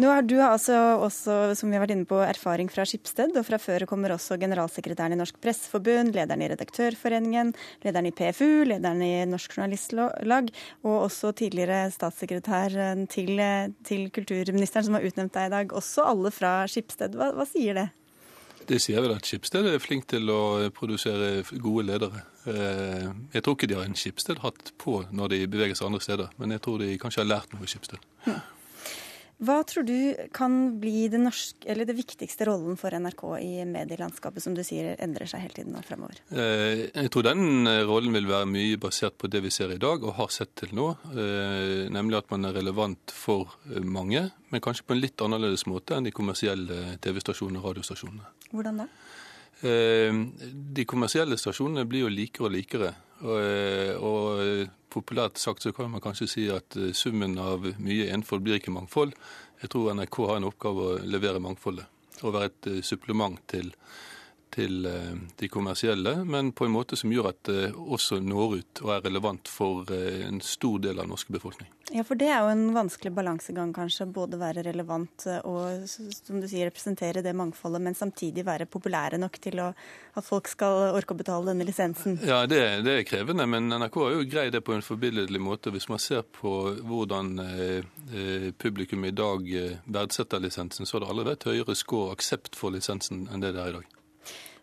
Nå 0.00 0.08
har 0.08 0.22
Du 0.24 0.38
altså 0.40 0.76
også, 1.04 1.34
som 1.58 1.68
vi 1.68 1.76
har 1.76 1.82
vært 1.82 1.92
inne 1.92 2.08
på, 2.08 2.16
erfaring 2.24 2.70
fra 2.72 2.86
Skipsted, 2.88 3.34
og 3.36 3.44
fra 3.44 3.58
før 3.60 3.84
kommer 3.90 4.14
også 4.14 4.38
generalsekretæren 4.40 5.12
i 5.12 5.18
Norsk 5.18 5.36
Presseforbund, 5.42 6.14
lederen 6.14 6.40
i 6.40 6.46
Redaktørforeningen, 6.48 7.50
lederen 7.84 8.08
i 8.08 8.12
PFU, 8.16 8.64
lederen 8.70 9.02
i 9.04 9.26
Norsk 9.28 9.58
Journalistlag, 9.58 10.48
og 10.86 10.94
også 11.02 11.34
tidligere 11.36 11.90
statssekretæren 11.92 13.04
til, 13.12 13.42
til 13.84 14.06
kulturministeren 14.14 14.86
som 14.86 14.96
har 14.96 15.04
utnevnt 15.04 15.34
deg 15.36 15.50
i 15.50 15.52
dag. 15.52 15.74
Også 15.76 16.06
alle 16.08 16.32
fra 16.32 16.54
Skipsted. 16.70 17.18
Hva, 17.18 17.34
hva 17.36 17.44
sier 17.50 17.76
det? 17.76 17.90
Det 18.70 18.78
sier 18.80 19.04
vel 19.04 19.12
at 19.18 19.28
Skipsted 19.28 19.68
er 19.68 19.82
flink 19.82 20.06
til 20.08 20.32
å 20.32 20.70
produsere 20.72 21.42
gode 21.58 21.84
ledere. 21.90 22.22
Eh, 22.48 23.10
jeg 23.34 23.44
tror 23.44 23.58
ikke 23.58 23.68
de 23.68 23.76
har 23.76 23.84
en 23.90 23.98
Skipsted-hatt 23.98 24.72
på 24.80 25.02
når 25.12 25.34
de 25.34 25.42
beveger 25.50 25.76
seg 25.76 25.90
andre 25.90 26.00
steder, 26.06 26.32
men 26.40 26.56
jeg 26.56 26.64
tror 26.64 26.80
de 26.80 26.96
kanskje 27.02 27.20
har 27.26 27.30
lært 27.34 27.52
noe 27.52 27.68
i 27.68 27.72
Skipsted. 27.74 28.00
Hva 29.40 29.62
tror 29.64 29.86
du 29.88 30.28
kan 30.36 30.56
bli 30.80 31.06
det, 31.08 31.16
norske, 31.22 31.64
eller 31.72 31.86
det 31.88 31.94
viktigste 31.96 32.44
rollen 32.44 32.76
for 32.76 32.92
NRK 32.92 33.22
i 33.40 33.64
medielandskapet, 33.64 34.44
som 34.44 34.52
du 34.56 34.60
sier 34.66 35.00
endrer 35.00 35.30
seg 35.30 35.40
hele 35.46 35.56
tiden 35.56 35.72
nå 35.72 35.80
fremover? 35.86 36.20
Eh, 36.28 36.82
jeg 36.90 37.12
tror 37.14 37.24
den 37.24 37.70
eh, 37.70 37.80
rollen 37.88 38.12
vil 38.18 38.28
være 38.28 38.50
mye 38.50 38.76
basert 38.82 39.16
på 39.16 39.30
det 39.32 39.40
vi 39.46 39.52
ser 39.54 39.72
i 39.72 39.80
dag 39.80 40.04
og 40.04 40.18
har 40.18 40.28
sett 40.34 40.52
til 40.60 40.74
nå. 40.76 40.90
Eh, 41.14 41.88
nemlig 41.88 42.20
at 42.20 42.28
man 42.34 42.44
er 42.50 42.58
relevant 42.58 43.14
for 43.16 43.56
mange, 43.80 44.26
men 44.52 44.64
kanskje 44.64 44.84
på 44.84 44.96
en 44.96 45.00
litt 45.00 45.24
annerledes 45.24 45.64
måte 45.70 45.96
enn 45.96 46.04
de 46.04 46.12
kommersielle 46.12 46.98
TV-stasjonene 47.00 47.62
og 47.62 47.70
radiostasjonene. 47.70 48.28
Hvordan 48.52 48.84
da? 48.84 48.90
De 49.60 50.84
kommersielle 50.88 51.36
stasjonene 51.40 51.88
blir 51.88 52.06
jo 52.06 52.12
likere 52.12 52.48
og 52.48 52.54
likere. 52.54 52.92
Og, 53.20 54.04
og 54.08 54.39
populært 54.90 55.40
sagt 55.40 55.64
så 55.64 55.72
kan 55.76 55.90
man 55.92 56.02
kanskje 56.04 56.28
si 56.30 56.46
at 56.52 56.76
eh, 56.78 56.92
summen 56.96 57.38
av 57.40 57.66
mye 57.78 58.10
enfold 58.14 58.44
blir 58.44 58.60
ikke 58.60 58.74
mangfold. 58.74 59.14
Jeg 59.62 59.72
tror 59.72 59.92
NRK 59.94 60.20
har 60.28 60.40
en 60.40 60.48
oppgave 60.48 60.86
å 60.86 61.00
levere 61.04 61.42
mangfoldet 61.42 61.86
og 62.24 62.34
være 62.36 62.50
et 62.50 62.70
eh, 62.70 62.80
supplement 62.86 63.38
til 63.50 63.72
til 64.54 64.86
eh, 64.86 65.12
de 65.40 65.48
kommersielle, 65.48 66.20
men 66.24 66.52
på 66.52 66.66
en 66.66 66.74
måte 66.74 66.98
som 66.98 67.12
gjør 67.12 67.30
at 67.32 67.42
det 67.48 67.70
også 67.74 68.20
når 68.24 68.56
ut 68.60 68.82
og 68.84 68.94
er 68.96 69.04
relevant 69.06 69.50
for 69.50 69.90
eh, 69.94 70.24
en 70.26 70.40
stor 70.44 70.80
del 70.82 70.98
av 70.98 71.06
den 71.06 71.14
norske 71.14 71.34
befolkning. 71.34 71.70
Ja, 71.90 72.04
for 72.06 72.14
det 72.14 72.28
er 72.30 72.44
jo 72.44 72.50
en 72.52 72.68
vanskelig 72.70 73.10
balansegang, 73.16 73.72
kanskje. 73.74 74.06
Både 74.14 74.38
være 74.38 74.62
relevant 74.66 75.26
eh, 75.26 75.40
og 75.48 75.86
som 75.90 76.38
du 76.38 76.46
sier, 76.46 76.68
representere 76.70 77.22
det 77.24 77.34
mangfoldet, 77.36 77.82
men 77.82 77.98
samtidig 77.98 78.46
være 78.46 78.68
populære 78.70 79.18
nok 79.18 79.40
til 79.42 79.62
å, 79.64 79.70
at 80.14 80.26
folk 80.26 80.50
skal 80.50 80.94
orke 80.94 81.16
å 81.16 81.18
betale 81.18 81.50
denne 81.50 81.66
lisensen. 81.66 82.20
Ja, 82.26 82.44
det, 82.50 82.62
det 82.86 82.96
er 82.96 83.08
krevende, 83.08 83.46
men 83.50 83.70
NRK 83.74 84.00
har 84.04 84.16
jo 84.16 84.28
greid 84.30 84.54
det 84.54 84.64
på 84.66 84.76
en 84.76 84.86
forbilledlig 84.86 85.42
måte. 85.42 85.74
Hvis 85.74 85.90
man 85.90 86.02
ser 86.02 86.22
på 86.22 86.56
hvordan 86.86 87.32
eh, 87.46 88.50
publikum 88.60 89.06
i 89.06 89.14
dag 89.14 89.46
verdsetter 89.90 90.42
lisensen, 90.42 90.86
så 90.86 90.98
har 90.98 91.06
det 91.06 91.14
aldri 91.14 91.30
vært 91.32 91.48
høyere 91.50 91.78
score 91.78 92.14
aksept 92.14 92.58
for 92.58 92.74
lisensen 92.74 93.26
enn 93.30 93.42
det 93.42 93.54
det 93.56 93.64
er 93.64 93.74
i 93.74 93.80
dag. 93.80 93.96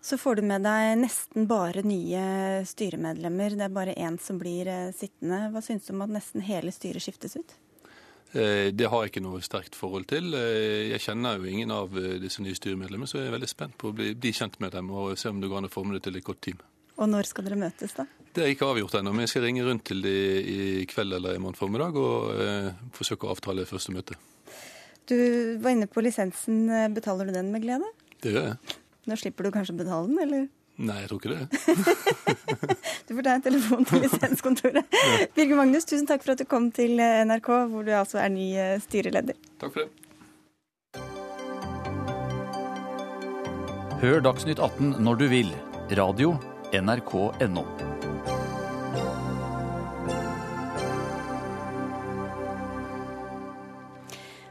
Så 0.01 0.17
får 0.17 0.39
du 0.39 0.43
med 0.47 0.63
deg 0.63 0.97
nesten 1.01 1.47
bare 1.49 1.83
nye 1.83 2.63
styremedlemmer. 2.67 3.57
Det 3.57 3.65
er 3.65 3.73
bare 3.73 3.95
én 3.97 4.19
som 4.21 4.39
blir 4.39 4.69
eh, 4.71 4.91
sittende. 4.95 5.47
Hva 5.51 5.63
syns 5.65 5.87
du 5.87 5.95
om 5.95 6.05
at 6.05 6.13
nesten 6.13 6.45
hele 6.45 6.71
styret 6.71 7.03
skiftes 7.03 7.35
ut? 7.39 7.55
Eh, 8.31 8.69
det 8.75 8.87
har 8.91 9.03
jeg 9.03 9.13
ikke 9.13 9.25
noe 9.25 9.43
sterkt 9.45 9.75
forhold 9.75 10.07
til. 10.11 10.33
Eh, 10.37 10.93
jeg 10.93 11.03
kjenner 11.09 11.41
jo 11.41 11.49
ingen 11.49 11.73
av 11.73 11.97
disse 12.21 12.43
nye 12.45 12.55
styremedlemmene, 12.57 13.09
så 13.09 13.21
jeg 13.21 13.31
er 13.31 13.35
veldig 13.37 13.51
spent 13.51 13.77
på 13.79 13.91
å 13.91 13.97
bli, 13.97 14.13
bli 14.15 14.33
kjent 14.35 14.59
med 14.63 14.75
dem 14.77 14.91
og 14.93 15.17
se 15.19 15.31
om 15.33 15.41
det 15.41 15.51
går 15.51 15.63
an 15.63 15.69
å 15.71 15.73
forme 15.73 15.97
det 15.97 16.05
til 16.07 16.19
et 16.19 16.27
godt 16.27 16.43
team. 16.49 16.63
Og 16.97 17.11
når 17.11 17.29
skal 17.29 17.45
dere 17.45 17.59
møtes, 17.61 17.93
da? 17.93 18.07
Det 18.33 18.43
er 18.43 18.53
ikke 18.53 18.71
avgjort 18.71 18.97
ennå, 18.99 19.13
men 19.13 19.25
jeg 19.25 19.35
skal 19.35 19.45
ringe 19.45 19.65
rundt 19.65 19.85
til 19.89 20.01
de 20.05 20.15
i 20.53 20.87
kveld 20.89 21.13
eller 21.17 21.37
i 21.37 21.41
morgen 21.41 21.57
formiddag 21.57 21.97
og 21.99 22.41
eh, 22.41 22.73
forsøke 22.95 23.27
å 23.27 23.35
avtale 23.35 23.67
første 23.69 23.93
møte. 23.95 24.17
Du 25.07 25.17
var 25.63 25.71
inne 25.71 25.87
på 25.87 26.03
lisensen. 26.03 26.67
Betaler 26.93 27.29
du 27.29 27.37
den 27.37 27.53
med 27.53 27.63
glede? 27.63 27.95
Det 28.21 28.33
gjør 28.33 28.51
jeg. 28.51 28.77
Nå 29.07 29.15
slipper 29.19 29.47
du 29.47 29.53
kanskje 29.55 29.75
å 29.75 29.79
betale 29.79 30.07
den, 30.09 30.19
eller? 30.25 30.47
Nei, 30.77 30.99
jeg 31.01 31.09
tror 31.09 31.19
ikke 31.21 31.33
det. 31.33 31.45
du 33.07 33.15
får 33.15 33.23
ta 33.25 33.33
en 33.33 33.45
telefon 33.47 33.87
til 33.87 34.03
lisenskontoret. 34.03 34.97
Birger 35.37 35.57
Magnus, 35.57 35.87
tusen 35.89 36.05
takk 36.09 36.25
for 36.25 36.35
at 36.35 36.43
du 36.43 36.45
kom 36.49 36.69
til 36.75 36.99
eh, 37.01 37.23
NRK, 37.25 37.49
hvor 37.71 37.87
du 37.87 37.93
altså 37.97 38.21
er 38.21 38.29
ny 38.35 38.51
eh, 38.53 38.75
styreleder. 38.83 39.39
Takk 39.63 39.73
for 39.73 39.87
det. 39.87 39.89
Hør 44.03 44.21
Dagsnytt 44.21 44.61
18 44.61 44.99
når 45.01 45.23
du 45.23 45.27
vil. 45.33 45.53
Radio 45.97 46.35
NRK.no. 46.75 47.86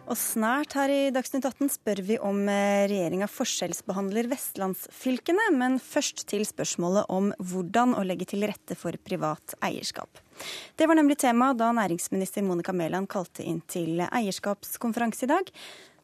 Og 0.06 0.14
snart 0.14 0.76
her 0.78 0.92
i 0.92 0.98
Dagsnytt 1.10 1.48
18 1.48 1.70
spør 1.74 2.00
vi 2.06 2.16
om 2.22 2.44
eh, 2.46 2.84
regjeringa 2.86 3.26
forskjellsbehandler 3.26 4.28
vestlandsfylkene, 4.30 5.48
men 5.58 5.80
først 5.82 6.22
til 6.30 6.44
spørsmålet 6.46 7.10
om 7.10 7.32
hvordan 7.42 7.96
å 7.98 8.04
legge 8.06 8.28
til 8.30 8.46
rette 8.46 8.78
for 8.78 8.94
privat 9.02 9.56
eierskap. 9.66 10.22
Det 10.78 10.86
var 10.86 11.00
nemlig 11.00 11.18
tema 11.24 11.50
da 11.58 11.72
næringsminister 11.74 12.46
Monica 12.46 12.74
Mæland 12.76 13.10
kalte 13.10 13.42
inn 13.42 13.58
til 13.66 14.04
eierskapskonferanse 14.06 15.26
i 15.26 15.32
dag. 15.34 15.50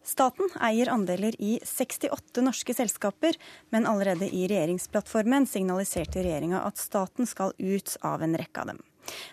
Staten 0.02 0.50
eier 0.58 0.90
andeler 0.90 1.36
i 1.38 1.60
68 1.62 2.42
norske 2.42 2.74
selskaper, 2.74 3.38
men 3.70 3.86
allerede 3.86 4.26
i 4.26 4.48
regjeringsplattformen 4.50 5.46
signaliserte 5.46 6.24
regjeringa 6.26 6.64
at 6.66 6.82
staten 6.82 7.28
skal 7.30 7.54
ut 7.54 7.94
av 8.02 8.26
en 8.26 8.34
rekke 8.34 8.64
av 8.64 8.74
dem. 8.74 8.82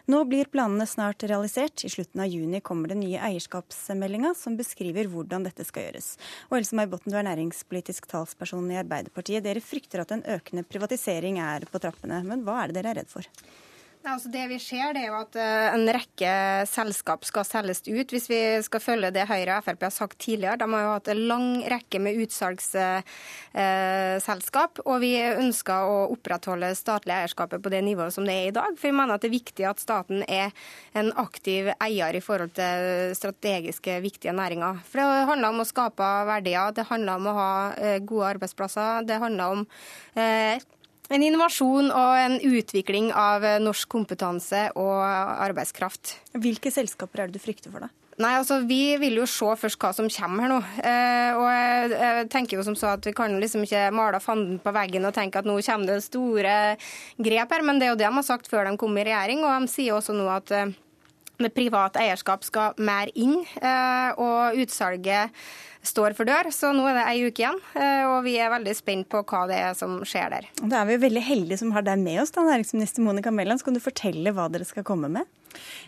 Nå 0.10 0.24
blir 0.30 0.50
planene 0.52 0.88
snart 0.90 1.24
realisert. 1.30 1.84
I 1.86 1.92
slutten 1.94 2.24
av 2.24 2.32
juni 2.32 2.62
kommer 2.66 2.92
den 2.92 3.04
nye 3.04 3.22
eierskapsmeldinga 3.30 4.34
som 4.38 4.58
beskriver 4.60 5.10
hvordan 5.12 5.46
dette 5.48 5.66
skal 5.68 5.88
gjøres. 5.88 6.12
Og 6.50 6.60
Else 6.60 6.78
May 6.78 6.90
Botten, 6.90 7.14
du 7.14 7.20
er 7.20 7.28
næringspolitisk 7.28 8.10
talsperson 8.10 8.70
i 8.74 8.80
Arbeiderpartiet. 8.82 9.46
Dere 9.46 9.64
frykter 9.64 10.04
at 10.04 10.14
en 10.16 10.26
økende 10.26 10.66
privatisering 10.68 11.42
er 11.44 11.68
på 11.70 11.82
trappene, 11.82 12.24
men 12.26 12.46
hva 12.48 12.64
er 12.64 12.72
det 12.72 12.82
dere 12.82 12.96
er 12.96 13.04
redd 13.04 13.12
for? 13.14 13.28
Altså 14.08 14.30
det 14.32 14.46
vi 14.48 14.56
ser, 14.64 14.94
det 14.96 15.02
er 15.04 15.10
jo 15.12 15.18
at 15.20 15.36
eh, 15.36 15.76
en 15.76 15.84
rekke 15.92 16.64
selskap 16.72 17.26
skal 17.28 17.44
selges 17.44 17.84
ut. 17.84 18.08
Hvis 18.14 18.30
vi 18.32 18.62
skal 18.64 18.80
følge 18.80 19.12
det 19.12 19.28
Høyre 19.28 19.58
og 19.60 19.66
Frp 19.66 19.82
har 19.84 19.92
sagt 19.92 20.16
tidligere. 20.24 20.56
De 20.62 20.72
har 20.72 20.82
jo 20.86 20.94
hatt 20.94 21.10
en 21.12 21.28
lang 21.28 21.68
rekke 21.74 22.00
med 22.00 22.16
utsalgsselskap. 22.24 24.80
Og 24.86 25.02
vi 25.04 25.20
ønsker 25.20 25.84
å 25.84 26.08
opprettholde 26.16 26.72
statlig 26.80 27.12
eierskapet 27.18 27.60
på 27.60 27.68
det 27.76 27.84
nivået 27.84 28.16
som 28.16 28.24
det 28.24 28.32
er 28.38 28.48
i 28.54 28.56
dag. 28.56 28.72
For 28.80 28.88
vi 28.88 28.96
mener 29.02 29.14
at 29.18 29.22
det 29.26 29.32
er 29.34 29.36
viktig 29.36 29.68
at 29.68 29.84
staten 29.84 30.24
er 30.32 30.56
en 30.96 31.12
aktiv 31.20 31.68
eier 31.76 32.16
i 32.16 32.24
forhold 32.24 32.56
til 32.56 33.12
strategiske, 33.20 34.00
viktige 34.08 34.32
næringer. 34.32 34.80
For 34.88 35.04
det 35.04 35.28
handler 35.34 35.52
om 35.52 35.60
å 35.60 35.68
skape 35.68 36.08
verdier, 36.32 36.72
det 36.72 36.88
handler 36.88 37.20
om 37.20 37.28
å 37.28 37.36
ha 37.44 37.76
eh, 37.76 38.00
gode 38.00 38.32
arbeidsplasser. 38.38 39.04
Det 39.12 39.20
handler 39.28 39.60
om 39.60 39.68
eh, 40.16 40.56
en 41.10 41.26
innovasjon 41.26 41.90
og 41.90 42.18
en 42.22 42.38
utvikling 42.40 43.14
av 43.18 43.46
norsk 43.64 43.90
kompetanse 43.90 44.68
og 44.80 45.00
arbeidskraft. 45.02 46.18
Hvilke 46.38 46.72
selskaper 46.74 47.26
er 47.26 47.32
det 47.32 47.40
du 47.40 47.44
frykter 47.44 47.74
for, 47.74 47.88
da? 47.88 47.94
Nei, 48.20 48.34
altså 48.36 48.58
Vi 48.68 48.98
vil 49.00 49.16
jo 49.22 49.26
se 49.30 49.48
først 49.62 49.80
hva 49.80 49.94
som 49.96 50.10
kommer 50.12 50.44
her 50.44 50.52
nå. 50.52 50.58
Eh, 50.84 51.38
og 51.38 51.46
jeg, 51.48 51.94
jeg, 51.94 52.26
tenker 52.34 52.58
jo 52.58 52.66
som 52.68 52.76
så 52.76 52.92
at 52.98 53.08
Vi 53.08 53.14
kan 53.16 53.38
liksom 53.40 53.64
ikke 53.64 53.86
male 53.96 54.20
fanden 54.24 54.60
på 54.60 54.74
veggen 54.76 55.08
og 55.08 55.16
tenke 55.16 55.40
at 55.40 55.48
nå 55.48 55.56
kommer 55.64 55.94
det 55.94 56.04
store 56.04 56.58
grep 57.16 57.56
her. 57.56 57.64
Men 57.64 57.80
det 57.80 57.88
er 57.88 57.94
jo 57.94 58.00
det 58.02 58.10
de 58.10 58.20
har 58.20 58.28
sagt 58.28 58.52
før 58.52 58.68
de 58.68 58.76
kom 58.82 59.00
i 59.00 59.08
regjering. 59.08 59.46
Og 59.48 59.64
de 59.64 59.72
sier 59.72 59.96
også 59.96 60.18
nå 60.18 60.28
at 60.36 60.52
eh, 60.52 60.76
det 61.40 61.54
private 61.56 62.04
eierskap 62.04 62.44
skal 62.44 62.76
mer 62.84 63.12
inn. 63.16 63.40
Eh, 63.64 64.20
og 64.20 64.60
utsalget 64.66 65.32
står 65.86 66.16
for 66.18 66.28
dør. 66.30 66.50
Så 66.54 66.72
nå 66.76 66.86
er 66.90 67.00
det 67.00 67.06
ei 67.08 67.26
uke 67.28 67.44
igjen, 67.44 67.60
eh, 67.80 68.06
og 68.10 68.24
vi 68.28 68.36
er 68.42 68.52
veldig 68.54 68.76
spent 68.78 69.10
på 69.12 69.24
hva 69.24 69.46
det 69.50 69.60
er 69.70 69.76
som 69.78 70.00
skjer 70.08 70.36
der. 70.36 70.50
Da 70.62 70.82
er 70.82 70.90
vi 70.92 71.00
veldig 71.06 71.26
heldige 71.26 71.62
som 71.64 71.74
har 71.76 71.86
deg 71.88 72.02
med 72.02 72.22
oss, 72.24 72.34
da, 72.36 72.46
næringsminister 72.48 73.06
Monica 73.06 73.34
Mæland. 73.34 73.64
Skal 73.64 73.78
du 73.78 73.84
fortelle 73.84 74.34
hva 74.36 74.50
dere 74.52 74.68
skal 74.68 74.88
komme 74.88 75.12
med? 75.12 75.30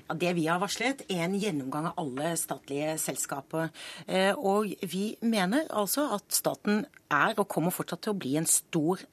Ja, 0.08 0.16
det 0.18 0.34
vi 0.38 0.48
har 0.50 0.62
varslet, 0.62 1.06
er 1.12 1.26
en 1.28 1.38
gjennomgang 1.39 1.92
av 1.92 2.02
alle 2.02 2.34
statlige 2.39 2.96
selskaper. 3.02 3.70
Eh, 4.08 4.34
og 4.36 4.72
vi 4.82 5.16
mener 5.22 5.68
altså 5.70 6.08
at 6.18 6.28
staten 6.34 6.86
er 7.12 7.36
og 7.38 7.50
kommer 7.52 7.74
fortsatt 7.76 8.06
til 8.06 8.16
å 8.16 8.22
bli 8.22 8.38
en 8.39 8.50
stor 8.50 9.04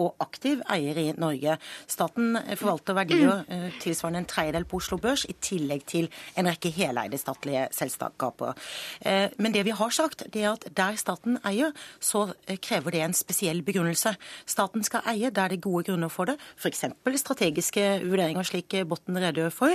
og 0.00 0.16
aktiv 0.22 0.62
eier 0.72 0.98
i 0.98 1.06
Norge. 1.18 1.56
Staten 1.90 2.36
forvalter 2.56 2.96
verdier 2.96 3.42
eh, 3.48 3.68
tilsvarende 3.82 4.22
en 4.22 4.28
tredjedel 4.30 4.66
på 4.68 4.80
Oslo 4.80 4.98
Børs, 5.02 5.24
i 5.28 5.34
tillegg 5.42 5.84
til 5.88 6.08
en 6.38 6.48
rekke 6.48 6.72
heleide 6.74 7.18
statlige 7.20 7.66
selskaper. 7.76 8.56
Eh, 9.00 9.28
men 9.38 9.54
det 9.54 9.64
vi 9.68 9.76
har 9.76 9.94
sagt, 9.94 10.24
det 10.32 10.44
er 10.44 10.52
at 10.54 10.66
der 10.76 10.98
staten 11.00 11.38
eier, 11.48 11.74
så 12.00 12.28
eh, 12.46 12.58
krever 12.62 12.96
det 12.96 13.04
en 13.06 13.16
spesiell 13.16 13.62
begrunnelse. 13.66 14.14
Staten 14.46 14.84
skal 14.86 15.06
eie 15.12 15.30
der 15.30 15.52
det 15.52 15.58
er 15.58 15.66
gode 15.66 15.84
grunner 15.90 16.12
for 16.12 16.30
det, 16.30 16.38
f.eks. 16.56 16.84
strategiske 17.20 17.84
vurderinger, 18.06 18.46
slik 18.46 18.74
Botten 18.88 19.18
redegjør 19.18 19.50
for. 19.52 19.74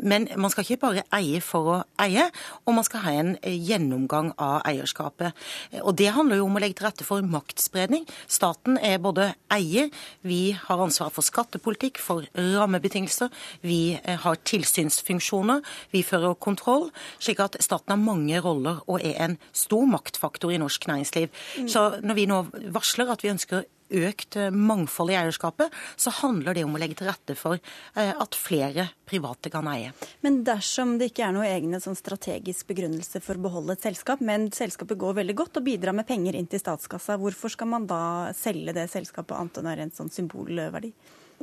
Men 0.00 0.28
man 0.40 0.50
skal 0.52 0.64
ikke 0.64 0.80
bare 0.80 1.02
eie 1.12 1.40
for 1.44 1.68
å 1.68 1.78
eie, 2.00 2.28
og 2.64 2.76
man 2.78 2.86
skal 2.86 3.02
ha 3.04 3.12
en 3.18 3.32
gjennomgang 3.42 4.30
av 4.40 4.62
eierskapet. 4.68 5.36
Og 5.82 5.94
Det 5.98 6.12
handler 6.14 6.40
jo 6.40 6.46
om 6.46 6.56
å 6.56 6.62
legge 6.62 6.78
til 6.78 6.86
rette 6.86 7.06
for 7.06 7.24
maktspredning. 7.26 8.06
Staten 8.30 8.78
er 8.78 9.02
både 9.02 9.32
eier. 9.52 9.90
Vi 10.26 10.54
har 10.56 10.82
ansvar 10.82 11.12
for 11.14 11.26
skattepolitikk, 11.26 12.00
for 12.02 12.26
rammebetingelser. 12.36 13.32
Vi 13.62 13.98
eh, 13.98 14.18
har 14.24 14.40
tilsynsfunksjoner. 14.48 15.62
Vi 15.92 16.04
fører 16.06 16.34
kontroll. 16.34 16.88
Slik 17.22 17.42
at 17.44 17.58
staten 17.62 17.94
har 17.94 18.00
mange 18.00 18.40
roller 18.42 18.82
og 18.86 19.04
er 19.04 19.18
en 19.24 19.38
stor 19.52 19.86
maktfaktor 19.90 20.52
i 20.52 20.60
norsk 20.62 20.88
næringsliv. 20.88 21.28
Så 21.68 21.88
når 22.02 22.18
vi 22.18 22.26
nå 22.30 22.42
varsler 22.74 23.12
at 23.12 23.24
vi 23.24 23.32
ønsker 23.32 23.64
økt 23.92 24.38
mangfold 24.52 25.12
i 25.12 25.18
eierskapet, 25.20 25.72
så 25.96 26.12
handler 26.22 26.56
det 26.56 26.64
om 26.66 26.76
å 26.76 26.80
legge 26.80 26.98
til 26.98 27.10
rette 27.10 27.36
for 27.38 27.60
at 27.94 28.36
flere 28.38 28.88
private 29.08 29.50
kan 29.52 29.68
eie. 29.70 29.92
Men 30.24 30.40
dersom 30.46 30.96
det 31.00 31.10
ikke 31.10 31.26
er 31.28 31.36
noe 31.36 31.48
egne 31.48 31.80
sånn 31.82 31.98
strategisk 31.98 32.70
begrunnelse 32.70 33.20
for 33.24 33.38
å 33.38 33.46
beholde 33.46 33.76
et 33.76 33.84
selskap, 33.84 34.22
men 34.24 34.48
selskapet 34.54 35.00
går 35.00 35.18
veldig 35.20 35.36
godt 35.38 35.60
og 35.60 35.66
bidrar 35.68 35.96
med 35.96 36.08
penger 36.08 36.38
inn 36.38 36.48
til 36.50 36.62
statskassa, 36.62 37.18
hvorfor 37.20 37.52
skal 37.52 37.72
man 37.72 37.88
da 37.90 38.02
selge 38.36 38.74
det 38.76 38.88
selskapet 38.92 39.36
annet 39.38 39.60
enn 39.62 39.72
en 39.86 39.96
sånn 39.96 40.12
symbolverdi? 40.12 40.92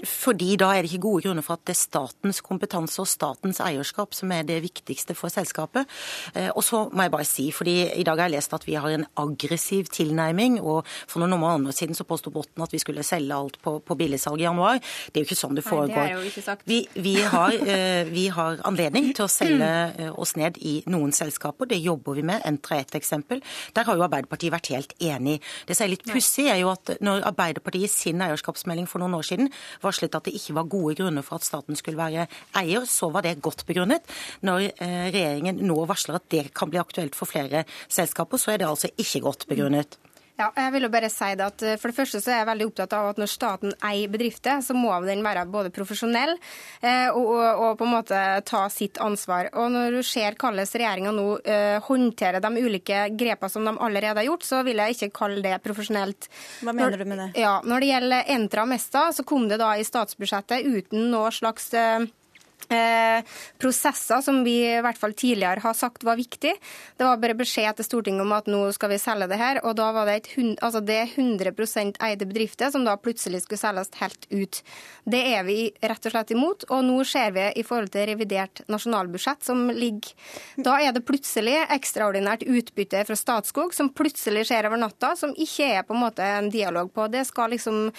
Fordi 0.06 0.56
da 0.60 0.72
er 0.74 0.84
det 0.84 0.92
ikke 0.92 1.06
gode 1.08 1.26
grunner 1.26 1.46
for 1.46 1.58
at 1.58 1.66
det 1.68 1.76
er 1.76 1.80
statens 1.80 2.42
kompetanse 2.46 3.00
og 3.02 3.10
statens 3.10 3.60
eierskap 3.64 4.16
som 4.18 4.32
er 4.36 4.46
det 4.48 4.62
viktigste 4.64 5.16
for 5.18 5.34
selskapet. 5.34 5.90
Eh, 6.34 6.50
og 6.54 6.64
så 6.66 6.86
må 6.94 7.06
jeg 7.06 7.14
bare 7.14 7.28
si, 7.28 7.50
fordi 7.56 7.76
i 8.00 8.06
dag 8.08 8.20
har 8.20 8.30
jeg 8.30 8.38
lest 8.38 8.56
at 8.56 8.68
vi 8.68 8.78
har 8.80 8.94
en 8.94 9.06
aggressiv 9.20 9.90
tilnærming, 9.94 10.60
og 10.62 10.88
for 11.10 11.22
noen 11.24 11.40
måneder 11.40 11.76
siden 11.76 11.98
så 11.98 12.08
påsto 12.08 12.32
Botten 12.34 12.64
at 12.64 12.74
vi 12.74 12.82
skulle 12.82 13.04
selge 13.06 13.36
alt 13.36 13.60
på, 13.64 13.78
på 13.86 13.98
billigsalg 14.00 14.42
i 14.42 14.48
januar. 14.48 14.80
Det 14.80 15.20
er 15.20 15.26
jo 15.26 15.30
ikke 15.30 15.40
sånn 15.40 15.58
det 15.58 15.66
foregår. 15.68 15.96
Nei, 15.96 16.08
det 16.08 16.16
er 16.16 16.24
jo 16.24 16.32
ikke 16.32 16.46
sagt. 16.46 16.66
Vi, 16.70 16.80
vi, 16.96 17.16
har, 17.34 17.56
eh, 17.76 18.04
vi 18.10 18.28
har 18.34 18.62
anledning 18.68 19.12
til 19.18 19.26
å 19.26 19.32
selge 19.32 19.70
eh, 19.70 20.12
oss 20.14 20.36
ned 20.40 20.60
i 20.66 20.80
noen 20.92 21.14
selskaper. 21.16 21.70
Det 21.70 21.80
jobber 21.82 22.20
vi 22.20 22.26
med. 22.30 22.44
Entra 22.48 22.80
er 22.80 22.88
et 22.88 23.00
eksempel. 23.00 23.44
Der 23.76 23.88
har 23.88 23.98
jo 23.98 24.06
Arbeiderpartiet 24.06 24.54
vært 24.54 24.72
helt 24.74 24.96
enig. 25.04 25.40
Det 25.68 25.78
som 25.78 25.88
er 25.88 25.94
litt 25.94 26.08
pussig, 26.08 26.48
er 26.50 26.62
jo 26.62 26.72
at 26.74 26.96
når 27.04 27.26
Arbeiderpartiet 27.30 27.90
i 27.90 27.92
sin 27.92 28.22
eierskapsmelding 28.24 28.88
for 28.90 29.04
noen 29.04 29.18
år 29.20 29.28
siden 29.28 29.52
var 29.84 29.89
varslet 29.90 30.18
at 30.18 30.30
det 30.30 30.36
ikke 30.38 30.58
var 30.60 30.70
gode 30.72 30.98
grunner 31.02 31.26
for 31.26 31.40
at 31.40 31.48
staten 31.48 31.80
skulle 31.80 32.00
være 32.00 32.28
eier, 32.62 32.86
så 32.90 33.12
var 33.14 33.26
det 33.26 33.40
godt 33.44 33.66
begrunnet. 33.70 34.06
Når 34.46 34.70
eh, 34.72 35.10
regjeringen 35.12 35.64
nå 35.66 35.82
varsler 35.90 36.20
at 36.20 36.30
det 36.32 36.50
kan 36.58 36.72
bli 36.72 36.82
aktuelt 36.82 37.18
for 37.18 37.30
flere 37.30 37.66
selskaper, 37.88 38.42
så 38.42 38.54
er 38.54 38.62
det 38.62 38.70
altså 38.70 38.94
ikke 38.98 39.26
godt 39.28 39.50
begrunnet. 39.50 40.00
Ja, 40.40 40.48
jeg 40.56 40.72
vil 40.72 40.86
jo 40.88 40.92
bare 40.94 41.10
si 41.12 41.30
det 41.36 41.44
at 41.44 41.64
eh, 41.68 41.78
For 41.80 41.92
det 41.92 41.98
første 41.98 42.22
så 42.24 42.32
er 42.32 42.42
jeg 42.42 42.50
veldig 42.50 42.68
opptatt 42.70 42.94
av 42.96 43.10
at 43.12 43.18
når 43.20 43.32
staten 43.32 43.74
eier 43.84 44.12
bedrifter, 44.12 44.62
så 44.64 44.76
må 44.78 44.94
den 45.04 45.24
være 45.26 45.44
både 45.52 45.72
profesjonell 45.76 46.32
eh, 46.38 47.10
og, 47.12 47.26
og, 47.36 47.64
og, 47.66 47.74
på 47.80 47.88
en 47.88 47.94
måte 47.98 48.22
ta 48.48 48.62
sitt 48.72 49.02
ansvar. 49.04 49.52
Og 49.60 49.68
Når 49.74 50.00
du 50.00 50.02
ser 50.08 50.38
hvordan 50.40 50.64
regjeringa 50.70 51.12
nå 51.16 51.26
eh, 51.44 51.78
håndterer 51.84 52.44
de 52.44 52.64
ulike 52.64 53.02
grepene 53.20 53.52
som 53.52 53.68
de 53.68 53.76
allerede 53.76 54.22
har 54.22 54.30
gjort, 54.30 54.48
så 54.48 54.62
vil 54.68 54.80
jeg 54.80 54.96
ikke 54.96 55.12
kalle 55.20 55.44
det 55.44 55.58
profesjonelt. 55.66 56.30
Hva 56.64 56.72
mener 56.72 56.96
når, 56.96 57.04
du 57.04 57.12
med 57.12 57.22
det? 57.24 57.30
Ja, 57.44 57.58
Når 57.66 57.84
det 57.84 57.92
gjelder 57.92 58.32
Entra 58.38 58.66
Mesta, 58.70 59.04
så 59.16 59.28
kom 59.28 59.50
det 59.52 59.60
da 59.60 59.74
i 59.76 59.84
statsbudsjettet 59.88 60.64
uten 60.70 61.10
noe 61.12 61.34
slags 61.36 61.74
Eh, 62.70 63.24
prosesser 63.58 64.22
som 64.22 64.44
vi 64.46 64.60
i 64.62 64.82
hvert 64.84 64.98
fall 65.00 65.16
tidligere 65.18 65.64
har 65.64 65.74
sagt 65.74 66.04
var 66.06 66.20
viktig. 66.20 66.52
Det 66.98 67.08
var 67.08 67.18
bare 67.18 67.38
beskjed 67.40 67.80
til 67.80 67.88
Stortinget 67.88 68.22
om 68.22 68.34
at 68.36 68.50
nå 68.52 68.60
skal 68.76 68.92
vi 68.94 69.00
selge 69.02 69.30
det 69.32 69.40
her. 69.42 69.62
Og 69.66 69.74
da 69.80 69.88
var 69.96 70.06
det, 70.06 70.20
et, 70.20 70.60
altså 70.62 70.82
det 70.86 71.00
100% 71.16 71.98
eide 72.06 72.28
bedrifter 72.30 72.70
som 72.70 72.86
da 72.86 72.94
plutselig 73.02 73.42
skulle 73.46 73.62
selges 73.62 73.90
helt 74.02 74.30
ut. 74.30 74.62
Det 75.10 75.24
er 75.34 75.48
vi 75.48 75.58
rett 75.82 76.06
og 76.06 76.14
slett 76.14 76.36
imot. 76.36 76.68
Og 76.70 76.86
nå 76.86 77.00
ser 77.10 77.34
vi 77.34 77.48
i 77.58 77.66
forhold 77.66 77.90
til 77.96 78.06
revidert 78.12 78.62
nasjonalbudsjett 78.70 79.50
som 79.50 79.66
ligger 79.74 80.14
Da 80.62 80.78
er 80.84 80.94
det 80.94 81.06
plutselig 81.08 81.56
ekstraordinært 81.74 82.46
utbytte 82.46 83.02
fra 83.08 83.18
Statskog 83.18 83.74
som 83.74 83.90
plutselig 83.90 84.46
skjer 84.50 84.70
over 84.70 84.82
natta, 84.82 85.16
som 85.18 85.34
ikke 85.34 85.72
er 85.80 85.88
på 85.88 85.98
en 85.98 86.04
måte 86.06 86.26
en 86.26 86.52
dialog 86.54 86.94
på. 86.94 87.10
Det 87.10 87.26
skal 87.28 87.56
liksom 87.56 87.90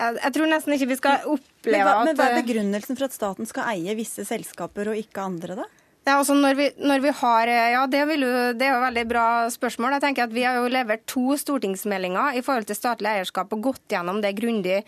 jeg 0.00 0.32
tror 0.32 0.48
nesten 0.48 0.74
ikke 0.74 0.88
vi 0.88 0.96
skal 0.96 1.24
oppleve 1.60 1.92
at 1.92 2.08
Men 2.08 2.16
hva 2.18 2.30
er 2.30 2.40
begrunnelsen 2.40 2.96
for 2.96 3.08
at 3.08 3.16
staten 3.16 3.48
skal 3.48 3.68
eie 3.74 3.94
visse 3.98 4.24
selskaper 4.28 4.92
og 4.92 4.98
ikke 5.00 5.28
andre, 5.28 5.60
da? 5.62 5.68
Ja, 6.08 6.14
altså 6.16 6.32
når 6.32 6.54
vi, 6.56 6.66
når 6.80 7.02
vi 7.04 7.10
har, 7.12 7.50
ja 7.70 7.80
det, 7.86 7.98
jo, 8.00 8.28
det, 8.56 8.64
er 8.64 8.70
jo 8.72 8.78
et 8.78 8.86
veldig 8.86 9.02
bra 9.10 9.24
spørsmål. 9.52 9.98
Jeg 9.98 10.02
tenker 10.06 10.24
at 10.24 10.32
Vi 10.32 10.46
har 10.46 10.56
jo 10.56 10.70
levert 10.72 11.04
to 11.10 11.36
stortingsmeldinger 11.38 12.38
i 12.38 12.42
forhold 12.42 12.64
til 12.66 12.78
statlig 12.78 13.10
eierskap 13.10 13.52
og 13.52 13.66
gått 13.68 13.92
gjennom 13.92 14.22
det 14.24 14.32
grundig. 14.38 14.78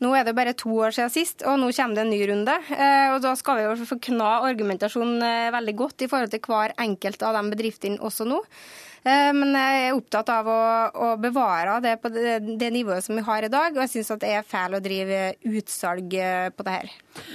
Nå 0.00 0.14
er 0.16 0.24
det 0.24 0.34
bare 0.38 0.56
to 0.56 0.72
år 0.72 0.96
siden 0.96 1.12
sist, 1.12 1.44
og 1.44 1.60
nå 1.60 1.68
kommer 1.76 2.00
det 2.00 2.06
en 2.06 2.14
ny 2.14 2.22
runde. 2.30 2.56
Eh, 2.72 3.12
og 3.12 3.20
Da 3.22 3.34
skal 3.36 3.60
vi 3.60 3.66
jo 3.68 3.90
få 3.92 4.00
kna 4.08 4.30
argumentasjonen 4.48 5.20
eh, 5.28 5.52
veldig 5.52 5.76
godt 5.76 6.06
i 6.06 6.08
forhold 6.08 6.32
til 6.32 6.42
hver 6.48 6.74
enkelt 6.80 7.28
av 7.28 7.36
de 7.36 7.44
bedriftene 7.52 8.00
også 8.00 8.26
nå. 8.32 8.40
Eh, 9.02 9.32
men 9.34 9.50
jeg 9.56 9.78
er 9.88 9.96
opptatt 9.96 10.28
av 10.30 10.46
å, 10.46 10.58
å 10.94 11.06
bevare 11.18 11.80
det 11.82 11.96
på 11.98 12.10
det, 12.14 12.36
det, 12.60 12.68
nivået 12.70 13.02
som 13.02 13.16
vi 13.18 13.24
har 13.26 13.42
i 13.42 13.50
dag. 13.50 13.74
Og 13.74 13.82
jeg 13.82 13.90
syns 13.96 14.12
det 14.22 14.30
er 14.30 14.46
feil 14.46 14.76
å 14.78 14.82
drive 14.82 15.22
utsalg 15.50 16.14
eh, 16.14 16.50
på 16.54 16.66
det 16.66 16.76
her. 16.76 16.92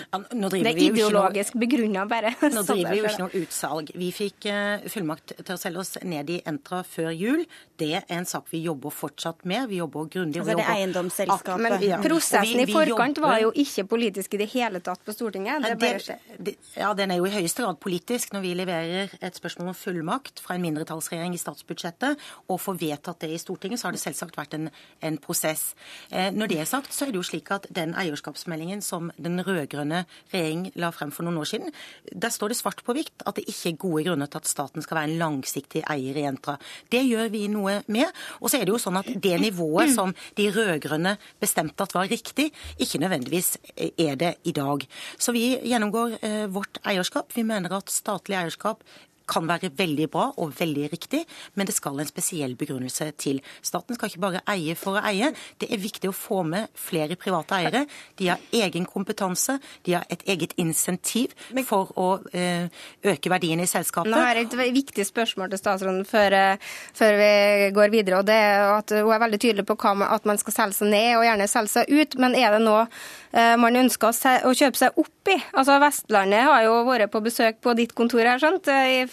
Ja, 0.07 0.21
det 0.23 0.61
er 0.61 0.79
ideologisk 0.87 1.57
begrunna, 1.59 2.05
bare. 2.09 2.31
Nå 2.39 2.63
driver 2.63 2.95
vi 2.95 3.01
jo 3.01 3.09
ikke 3.09 3.25
noe 3.25 3.41
utsalg. 3.43 3.91
Vi 3.99 4.07
fikk 4.15 4.47
uh, 4.49 4.85
fullmakt 4.89 5.35
til 5.35 5.53
å 5.53 5.59
selge 5.59 5.83
oss 5.83 5.99
ned 6.07 6.31
i 6.33 6.39
Entra 6.47 6.79
før 6.87 7.11
jul. 7.11 7.43
Det 7.77 7.91
er 7.99 8.07
en 8.15 8.25
sak 8.25 8.47
vi 8.53 8.63
jobber 8.63 8.93
fortsatt 8.95 9.43
med. 9.49 9.67
Vi 9.69 9.81
jobber 9.81 10.07
grundig. 10.13 10.41
Altså 10.41 10.55
det 10.55 10.63
er 10.63 10.71
eiendomsselskapet. 10.79 11.65
Men 11.67 11.83
ja. 11.83 11.99
prosessen 12.01 12.55
vi, 12.55 12.63
vi, 12.63 12.71
i 12.71 12.77
forkant 12.77 13.19
jobber... 13.19 13.27
var 13.27 13.43
jo 13.43 13.51
ikke 13.65 13.85
politisk 13.91 14.37
i 14.37 14.41
det 14.41 14.49
hele 14.55 14.81
tatt 14.85 15.03
på 15.03 15.13
Stortinget. 15.13 15.67
Det 15.67 15.75
det, 15.83 16.17
det, 16.39 16.55
ja, 16.79 16.93
den 16.97 17.13
er 17.13 17.19
jo 17.19 17.27
i 17.27 17.35
høyeste 17.35 17.67
grad 17.67 17.77
politisk 17.83 18.33
når 18.33 18.47
vi 18.47 18.55
leverer 18.63 19.13
et 19.19 19.37
spørsmål 19.37 19.75
om 19.75 19.77
fullmakt 19.77 20.41
fra 20.41 20.55
en 20.57 20.63
mindretallsregjering 20.63 21.35
i 21.35 21.41
statsbudsjettet 21.41 21.56
statsbudsjettet 21.57 22.21
og 22.51 22.59
få 22.61 22.75
vedtatt 22.77 23.21
det 23.23 23.31
i 23.33 23.39
Stortinget, 23.41 23.81
så 23.81 23.87
har 23.87 23.95
det 23.95 24.01
selvsagt 24.01 24.37
vært 24.37 24.55
en, 24.57 24.69
en 25.01 25.17
prosess. 25.21 25.73
Eh, 26.11 26.29
når 26.33 26.51
det 26.51 26.59
er 26.61 26.69
sagt, 26.69 26.93
så 26.93 27.05
er 27.05 27.11
det 27.11 27.21
jo 27.21 27.25
slik 27.25 27.49
at 27.51 27.67
den 27.73 27.95
eierskapsmeldingen 27.97 28.81
som 28.85 29.11
den 29.17 29.41
rød-grønne 29.41 30.05
regjering 30.33 30.71
la 30.75 30.91
frem 30.95 31.11
for 31.11 31.27
noen 31.27 31.39
år 31.41 31.49
siden, 31.49 31.73
der 32.11 32.33
står 32.33 32.53
det 32.53 32.59
svart 32.59 32.83
på 32.85 32.95
hvitt 32.97 33.25
at 33.25 33.39
det 33.39 33.47
ikke 33.47 33.73
er 33.73 33.81
gode 33.81 34.05
grunner 34.07 34.31
til 34.31 34.41
at 34.41 34.49
staten 34.49 34.85
skal 34.85 35.01
være 35.01 35.11
en 35.11 35.21
langsiktig 35.21 35.83
eier 35.89 36.17
i 36.17 36.27
Entra. 36.27 36.57
Det 36.91 37.03
gjør 37.05 37.31
vi 37.33 37.45
noe 37.51 37.79
med. 37.87 38.07
Og 38.41 38.51
så 38.51 38.59
er 38.59 38.67
det 38.67 38.73
jo 38.75 38.81
sånn 38.81 38.99
at 38.99 39.09
det 39.23 39.35
nivået 39.41 39.93
som 39.95 40.13
de 40.37 40.47
rød-grønne 40.53 41.17
bestemte 41.41 41.83
at 41.83 41.95
var 41.95 42.09
riktig, 42.11 42.49
ikke 42.81 43.01
nødvendigvis 43.01 43.55
er 43.75 44.17
det 44.19 44.35
i 44.47 44.53
dag. 44.55 44.83
Så 45.17 45.33
vi 45.35 45.49
gjennomgår 45.57 46.17
eh, 46.21 46.45
vårt 46.51 46.81
eierskap. 46.87 47.33
Vi 47.35 47.45
mener 47.47 47.73
at 47.77 47.93
statlig 47.93 48.37
eierskap 48.39 48.83
kan 49.27 49.47
være 49.49 49.71
veldig 49.77 50.07
bra 50.11 50.29
og 50.39 50.53
veldig 50.57 50.87
riktig, 50.91 51.23
men 51.55 51.67
det 51.67 51.75
skal 51.75 51.99
en 51.99 52.09
spesiell 52.09 52.55
begrunnelse 52.59 53.09
til. 53.19 53.41
Staten 53.65 53.97
skal 53.97 54.11
ikke 54.11 54.23
bare 54.23 54.43
eie 54.53 54.75
for 54.79 54.97
å 54.97 55.03
eie. 55.07 55.33
Det 55.59 55.69
er 55.73 55.81
viktig 55.81 56.09
å 56.11 56.15
få 56.15 56.43
med 56.47 56.71
flere 56.77 57.17
private 57.19 57.57
eiere. 57.59 57.83
De 58.19 58.29
har 58.31 58.43
egen 58.55 58.87
kompetanse, 58.87 59.57
de 59.85 59.97
har 59.97 60.07
et 60.13 60.23
eget 60.29 60.55
insentiv 60.61 61.35
for 61.67 61.91
å 61.99 62.07
eh, 62.31 62.67
øke 63.07 63.31
verdiene 63.31 63.67
i 63.67 63.71
selskapet. 63.71 64.11
Nå 64.11 64.21
har 64.21 64.39
jeg 64.39 64.49
et 64.49 64.75
viktig 64.77 65.05
spørsmål 65.07 65.51
til 65.51 65.61
statsråden 65.61 66.03
før, 66.07 66.37
eh, 66.37 66.71
før, 66.97 67.17
vi 67.17 67.71
går 67.75 67.93
videre. 67.93 68.19
og 68.19 68.25
det 68.27 68.35
er 68.37 68.77
at 68.77 68.91
Hun 68.97 69.13
er 69.13 69.19
veldig 69.19 69.39
tydelig 69.39 69.65
på 69.67 69.77
at 69.87 70.25
man 70.25 70.37
skal 70.37 70.53
selge 70.53 70.79
seg 70.79 70.91
ned 70.91 71.17
og 71.17 71.25
gjerne 71.25 71.47
selge 71.47 71.73
seg 71.73 71.91
ut. 71.91 72.17
Men 72.17 72.35
er 72.35 72.51
det 72.55 72.63
nå 72.63 72.77
eh, 72.81 73.55
man 73.57 73.75
ønsker 73.75 74.13
å 74.45 74.53
kjøpe 74.53 74.77
seg 74.77 74.97
opp 74.97 75.31
i? 75.31 75.37
Altså 75.53 75.79
Vestlandet 75.81 76.47
har 76.47 76.63
jo 76.65 76.79
vært 76.87 77.11
på 77.11 77.23
besøk 77.23 77.61
på 77.61 77.75
ditt 77.77 77.93
kontor 77.97 78.23
her, 78.23 78.39
skjønt, 78.41 78.67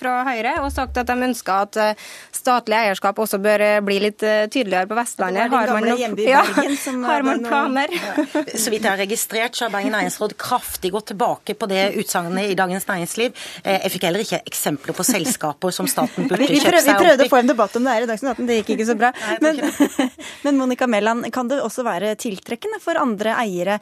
fra 0.05 0.25
Høyre 0.29 0.55
og 0.65 0.71
sagt 0.75 0.99
at 1.01 1.09
de 1.09 1.17
ønsker 1.29 1.65
at 1.67 1.79
eh, 1.81 2.05
statlig 2.35 2.77
eierskap 2.79 3.19
også 3.23 3.41
bør 3.43 3.65
eh, 3.65 3.81
bli 3.85 3.99
litt 4.03 4.25
eh, 4.27 4.45
tydeligere 4.53 4.89
på 4.91 4.99
Vestlandet. 4.99 5.53
Har 5.53 5.73
man, 5.73 5.89
ja, 6.35 6.43
har 6.45 7.27
man 7.27 7.45
planer? 7.45 7.95
Ja. 7.95 8.27
Så 8.65 8.73
vidt 8.73 8.85
jeg 8.85 8.91
har 8.91 9.01
registrert, 9.01 9.57
så 9.57 9.67
har 9.67 9.73
Bergen 9.73 9.95
Næringsråd 9.95 10.35
kraftig 10.41 10.91
gått 10.95 11.09
tilbake 11.13 11.57
på 11.59 11.69
det 11.71 11.83
utsagnet 12.01 12.53
i 12.53 12.57
Dagens 12.59 12.87
Næringsliv. 12.89 13.35
Jeg 13.65 13.93
fikk 13.93 14.07
heller 14.09 14.23
ikke 14.25 14.41
eksempler 14.47 14.97
på 14.97 15.05
selskaper 15.07 15.75
som 15.75 15.89
staten 15.91 16.29
burde 16.31 16.47
kjøpt 16.47 16.61
seg 16.61 16.71
opp 16.71 16.79
i. 16.79 16.85
Vi 16.89 16.97
prøvde 17.05 17.27
å 17.27 17.33
få 17.33 17.41
en 17.41 17.51
debatt 17.51 17.77
om 17.79 17.87
det 17.87 17.95
her 17.95 18.07
i 18.07 18.09
Dagsnytt 18.11 18.33
18, 18.35 18.49
det 18.49 18.59
gikk 18.61 18.73
ikke 18.77 18.89
så 18.89 18.97
bra. 18.99 19.11
Men, 19.45 19.61
men 20.47 20.61
Monica 20.61 20.89
Mæland, 20.91 21.29
kan 21.35 21.51
det 21.51 21.61
også 21.65 21.85
være 21.87 22.15
tiltrekkende 22.21 22.81
for 22.83 23.01
andre 23.01 23.37
eiere 23.43 23.79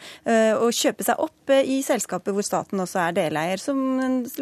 å 0.59 0.71
kjøpe 0.75 1.07
seg 1.07 1.23
opp 1.23 1.53
i 1.53 1.81
selskaper 1.85 2.37
hvor 2.37 2.47
staten 2.47 2.83
også 2.83 3.03
er 3.07 3.17
deleier, 3.19 3.63
som 3.63 3.79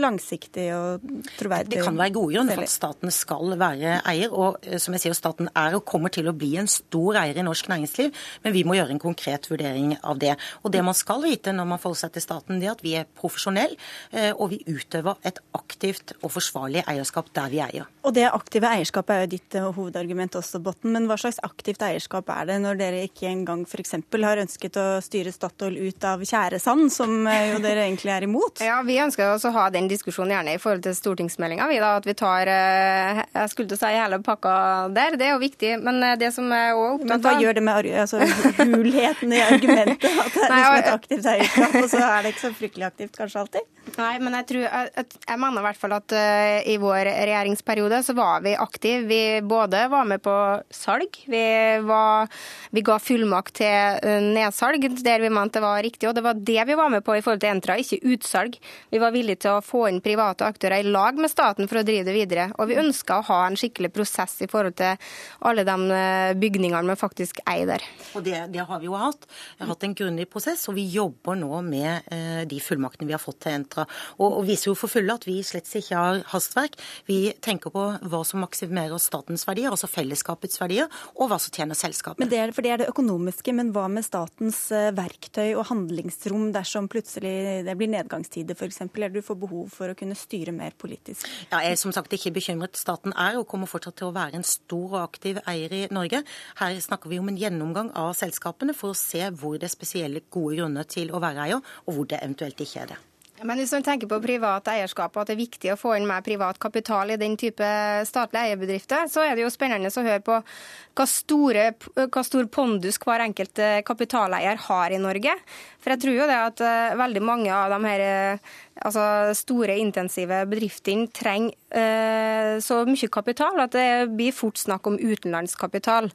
langsiktig 0.00 0.70
og 0.76 1.06
troverdig? 1.38 1.69
Det 1.70 1.84
kan 1.84 1.98
være 1.98 2.14
gode 2.14 2.34
grunner 2.34 2.58
for 2.58 2.66
at 2.66 2.72
staten 2.72 3.12
skal 3.14 3.54
være 3.60 4.00
eier. 4.10 4.32
Og 4.34 4.58
eh, 4.66 4.78
som 4.82 4.96
jeg 4.96 5.04
sier, 5.04 5.16
staten 5.16 5.50
er 5.56 5.76
og 5.78 5.84
kommer 5.88 6.12
til 6.12 6.28
å 6.30 6.34
bli 6.36 6.52
en 6.60 6.68
stor 6.70 7.20
eier 7.22 7.38
i 7.38 7.44
norsk 7.46 7.70
næringsliv, 7.70 8.10
men 8.44 8.54
vi 8.54 8.64
må 8.66 8.76
gjøre 8.78 8.96
en 8.96 9.02
konkret 9.02 9.46
vurdering 9.50 9.94
av 10.02 10.18
det. 10.22 10.34
Og 10.64 10.74
det 10.74 10.82
man 10.86 10.96
skal 10.98 11.22
vite 11.24 11.54
når 11.54 11.68
man 11.72 11.82
forholder 11.82 12.06
seg 12.06 12.16
til 12.16 12.24
staten, 12.26 12.60
det 12.60 12.68
er 12.70 12.74
at 12.74 12.84
vi 12.84 12.96
er 12.98 13.08
profesjonelle, 13.20 13.78
eh, 14.12 14.32
og 14.32 14.52
vi 14.54 14.60
utøver 14.66 15.20
et 15.26 15.40
aktivt 15.56 16.14
og 16.20 16.34
forsvarlig 16.34 16.84
eierskap 16.90 17.30
der 17.36 17.52
vi 17.52 17.62
eier. 17.64 17.88
Og 18.06 18.16
det 18.16 18.26
aktive 18.30 18.70
eierskapet 18.70 19.14
er 19.14 19.24
jo 19.24 19.32
ditt 19.36 19.58
eh, 19.58 19.70
hovedargument 19.78 20.40
også, 20.40 20.62
Botten. 20.64 20.94
Men 20.96 21.08
hva 21.10 21.18
slags 21.20 21.40
aktivt 21.46 21.84
eierskap 21.86 22.30
er 22.34 22.50
det 22.50 22.60
når 22.64 22.80
dere 22.80 23.04
ikke 23.06 23.28
engang 23.30 23.66
f.eks. 23.68 23.96
har 24.20 24.42
ønsket 24.44 24.80
å 24.80 24.88
styre 25.04 25.32
Statoil 25.34 25.78
ut 25.78 26.08
av 26.08 26.24
tjæresand, 26.26 26.88
som 26.92 27.14
jo 27.24 27.62
dere 27.62 27.86
egentlig 27.86 28.12
er 28.14 28.26
imot? 28.26 28.62
Ja, 28.64 28.80
vi 28.86 28.98
ønsker 29.02 29.30
også 29.30 29.50
å 29.52 29.56
ha 29.58 29.68
den 29.72 29.88
diskusjonen 29.90 30.34
gjerne 30.34 30.56
i 30.56 30.60
forhold 30.60 30.84
til 30.84 30.96
stortingsmeldinga 30.96 31.59
vi 31.68 31.78
da, 31.82 31.92
at 32.00 32.06
vi 32.08 32.14
tar 32.18 32.48
eh, 32.50 33.20
jeg 33.34 33.52
skulle 33.52 33.70
til 33.70 33.78
å 33.78 33.80
si 33.82 33.92
hele 33.94 34.20
pakka 34.24 34.54
der. 34.96 35.16
Det 35.20 35.28
er 35.28 35.34
jo 35.34 35.42
viktig. 35.42 35.74
Men 35.84 36.02
eh, 36.06 36.16
det 36.20 36.32
som 36.34 36.48
er 36.54 36.72
også 36.72 36.96
opptatt 36.96 37.10
av 37.10 37.12
Men 37.12 37.26
hva 37.26 37.34
gjør 37.44 37.58
det 37.58 37.64
med 37.66 37.90
altså, 38.04 38.22
hulheten 38.60 39.36
i 39.36 39.42
argumentet? 39.44 40.08
At 40.24 40.34
det 40.36 40.46
er 40.48 40.56
liksom 40.56 40.78
et 40.80 40.90
aktivt 40.94 41.30
eierskap, 41.34 41.76
og 41.82 41.90
så 41.92 42.02
er 42.06 42.24
det 42.24 42.34
ikke 42.34 42.44
så 42.46 42.52
fryktelig 42.56 42.88
aktivt 42.90 43.20
kanskje 43.20 43.44
alltid? 43.44 43.68
Nei, 43.96 44.12
men 44.22 44.36
jeg, 44.38 44.46
tror, 44.50 44.64
jeg, 44.66 45.06
jeg 45.24 45.40
mener 45.40 45.62
i 45.62 45.66
hvert 45.66 45.80
fall 45.80 45.94
at 45.96 46.14
uh, 46.14 46.56
i 46.68 46.76
vår 46.78 47.08
regjeringsperiode 47.08 48.02
så 48.06 48.14
var 48.14 48.42
vi 48.44 48.52
aktive. 48.54 49.06
Vi 49.10 49.22
både 49.46 49.86
var 49.90 50.06
med 50.08 50.22
på 50.22 50.34
salg, 50.74 51.16
vi, 51.30 51.44
var, 51.88 52.28
vi 52.76 52.84
ga 52.86 52.98
fullmakt 53.02 53.56
til 53.60 54.20
nedsalg 54.30 54.84
der 55.00 55.22
vi 55.24 55.32
mente 55.32 55.60
det 55.60 55.64
var 55.64 55.82
riktig. 55.82 56.08
Og 56.08 56.14
det 56.16 56.24
var 56.24 56.34
det 56.34 56.64
vi 56.66 56.74
var 56.78 56.90
med 56.92 57.04
på 57.04 57.16
i 57.16 57.22
forhold 57.22 57.42
til 57.42 57.52
Entra, 57.52 57.76
ikke 57.80 58.00
utsalg. 58.14 58.56
Vi 58.90 59.00
var 59.02 59.12
villige 59.14 59.44
til 59.44 59.58
å 59.58 59.64
få 59.64 59.86
inn 59.90 60.00
private 60.04 60.46
aktører 60.48 60.80
i 60.80 60.88
lag 60.88 61.18
med 61.20 61.30
staten 61.32 61.49
for 61.58 61.80
å 61.80 61.84
drive 61.86 62.06
det 62.06 62.14
videre. 62.14 62.48
Og 62.58 62.70
vi 62.70 62.78
ønsker 62.80 63.18
å 63.18 63.26
ha 63.30 63.40
en 63.48 63.58
skikkelig 63.58 63.92
prosess 63.94 64.38
i 64.44 64.48
forhold 64.50 64.76
til 64.78 65.10
alle 65.48 65.64
de 65.66 65.76
uh, 65.90 66.32
bygningene 66.38 66.92
vi 66.92 66.98
faktisk 67.00 67.42
eier 67.44 67.72
der. 67.74 67.86
Og 68.14 68.24
det, 68.26 68.36
det, 68.54 68.62
har 68.66 68.82
vi 68.82 68.90
jo 68.90 68.98
hatt. 68.98 69.26
Vi 69.56 69.64
har 69.64 69.72
hatt 69.72 69.88
en 69.88 69.96
grundig 69.96 70.28
prosess, 70.30 70.66
og 70.70 70.76
vi 70.78 70.86
jobber 70.90 71.38
nå 71.38 71.62
med 71.66 72.08
de 72.50 72.58
fullmaktene 72.62 73.08
vi 73.08 73.14
har 73.14 73.22
fått 73.22 73.40
til 73.44 73.54
Entra. 73.56 73.84
Og, 74.18 74.40
og 74.40 74.44
viser 74.48 74.70
jo 74.70 74.76
for 74.78 74.92
fulle 74.92 75.14
at 75.14 75.26
vi 75.28 75.40
slett 75.46 75.68
ikke 75.80 75.98
har 75.98 76.20
hastverk. 76.32 76.76
Vi 77.08 77.32
tenker 77.42 77.72
på 77.74 77.84
hva 78.10 78.22
som 78.26 78.42
maksimerer 78.44 79.00
statens 79.02 79.46
verdier, 79.48 79.72
altså 79.72 79.88
fellesskapets 79.90 80.60
verdier, 80.60 80.90
og 81.16 81.30
hva 81.30 81.38
som 81.42 81.54
tjener 81.54 81.78
selskapet. 81.78 82.20
Men 82.22 82.30
det 82.32 82.40
er, 82.42 82.54
for 82.56 82.66
det 82.66 82.74
er 82.74 82.82
det 82.82 82.90
økonomiske, 82.92 83.54
men 83.56 83.72
hva 83.74 83.86
med 83.92 84.06
statens 84.06 84.62
eh, 84.74 84.90
verktøy 84.96 85.54
og 85.54 85.66
handlingsrom 85.70 86.50
dersom 86.54 86.88
plutselig 86.90 87.64
det 87.66 87.76
blir 87.78 87.92
nedgangstider 87.92 88.58
f.eks., 88.58 88.82
eller 88.88 89.12
du 89.14 89.22
får 89.24 89.40
behov 89.40 89.70
for 89.74 89.92
å 89.92 89.98
kunne 89.98 90.18
styre 90.18 90.54
mer 90.56 90.76
politisk? 90.78 91.26
Ja, 91.48 91.62
jeg 91.64 91.72
er 91.72 91.80
som 91.80 91.92
sagt 91.96 92.12
ikke 92.12 92.34
bekymret. 92.36 92.78
Staten 92.78 93.14
er 93.16 93.38
og 93.40 93.48
kommer 93.50 93.70
fortsatt 93.70 93.96
til 94.00 94.10
å 94.10 94.14
være 94.16 94.40
en 94.40 94.46
stor 94.46 94.96
og 94.96 95.02
aktiv 95.02 95.40
eier 95.48 95.72
i 95.72 95.82
Norge. 95.94 96.22
Her 96.60 96.80
snakker 96.84 97.12
vi 97.12 97.20
om 97.22 97.30
en 97.32 97.40
gjennomgang 97.40 97.92
av 97.98 98.12
selskapene 98.18 98.76
for 98.76 98.92
å 98.92 98.98
se 98.98 99.22
hvor 99.40 99.56
det 99.56 99.70
er 99.70 99.76
spesielle 99.76 100.26
gode 100.30 100.60
grunner 100.60 100.88
til 100.90 101.14
å 101.14 101.22
være 101.22 101.46
eier, 101.48 101.70
og 101.86 101.96
hvor 101.96 102.10
det 102.10 102.20
eventuelt 102.20 102.60
ikke 102.60 102.84
er 102.84 102.92
det. 102.92 103.00
Men 103.40 103.56
hvis 103.56 103.70
man 103.72 103.84
tenker 103.84 104.08
på 104.08 104.18
privat 104.20 104.66
eierskap 104.68 105.14
og 105.14 105.22
at 105.22 105.30
det 105.30 105.34
er 105.34 105.40
viktig 105.40 105.70
å 105.72 105.78
få 105.80 105.94
inn 105.96 106.08
mer 106.08 106.20
privat 106.24 106.58
kapital 106.60 107.08
i 107.14 107.16
den 107.20 107.38
type 107.40 107.64
statlige 108.04 108.50
eierbedrifter, 108.50 109.06
så 109.08 109.24
er 109.24 109.32
det 109.36 109.46
jo 109.46 109.52
spennende 109.52 109.88
å 109.88 110.04
høre 110.04 110.20
på 110.24 110.36
hva, 110.36 111.06
store, 111.08 111.70
hva 111.96 112.24
stor 112.26 112.50
pondus 112.52 113.00
hver 113.00 113.24
enkelt 113.24 113.62
kapitaleier 113.88 114.60
har 114.66 114.92
i 114.92 115.00
Norge. 115.00 115.38
For 115.80 115.94
jeg 115.94 116.02
tror 116.02 116.16
jo 116.16 116.28
det 116.28 116.36
at 116.36 116.62
uh, 116.64 116.98
veldig 117.00 117.22
mange 117.24 117.52
av 117.54 117.72
de 117.72 117.78
her 117.86 118.02
uh, 118.04 118.52
altså 118.80 119.04
store, 119.36 119.76
intensive 119.80 120.42
bedriftene 120.50 121.08
trenger 121.14 121.56
uh, 121.72 122.60
så 122.62 122.82
mye 122.88 123.10
kapital 123.12 123.60
at 123.64 123.74
det 123.76 123.88
blir 124.16 124.34
fort 124.36 124.60
snakk 124.60 124.86
om 124.88 124.98
utenlandskapital. 124.98 126.08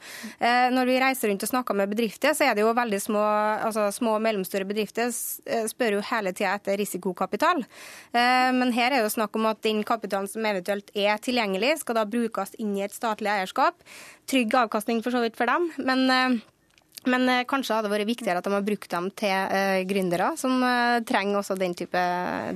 når 0.75 0.87
vi 0.89 0.97
reiser 1.01 1.29
rundt 1.29 1.43
og 1.45 1.49
snakker 1.49 1.77
med 1.77 1.91
bedrifter, 1.91 2.33
så 2.35 2.47
er 2.47 2.55
det 2.55 2.63
jo 2.63 2.73
veldig 2.75 2.99
små 3.01 3.21
altså 3.65 3.87
små 3.93 4.15
og 4.17 4.23
mellomstore 4.25 4.67
bedrifter 4.67 5.11
spør 5.11 5.97
jo 5.97 6.03
hele 6.09 6.33
tida 6.35 6.55
etter 6.57 6.77
risikokapital. 6.79 7.63
men 8.13 8.73
her 8.75 8.93
er 8.93 9.03
jo 9.03 9.13
snakk 9.13 9.35
om 9.39 9.47
at 9.49 9.61
den 9.65 9.83
kapitalen 9.87 10.27
som 10.29 10.45
eventuelt 10.45 10.91
er 10.95 11.17
tilgjengelig, 11.23 11.79
skal 11.81 12.01
da 12.01 12.05
brukes 12.05 12.55
inn 12.59 12.75
i 12.77 12.85
et 12.85 12.95
statlig 12.95 13.31
eierskap. 13.31 13.79
Trygg 14.29 14.53
avkastning 14.65 15.01
for 15.05 15.15
så 15.15 15.23
vidt 15.23 15.39
for 15.39 15.49
dem. 15.49 15.71
men 15.77 16.41
men 17.09 17.27
eh, 17.29 17.43
kanskje 17.49 17.75
hadde 17.75 17.89
det 17.89 17.93
vært 17.95 18.09
viktigere 18.09 18.41
at 18.41 18.47
de 18.47 18.53
har 18.53 18.65
brukt 18.65 18.89
dem 18.91 19.09
til 19.17 19.31
eh, 19.31 19.81
gründere, 19.87 20.31
som 20.39 20.57
eh, 20.65 20.99
trenger 21.07 21.39
også 21.41 21.57
den 21.59 21.75
type 21.77 22.03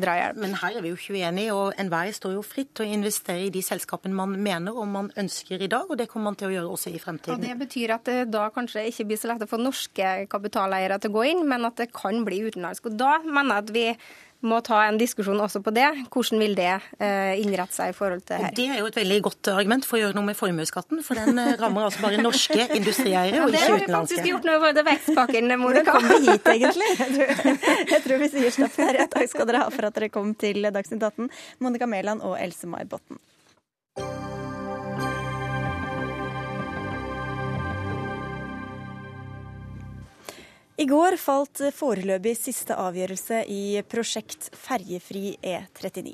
drahjelp. 0.01 0.39
Men 0.43 0.55
her 0.61 0.77
er 0.77 0.85
vi 0.85 0.93
jo 0.93 0.99
ikke 0.99 1.17
uenige, 1.17 1.55
og 1.55 1.79
enhver 1.81 2.11
står 2.15 2.35
jo 2.37 2.45
fritt 2.45 2.71
til 2.77 2.87
å 2.87 2.97
investere 2.99 3.47
i 3.47 3.51
de 3.53 3.63
selskapene 3.65 4.15
man 4.15 4.35
mener 4.39 4.75
og 4.75 4.87
man 4.91 5.11
ønsker 5.19 5.61
i 5.61 5.71
dag, 5.71 5.89
og 5.89 5.99
det 5.99 6.09
kommer 6.11 6.31
man 6.31 6.39
til 6.39 6.49
å 6.49 6.55
gjøre 6.57 6.77
også 6.77 6.93
i 6.93 7.01
fremtiden. 7.01 7.37
Og 7.37 7.45
Det 7.45 7.59
betyr 7.63 7.95
at 7.97 8.09
det 8.09 8.17
da 8.33 8.47
kanskje 8.53 8.87
ikke 8.89 9.09
blir 9.11 9.21
så 9.21 9.33
lett 9.33 9.45
å 9.45 9.49
få 9.49 9.61
norske 9.61 10.15
kapitaleiere 10.31 10.99
til 11.01 11.13
å 11.13 11.19
gå 11.19 11.27
inn, 11.33 11.45
men 11.49 11.67
at 11.69 11.79
det 11.81 11.91
kan 11.95 12.23
bli 12.27 12.43
utenlandsk. 12.47 12.89
Og 12.89 12.99
da 12.99 13.17
mener 13.25 13.59
jeg 13.59 13.65
at 13.65 13.75
vi 13.75 13.87
må 14.45 14.59
ta 14.63 14.79
en 14.87 14.97
diskusjon 14.99 15.39
også 15.43 15.59
på 15.63 15.73
det. 15.75 15.87
Hvordan 16.13 16.39
vil 16.39 16.53
det 16.55 16.69
eh, 16.71 17.39
innrette 17.41 17.75
seg 17.75 17.91
i 17.91 17.95
forhold 17.95 18.23
til 18.27 18.39
her? 18.39 18.51
Og 18.53 18.59
det 18.59 18.67
er 18.71 18.79
jo 18.79 18.87
et 18.87 18.99
veldig 18.99 19.19
godt 19.25 19.49
argument 19.51 19.87
for 19.87 19.99
å 19.99 20.01
gjøre 20.03 20.15
noe 20.15 20.29
med 20.29 20.39
formuesskatten, 20.39 21.01
for 21.05 21.19
den 21.19 21.41
eh, 21.41 21.55
rammer 21.59 21.89
altså 21.89 22.05
bare 22.05 22.21
norske 22.23 22.67
industrieiere 22.77 23.43
og 23.43 23.51
ikke 23.51 23.59
utenlandske. 23.59 23.59
Det 23.59 23.65
har 23.65 23.83
vi 23.83 23.93
faktisk 23.97 24.29
gjort 24.31 24.49
noe 24.49 24.59
for 24.63 24.89
vekstpakken, 24.89 25.55
Monica. 25.59 25.95
Kom 25.97 26.07
vi 26.07 26.19
hit, 26.29 26.51
egentlig? 26.53 26.91
Jeg 26.99 27.15
tror, 27.15 27.57
jeg 27.89 28.01
tror 28.05 28.21
vi 28.21 28.27
sier 28.31 28.53
stopp 28.53 28.77
der. 28.79 29.01
Takk 29.11 29.31
skal 29.31 29.47
dere 29.49 29.63
ha 29.65 29.73
for 29.73 29.89
at 29.89 29.97
dere 29.97 30.09
kom 30.13 30.31
til 30.39 30.67
Dagsnytt 30.69 31.03
18, 31.03 31.29
Monica 31.63 31.87
Mæland 31.89 32.23
og 32.25 32.37
Else-May 32.39 32.87
Botten. 32.89 33.19
I 40.79 40.85
går 40.87 41.17
falt 41.19 41.59
foreløpig 41.75 42.37
siste 42.39 42.71
avgjørelse 42.79 43.41
i 43.51 43.81
prosjekt 43.91 44.45
Ferjefri 44.55 45.33
E39. 45.43 46.13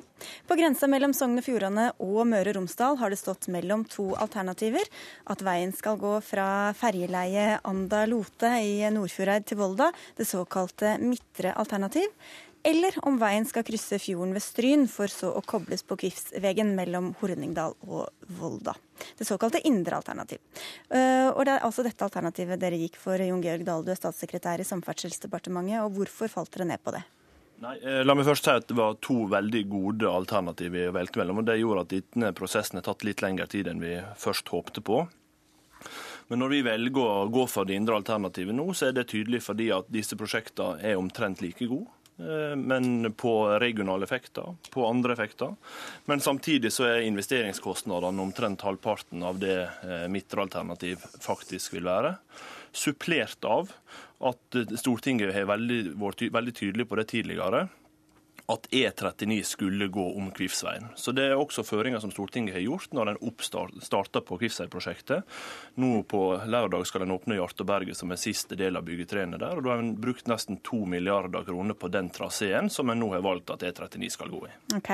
På 0.49 0.57
grensa 0.57 0.89
mellom 0.89 1.13
Sogn 1.13 1.38
og 1.38 1.45
Fjordane 1.45 1.84
og 2.01 2.24
Møre 2.32 2.49
og 2.49 2.57
Romsdal 2.57 2.97
har 2.97 3.13
det 3.13 3.20
stått 3.22 3.45
mellom 3.53 3.84
to 3.86 4.07
alternativer. 4.18 4.89
At 5.30 5.45
veien 5.45 5.70
skal 5.78 5.99
gå 6.01 6.16
fra 6.26 6.47
ferjeleiet 6.80 7.61
Anda-Lote 7.61 8.55
i 8.66 8.82
Nordfjordeid 8.95 9.45
til 9.45 9.61
Volda, 9.61 9.91
det 10.18 10.26
såkalte 10.32 10.95
midtre 10.97 11.53
alternativ 11.53 12.09
eller 12.66 12.95
om 13.05 13.18
veien 13.22 13.45
skal 13.45 13.66
krysse 13.68 13.99
fjorden 14.01 14.34
ved 14.36 14.43
Stryn, 14.43 14.86
for 14.89 15.11
så 15.11 15.32
å 15.38 15.43
kobles 15.45 15.86
på 15.86 15.97
Kvifsvegen 16.01 16.74
mellom 16.78 17.11
Horningdal 17.20 17.76
og 17.86 18.30
Volda. 18.39 18.74
Det 19.18 19.28
såkalte 19.28 19.61
indre 19.68 19.99
alternativ. 19.99 20.41
Eh, 20.89 21.30
og 21.30 21.43
Det 21.45 21.53
er 21.53 21.66
altså 21.68 21.84
dette 21.86 22.05
alternativet 22.05 22.59
dere 22.59 22.80
gikk 22.80 22.97
for, 22.97 23.22
Jon 23.22 23.43
Georg 23.43 23.66
Dahl, 23.68 23.84
du 23.86 23.91
er 23.93 23.99
statssekretær 23.99 24.63
i 24.63 24.68
Samferdselsdepartementet. 24.68 25.84
og 25.84 25.93
Hvorfor 25.99 26.32
falt 26.32 26.51
dere 26.55 26.66
ned 26.72 26.82
på 26.84 26.95
det? 26.95 27.03
Nei, 27.61 27.76
eh, 27.84 28.03
La 28.03 28.16
meg 28.16 28.26
først 28.26 28.43
si 28.43 28.51
at 28.51 28.68
det 28.68 28.76
var 28.76 28.97
to 28.99 29.28
veldig 29.32 29.61
gode 29.70 30.09
alternativ 30.09 30.72
vi 30.72 30.88
valgte 30.91 31.22
mellom. 31.22 31.39
og 31.39 31.45
Det 31.45 31.59
gjorde 31.59 31.82
at 31.86 31.93
denne 32.13 32.34
prosessen 32.34 32.82
har 32.82 32.84
tatt 32.84 33.03
litt 33.03 33.22
lengre 33.22 33.47
tid 33.47 33.68
enn 33.68 33.80
vi 33.80 34.01
først 34.18 34.49
håpte 34.49 34.82
på. 34.82 35.07
Men 36.30 36.39
når 36.39 36.49
vi 36.49 36.61
velger 36.66 37.05
å 37.05 37.30
gå 37.30 37.45
for 37.47 37.66
det 37.66 37.76
indre 37.78 37.95
alternativet 37.95 38.55
nå, 38.55 38.66
så 38.74 38.88
er 38.88 38.97
det 38.97 39.07
tydelig 39.11 39.43
fordi 39.45 39.70
at 39.76 39.86
disse 39.93 40.18
prosjektene 40.18 40.82
er 40.82 40.97
omtrent 40.97 41.41
like 41.41 41.68
gode. 41.70 41.86
Eh, 42.18 42.55
men 42.55 43.13
på 43.13 43.49
regionale 43.59 44.03
effekter, 44.03 44.55
på 44.70 44.88
andre 44.88 45.13
effekter. 45.13 45.55
Men 46.05 46.20
samtidig 46.20 46.72
så 46.74 46.88
er 46.88 47.07
investeringskostnadene 47.07 48.24
omtrent 48.24 48.63
halvparten 48.63 49.24
av 49.24 49.39
det 49.39 49.57
eh, 49.66 50.05
midtre 50.11 50.45
alternativ 50.45 51.03
faktisk 51.20 51.76
vil 51.76 51.89
være. 51.89 52.16
Supplert 52.76 53.47
av 53.47 53.72
at 54.26 54.59
Stortinget 54.80 55.34
har 55.36 55.47
vært 55.49 56.24
veldig 56.32 56.55
tydelig 56.55 56.88
på 56.88 56.99
det 56.99 57.09
tidligere 57.11 57.66
at 58.47 58.67
E39 58.69 59.41
skulle 59.43 59.87
gå 59.87 60.05
om 60.17 60.31
Kvivsveien. 60.31 60.91
Så 60.95 61.11
Det 61.11 61.23
er 61.31 61.39
også 61.39 61.63
føringer 61.65 61.99
som 62.01 62.11
Stortinget 62.13 62.53
har 62.53 62.61
gjort 62.61 62.93
når 62.93 63.15
en 63.15 63.81
starta 63.81 64.21
på 64.21 64.37
Kvivsveiprosjektet. 64.37 65.23
Nå 65.81 66.03
på 66.03 66.21
lørdag 66.45 66.85
skal 66.85 67.05
en 67.05 67.15
åpne 67.15 67.39
Hjartåberget 67.39 67.97
som 67.97 68.11
er 68.11 68.21
siste 68.21 68.55
del 68.55 68.77
av 68.77 68.85
byggetrærne 68.85 69.39
der. 69.39 69.57
og 69.57 69.63
Da 69.63 69.73
har 69.73 69.79
en 69.81 69.95
brukt 69.95 70.27
nesten 70.27 70.61
to 70.61 70.85
milliarder 70.85 71.43
kroner 71.43 71.73
på 71.73 71.89
den 71.89 72.09
traseen 72.09 72.69
som 72.69 72.89
en 72.89 72.99
nå 72.99 73.11
har 73.13 73.25
valgt 73.25 73.49
at 73.49 73.63
E39 73.63 74.11
skal 74.11 74.29
gå 74.29 74.45
i. 74.45 74.53
Ok. 74.77 74.91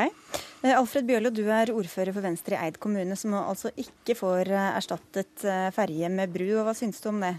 Eh, 0.63 0.77
Alfred 0.77 1.05
Bjørlo, 1.05 1.29
du 1.29 1.43
er 1.49 1.73
ordfører 1.75 2.13
for 2.13 2.21
Venstre 2.21 2.55
i 2.55 2.67
Eid 2.67 2.79
kommune, 2.79 3.15
som 3.15 3.33
altså 3.33 3.73
ikke 3.75 4.15
får 4.15 4.51
eh, 4.51 4.75
erstattet 4.77 5.43
eh, 5.43 5.71
ferje 5.75 6.09
med 6.09 6.31
bru. 6.31 6.47
og 6.59 6.69
Hva 6.69 6.77
syns 6.77 7.01
du 7.03 7.09
om 7.11 7.19
det? 7.19 7.35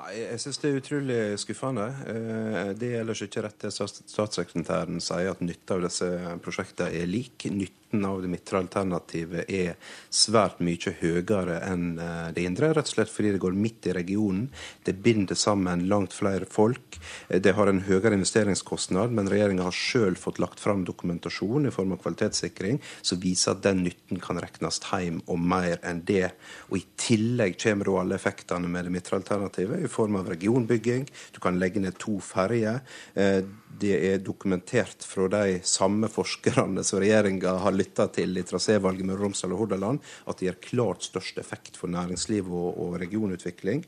Nei, 0.00 0.14
Jeg 0.16 0.40
synes 0.40 0.58
det 0.62 0.70
er 0.70 0.78
utrolig 0.80 1.18
skuffende. 1.42 1.86
Eh, 2.08 2.70
det 2.78 2.92
er 2.94 3.02
ellers 3.02 3.20
ikke 3.24 3.44
rett 3.44 3.66
det 3.66 3.72
statssekretæren 3.74 5.00
sier, 5.02 5.32
at 5.34 5.42
nytta 5.44 5.76
av 5.76 5.84
disse 5.84 6.08
prosjektene 6.44 7.02
er 7.02 7.10
lik. 7.10 7.44
Nytt 7.52 7.79
nytten 7.90 8.04
av 8.04 8.22
det 8.22 8.28
midtre 8.28 8.58
alternativet 8.58 9.50
er 9.50 9.74
svært 10.10 10.60
mye 10.60 10.92
høyere 11.00 11.60
enn 11.66 11.98
eh, 11.98 12.32
det 12.32 12.44
indre, 12.44 12.72
rett 12.72 12.86
og 12.86 12.94
slett 12.94 13.10
fordi 13.10 13.32
det 13.32 13.40
går 13.42 13.52
midt 13.52 13.86
i 13.86 13.92
regionen. 13.92 14.48
Det 14.84 14.94
binder 14.94 15.34
sammen 15.34 15.88
langt 15.88 16.12
flere 16.12 16.46
folk. 16.46 16.98
Eh, 17.28 17.40
det 17.40 17.54
har 17.54 17.66
en 17.66 17.82
høyere 17.82 18.14
investeringskostnad, 18.14 19.10
men 19.10 19.28
regjeringa 19.28 19.66
har 19.66 19.74
sjøl 19.74 20.16
fått 20.16 20.38
lagt 20.38 20.60
fram 20.60 20.84
dokumentasjon 20.84 21.66
i 21.66 21.70
form 21.74 21.92
av 21.92 22.02
kvalitetssikring 22.02 22.80
som 23.02 23.20
viser 23.20 23.56
at 23.56 23.64
den 23.64 23.82
nytten 23.84 24.20
kan 24.20 24.38
regnes 24.38 24.80
hjem 24.80 25.22
og 25.26 25.40
mer 25.40 25.80
enn 25.82 26.04
det. 26.06 26.30
Og 26.70 26.78
I 26.78 26.84
tillegg 26.96 27.58
kommer 27.60 27.90
alle 28.00 28.18
effektene 28.20 28.70
med 28.70 28.86
det 28.86 28.94
midtre 28.94 29.18
alternativet 29.18 29.82
i 29.82 29.90
form 29.90 30.20
av 30.20 30.30
regionbygging. 30.30 31.08
Du 31.34 31.40
kan 31.42 31.58
legge 31.58 31.82
ned 31.82 31.98
to 31.98 32.20
ferjer. 32.22 32.84
Det 33.78 33.94
er 34.10 34.18
dokumentert 34.24 35.04
fra 35.06 35.28
de 35.30 35.60
samme 35.64 36.10
forskerne 36.10 36.82
som 36.84 37.00
regjeringa 37.00 37.54
har 37.62 37.76
lytta 37.76 38.08
til 38.12 38.36
i 38.36 38.44
trasévalget 38.44 39.06
med 39.06 39.20
Romsdal 39.20 39.54
og 39.54 39.64
Hordaland, 39.64 40.02
at 40.26 40.40
det 40.40 40.48
gir 40.48 40.60
klart 40.66 41.06
størst 41.06 41.38
effekt 41.38 41.78
for 41.78 41.92
næringsliv 41.92 42.50
og, 42.50 42.70
og 42.82 42.98
regionutvikling. 43.00 43.84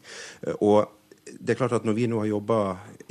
Og 0.60 0.86
det 1.22 1.54
er 1.54 1.58
klart 1.58 1.74
at 1.76 1.84
Når 1.86 1.94
vi 1.94 2.06
nå 2.10 2.18
har 2.18 2.30
jobba 2.32 2.58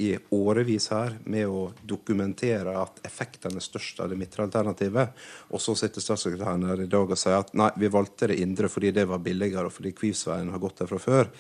i 0.02 0.12
årevis 0.36 0.90
her 0.92 1.16
med 1.32 1.48
å 1.48 1.72
dokumentere 1.88 2.74
at 2.82 3.00
effektene 3.08 3.60
er 3.62 3.66
størst 3.66 4.02
av 4.04 4.12
det 4.12 4.18
midtre 4.20 4.44
alternativet, 4.48 5.16
og 5.52 5.62
så 5.64 5.76
sitter 5.80 6.04
statssekretæren 6.04 6.66
her 6.68 6.84
i 6.84 6.90
dag 6.92 7.12
og 7.12 7.20
sier 7.20 7.40
at 7.40 7.54
nei, 7.58 7.70
vi 7.80 7.92
valgte 7.92 8.32
det 8.32 8.40
indre 8.44 8.70
fordi 8.72 8.92
det 8.96 9.08
var 9.10 9.24
billigere 9.24 9.70
og 9.70 9.76
fordi 9.76 9.94
Kvivsveien 9.96 10.52
har 10.52 10.64
gått 10.64 10.84
der 10.84 10.92
fra 10.92 11.00
før, 11.02 11.32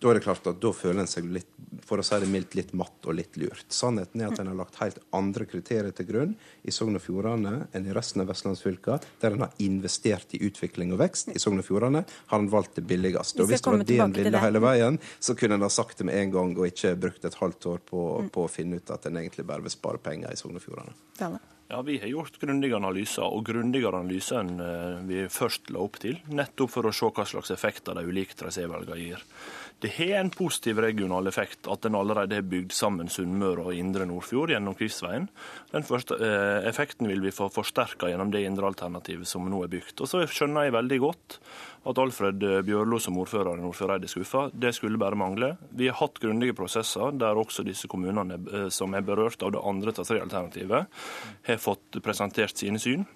Da 0.00 0.08
er 0.08 0.16
det 0.16 0.24
klart 0.24 0.46
at 0.48 0.60
da 0.62 0.70
føler 0.72 1.02
en 1.02 1.10
seg 1.10 1.26
litt, 1.28 1.48
for 1.84 2.00
å 2.00 2.04
si 2.04 2.16
det 2.22 2.28
mildt, 2.30 2.54
litt 2.56 2.70
matt 2.76 3.04
og 3.04 3.18
litt 3.18 3.36
lurt. 3.40 3.66
Sannheten 3.74 4.22
er 4.22 4.30
at 4.30 4.40
en 4.40 4.48
har 4.48 4.56
lagt 4.56 4.78
helt 4.80 4.96
andre 5.16 5.44
kriterier 5.48 5.92
til 5.96 6.08
grunn 6.08 6.32
i 6.64 6.72
Sogn 6.72 6.96
og 6.96 7.04
Fjordane 7.04 7.66
enn 7.76 7.88
i 7.88 7.92
resten 7.96 8.24
av 8.24 8.30
vestlandsfylka, 8.32 8.96
der 9.20 9.36
en 9.36 9.44
har 9.44 9.60
investert 9.60 10.32
i 10.38 10.40
utvikling 10.48 10.94
og 10.96 11.02
vekst. 11.02 11.34
I 11.36 11.42
Sogn 11.42 11.60
og 11.60 11.68
Fjordane 11.68 12.06
har 12.32 12.40
en 12.40 12.50
valgt 12.52 12.80
det 12.80 12.86
billigste. 12.88 13.44
Og 13.44 13.52
hvis 13.52 13.60
det 13.60 13.74
var 13.74 13.84
det 13.84 14.00
en 14.00 14.16
ville 14.16 14.44
hele 14.46 14.64
veien, 14.64 15.00
så 15.20 15.36
kunne 15.36 15.60
en 15.60 15.68
ha 15.68 15.72
sagt 15.72 16.00
det 16.00 16.08
med 16.08 16.16
en 16.16 16.34
gang 16.38 16.56
og 16.56 16.70
ikke 16.70 16.96
brukt 17.04 17.28
et 17.28 17.40
halvt 17.42 17.70
år 17.74 17.86
på, 17.92 18.08
på 18.32 18.48
å 18.48 18.50
finne 18.50 18.80
ut 18.80 18.96
at 18.96 19.04
en 19.10 19.20
egentlig 19.20 19.44
bare 19.52 19.68
vil 19.68 19.76
spare 19.76 20.00
penger 20.00 20.32
i 20.32 20.40
Sogn 20.40 20.56
og 20.56 20.64
Fjordane. 20.64 20.96
Ja, 21.70 21.82
Vi 21.82 21.98
har 21.98 22.06
gjort 22.06 22.38
grundige 22.40 22.74
analyser, 22.76 23.22
og 23.22 23.44
grundigere 23.46 24.00
analyser 24.00 24.40
enn 24.40 24.56
eh, 24.58 24.96
vi 25.06 25.20
først 25.30 25.70
la 25.70 25.84
opp 25.84 26.00
til. 26.02 26.16
Nettopp 26.34 26.72
for 26.72 26.88
å 26.88 26.90
se 26.90 27.06
hva 27.14 27.22
slags 27.30 27.52
effekter 27.54 27.94
de 27.94 28.02
ulike 28.08 28.34
trasévalgene 28.34 28.98
gir. 28.98 29.22
Det 29.80 29.88
har 29.96 30.18
en 30.20 30.30
positiv 30.30 30.78
regional 30.84 31.26
effekt 31.30 31.68
at 31.72 31.86
en 31.88 31.96
allerede 31.96 32.36
har 32.36 32.44
bygd 32.44 32.74
sammen 32.76 33.08
Sunnmøre 33.08 33.70
og 33.70 33.76
Indre 33.76 34.04
Nordfjord 34.08 34.52
gjennom 34.52 34.76
Kvivsveien. 34.76 35.28
Den 35.72 35.86
første, 35.88 36.18
eh, 36.20 36.68
effekten 36.68 37.08
vil 37.08 37.22
vi 37.24 37.32
få 37.32 37.48
forsterka 37.48 38.10
gjennom 38.10 38.30
det 38.30 38.44
indre 38.44 38.68
alternativet 38.68 39.26
som 39.26 39.48
nå 39.48 39.62
er 39.64 39.72
bygd. 39.72 40.00
Og 40.00 40.10
så 40.10 40.20
skjønner 40.28 40.68
jeg 40.68 40.76
veldig 40.76 40.98
godt 41.00 41.38
at 41.88 41.98
Alfred 41.98 42.44
Bjørlo 42.66 42.98
som 43.00 43.16
ordfører 43.16 43.56
i 43.56 43.62
Nordfjordeid 43.62 44.04
er 44.04 44.12
skuffa. 44.12 44.50
Det 44.52 44.74
skulle 44.76 45.00
bare 45.00 45.16
mangle. 45.16 45.56
Vi 45.72 45.88
har 45.88 45.96
hatt 45.96 46.20
grundige 46.20 46.56
prosesser 46.58 47.16
der 47.16 47.40
også 47.40 47.64
disse 47.64 47.88
kommunene 47.88 48.36
eh, 48.52 48.68
som 48.68 48.92
er 48.94 49.06
berørt 49.06 49.42
av 49.42 49.52
det 49.56 49.64
andre 49.64 49.96
alternativet, 49.96 50.86
har 51.48 51.56
fått 51.56 52.02
presentert 52.04 52.58
sine 52.58 52.78
syn. 52.78 53.06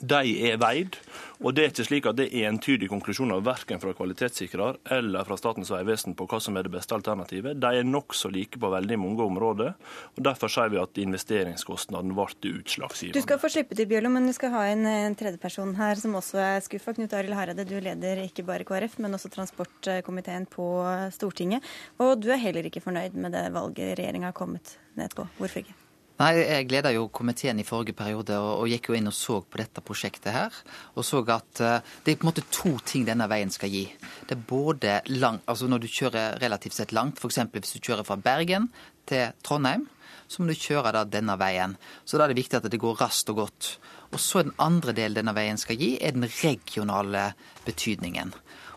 De 0.00 0.34
er 0.48 0.56
veid, 0.58 0.96
og 1.44 1.54
det 1.54 1.62
er 1.62 1.70
ikke 1.72 1.86
slik 1.86 2.06
at 2.08 2.16
det 2.18 2.26
er 2.32 2.48
entydige 2.48 2.90
konklusjoner 2.90 3.42
verken 3.44 3.80
fra 3.82 3.92
kvalitetssikrer 3.96 4.78
eller 4.96 5.26
fra 5.28 5.36
Statens 5.38 5.70
vegvesen 5.70 6.16
på 6.18 6.26
hva 6.30 6.40
som 6.42 6.56
er 6.58 6.66
det 6.66 6.72
beste 6.74 6.96
alternativet. 6.96 7.60
De 7.62 7.70
er 7.78 7.86
nokså 7.86 8.30
like 8.34 8.58
på 8.60 8.70
veldig 8.72 8.98
mange 9.00 9.22
områder. 9.26 9.74
og 10.16 10.24
Derfor 10.26 10.50
sier 10.52 10.72
vi 10.72 10.80
at 10.82 11.00
investeringskostnaden 11.04 12.14
ble 12.16 12.26
utslagsgivende. 12.54 13.18
Du 13.18 13.26
skal 13.26 13.40
få 13.42 13.52
slippe 13.52 13.78
til, 13.78 13.88
Bjørlo, 13.90 14.10
men 14.14 14.26
du 14.30 14.34
skal 14.36 14.54
ha 14.56 14.64
en, 14.72 14.86
en 14.88 15.18
tredjeperson 15.18 15.76
her 15.78 16.00
som 16.00 16.18
også 16.18 16.40
er 16.42 16.64
skuffa. 16.64 16.96
Knut 16.96 17.14
Arild 17.14 17.36
Hareide, 17.38 17.68
du 17.68 17.76
leder 17.78 18.24
ikke 18.24 18.46
bare 18.46 18.66
KrF, 18.66 18.98
men 19.04 19.18
også 19.18 19.30
transportkomiteen 19.34 20.48
på 20.50 20.68
Stortinget. 21.14 21.64
Og 22.02 22.16
du 22.22 22.30
er 22.34 22.42
heller 22.42 22.66
ikke 22.70 22.84
fornøyd 22.84 23.18
med 23.18 23.34
det 23.36 23.48
valget 23.54 23.98
regjeringa 23.98 24.32
har 24.32 24.38
kommet 24.38 24.78
ned 24.98 25.14
på. 25.14 25.28
Hvorfor 25.38 25.64
ikke? 25.64 25.83
Nei, 26.14 26.34
Jeg 26.38 26.68
leda 26.70 26.92
jo 26.94 27.08
komiteen 27.10 27.58
i 27.58 27.66
forrige 27.66 27.96
periode 27.98 28.36
og, 28.38 28.60
og, 28.60 28.68
gikk 28.70 28.92
jo 28.92 28.94
inn 28.94 29.10
og 29.10 29.16
så 29.16 29.40
på 29.42 29.58
dette 29.58 29.82
prosjektet 29.82 30.30
her. 30.30 30.58
Og 30.94 31.02
så 31.02 31.24
at 31.26 31.62
uh, 31.64 31.80
det 32.06 32.12
er 32.12 32.20
på 32.20 32.28
en 32.28 32.30
måte 32.30 32.44
to 32.54 32.76
ting 32.86 33.02
denne 33.08 33.26
veien 33.30 33.50
skal 33.50 33.72
gi. 33.72 33.88
Det 34.22 34.36
er 34.36 34.44
både 34.46 35.00
lang, 35.10 35.40
altså 35.50 35.66
når 35.66 35.82
du 35.82 35.88
kjører 35.90 36.38
relativt 36.44 36.78
sett 36.78 36.94
langt, 36.94 37.18
f.eks. 37.18 37.42
hvis 37.50 37.74
du 37.74 37.82
kjører 37.82 38.06
fra 38.06 38.14
Bergen 38.14 38.70
til 39.10 39.34
Trondheim, 39.42 39.88
så 40.30 40.40
må 40.40 40.52
du 40.52 40.54
kjøre 40.54 40.94
da 40.94 41.02
denne 41.02 41.34
veien. 41.40 41.74
Så 42.06 42.16
da 42.16 42.28
er 42.28 42.32
det 42.32 42.38
viktig 42.38 42.60
at 42.60 42.70
det 42.70 42.80
går 42.80 43.02
raskt 43.02 43.34
og 43.34 43.42
godt. 43.42 43.74
Og 44.14 44.22
så 44.22 44.44
den 44.46 44.54
andre 44.62 44.94
delen 44.94 45.18
denne 45.18 45.34
veien 45.34 45.58
skal 45.58 45.82
gi, 45.82 45.96
er 45.98 46.14
den 46.14 46.30
regionale 46.30 47.32
betydningen. 47.66 48.30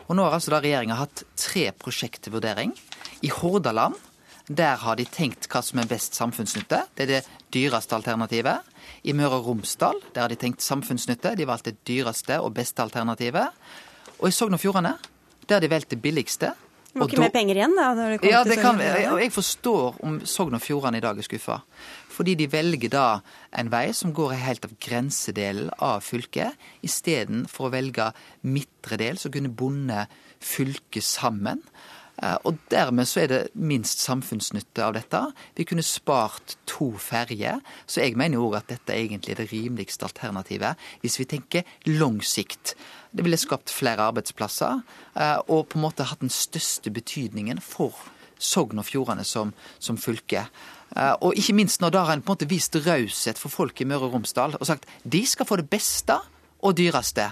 Og 0.08 0.16
nå 0.18 0.26
har 0.26 0.34
altså 0.34 0.56
da 0.56 0.62
regjeringa 0.64 0.98
hatt 0.98 1.22
tre 1.38 1.68
prosjekt 1.76 2.24
til 2.24 2.34
vurdering. 2.34 2.74
I 3.22 3.30
Hordaland 3.30 3.94
der 4.48 4.80
har 4.80 4.96
de 4.96 5.04
tenkt 5.04 5.48
hva 5.52 5.60
som 5.64 5.80
er 5.80 5.88
best 5.88 6.16
samfunnsnytte. 6.16 6.80
Det 6.96 7.04
er 7.04 7.10
det 7.18 7.22
dyreste 7.54 7.96
alternativet. 7.96 8.64
I 9.04 9.12
Møre 9.16 9.40
og 9.40 9.50
Romsdal 9.50 10.00
der 10.14 10.24
har 10.24 10.32
de 10.32 10.38
tenkt 10.40 10.64
samfunnsnytte. 10.64 11.34
De 11.36 11.46
valgte 11.48 11.74
det 11.74 11.84
dyreste 11.88 12.40
og 12.40 12.54
beste 12.56 12.82
alternativet. 12.82 13.52
Og 14.18 14.30
i 14.30 14.34
Sogn 14.34 14.56
og 14.56 14.62
Fjordane 14.62 14.96
der 15.48 15.58
har 15.58 15.64
de 15.64 15.70
valgt 15.70 15.92
det 15.92 16.00
billigste. 16.02 16.54
Det 16.88 17.00
må 17.00 17.06
ikke 17.08 17.20
mer 17.20 17.32
penger 17.32 17.58
igjen, 17.60 17.74
da? 17.76 17.88
Det 17.94 18.30
ja, 18.30 18.40
det 18.48 18.56
kan, 18.60 18.80
jeg 18.80 19.32
forstår 19.32 19.98
om 20.04 20.18
Sogn 20.24 20.56
og 20.56 20.62
Fjordane 20.64 21.00
i 21.00 21.04
dag 21.04 21.18
er 21.20 21.26
skuffa. 21.26 21.60
Fordi 22.18 22.34
de 22.34 22.48
velger 22.50 22.90
da 22.90 23.20
en 23.60 23.68
vei 23.70 23.92
som 23.94 24.14
går 24.16 24.32
helt 24.40 24.64
av 24.66 24.72
grensedelen 24.82 25.68
av 25.84 26.00
fylket, 26.02 26.56
istedenfor 26.82 27.68
å 27.68 27.74
velge 27.76 28.08
midtre 28.48 28.98
del, 28.98 29.20
som 29.20 29.32
kunne 29.34 29.52
bundet 29.52 30.10
fylket 30.42 31.04
sammen. 31.04 31.62
Eh, 32.22 32.36
og 32.48 32.58
dermed 32.72 33.06
så 33.08 33.22
er 33.22 33.30
det 33.30 33.40
minst 33.54 34.02
samfunnsnytte 34.02 34.82
av 34.84 34.96
dette. 34.96 35.20
Vi 35.58 35.66
kunne 35.68 35.84
spart 35.86 36.56
to 36.68 36.90
ferjer, 37.02 37.60
så 37.86 38.02
jeg 38.02 38.18
mener 38.18 38.42
òg 38.42 38.58
at 38.58 38.70
dette 38.72 38.96
egentlig 38.96 39.36
er 39.36 39.42
det 39.42 39.50
rimeligste 39.52 40.08
alternativet 40.08 40.78
hvis 41.02 41.18
vi 41.20 41.28
tenker 41.30 41.74
lang 41.90 42.20
sikt. 42.24 42.74
Det 43.14 43.24
ville 43.24 43.38
skapt 43.40 43.72
flere 43.72 44.08
arbeidsplasser 44.10 44.82
eh, 45.14 45.38
og 45.46 45.68
på 45.70 45.78
en 45.78 45.86
måte 45.86 46.08
hatt 46.08 46.24
den 46.24 46.32
største 46.32 46.92
betydningen 46.94 47.62
for 47.64 47.94
Sogn 48.38 48.78
og 48.78 48.86
Fjordane 48.86 49.24
som, 49.26 49.50
som 49.82 49.98
fylke. 49.98 50.44
Eh, 50.96 51.14
og 51.22 51.38
ikke 51.38 51.56
minst 51.58 51.82
når 51.82 51.94
da 51.94 52.06
har 52.08 52.18
en 52.18 52.24
på 52.24 52.32
en 52.32 52.38
måte 52.38 52.50
vist 52.50 52.78
raushet 52.86 53.38
for 53.38 53.52
folk 53.52 53.80
i 53.80 53.86
Møre 53.88 54.08
og 54.08 54.18
Romsdal 54.18 54.58
og 54.58 54.66
sagt 54.66 54.88
de 55.04 55.22
skal 55.26 55.46
få 55.46 55.60
det 55.60 55.68
beste 55.70 56.18
og 56.58 56.74
dyreste 56.78 57.30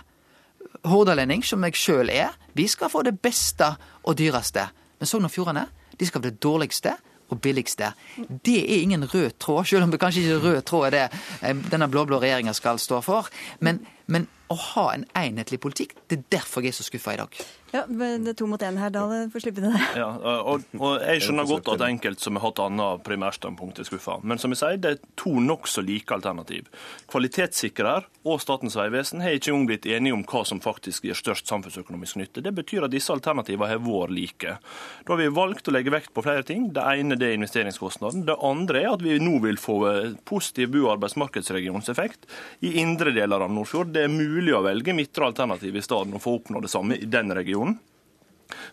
hordalending, 0.85 1.45
som 1.45 1.64
jeg 1.64 1.79
sjøl 1.79 2.11
er, 2.12 2.37
vi 2.55 2.66
skal 2.68 2.91
få 2.93 3.03
det 3.07 3.16
beste 3.22 3.72
og 4.05 4.18
dyreste. 4.18 4.68
Men 4.99 5.11
Sogn 5.11 5.29
og 5.29 5.33
Fjordane 5.33 5.66
de 5.97 6.07
skal 6.07 6.20
få 6.20 6.29
det 6.29 6.41
dårligste 6.43 6.97
og 7.33 7.41
billigste. 7.43 7.91
Det 8.16 8.59
er 8.62 8.83
ingen 8.83 9.05
rød 9.14 9.31
tråd, 9.39 9.64
selv 9.64 9.87
om 9.87 9.91
det 9.91 10.01
kanskje 10.01 10.22
ikke 10.22 10.35
er 10.35 10.45
rød 10.45 10.62
tråd 10.62 10.87
er 10.87 10.95
det 10.95 11.05
eh, 11.43 11.57
denne 11.72 11.89
blå-blå 11.91 12.20
regjeringa 12.22 12.55
skal 12.55 12.79
stå 12.79 13.01
for. 13.03 13.29
Men, 13.61 13.81
men 14.07 14.28
å 14.52 14.54
ha 14.54 14.88
en 14.94 15.07
enhetlig 15.18 15.59
politikk, 15.62 15.96
det 16.07 16.20
er 16.20 16.26
derfor 16.38 16.62
jeg 16.62 16.74
er 16.74 16.78
så 16.78 16.86
skuffa 16.86 17.16
i 17.16 17.18
dag. 17.18 17.38
Ja, 17.74 17.82
Det 17.86 18.30
er 18.30 18.34
to 18.38 18.46
mot 18.46 18.62
én 18.62 18.78
her, 18.78 18.90
da 18.94 19.02
Får 19.32 19.42
slippe 19.42 19.61
det. 19.64 19.72
Ja, 19.98 20.09
og, 20.46 20.62
og, 20.78 21.00
Jeg 21.02 21.24
skjønner 21.24 21.48
godt 21.48 21.68
at 21.74 21.82
enkelt 21.88 22.22
som 22.22 22.38
har 22.38 22.46
hatt 22.46 22.61
annet 22.62 23.02
primærstandpunkt, 23.07 23.80
er 23.80 23.88
skuffa. 23.88 24.20
Men 24.22 24.38
som 24.38 24.54
jeg 24.54 24.61
sier, 24.61 24.78
det 24.80 24.92
er 24.94 25.00
to 25.18 25.32
nokså 25.42 25.82
like 25.84 26.14
alternativ. 26.14 26.70
Kvalitetssikrer 27.11 28.07
og 28.26 28.40
Statens 28.42 28.76
vegvesen 28.78 29.24
har 29.24 29.34
ikke 29.34 29.50
engang 29.50 29.66
blitt 29.72 29.88
enige 29.90 30.14
om 30.14 30.22
hva 30.30 30.44
som 30.46 30.62
faktisk 30.62 31.09
gir 31.09 31.18
størst 31.18 31.50
samfunnsøkonomisk 31.50 32.20
nytte. 32.20 32.44
Det 32.44 32.54
betyr 32.54 32.86
at 32.86 32.94
disse 32.94 33.12
alternativene 33.14 33.70
har 33.72 33.82
vært 33.82 34.14
like. 34.14 34.57
Da 35.02 35.14
har 35.14 35.20
vi 35.20 35.28
valgt 35.34 35.68
å 35.68 35.74
legge 35.74 35.94
vekt 35.94 36.14
på 36.14 36.24
flere 36.26 36.46
ting. 36.46 36.70
Det 36.76 36.86
ene 36.86 37.18
det 37.18 37.32
er 37.32 37.38
investeringskostnaden. 37.40 38.24
Det 38.30 38.38
andre 38.46 38.84
er 38.84 38.92
at 38.94 39.04
vi 39.04 39.18
nå 39.22 39.40
vil 39.42 39.59
få 39.61 39.80
positiv 40.28 40.70
bo- 40.76 40.86
og 40.86 40.96
arbeidsmarkedsregionseffekt 40.96 42.30
i 42.66 42.76
indre 42.84 43.11
deler 43.16 43.42
av 43.42 43.52
Nordfjord. 43.52 43.95
Det 43.97 44.03
er 44.05 44.12
mulig 44.12 44.53
å 44.53 44.61
velge 44.61 44.92
midtre 44.92 45.24
alternativ 45.30 45.76
i 45.78 45.80
stedet 45.80 46.12
og 46.12 46.20
få 46.20 46.34
oppnå 46.36 46.61
det 46.61 46.68
samme 46.68 46.99
i 47.01 47.07
den 47.09 47.32
regionen. 47.32 47.78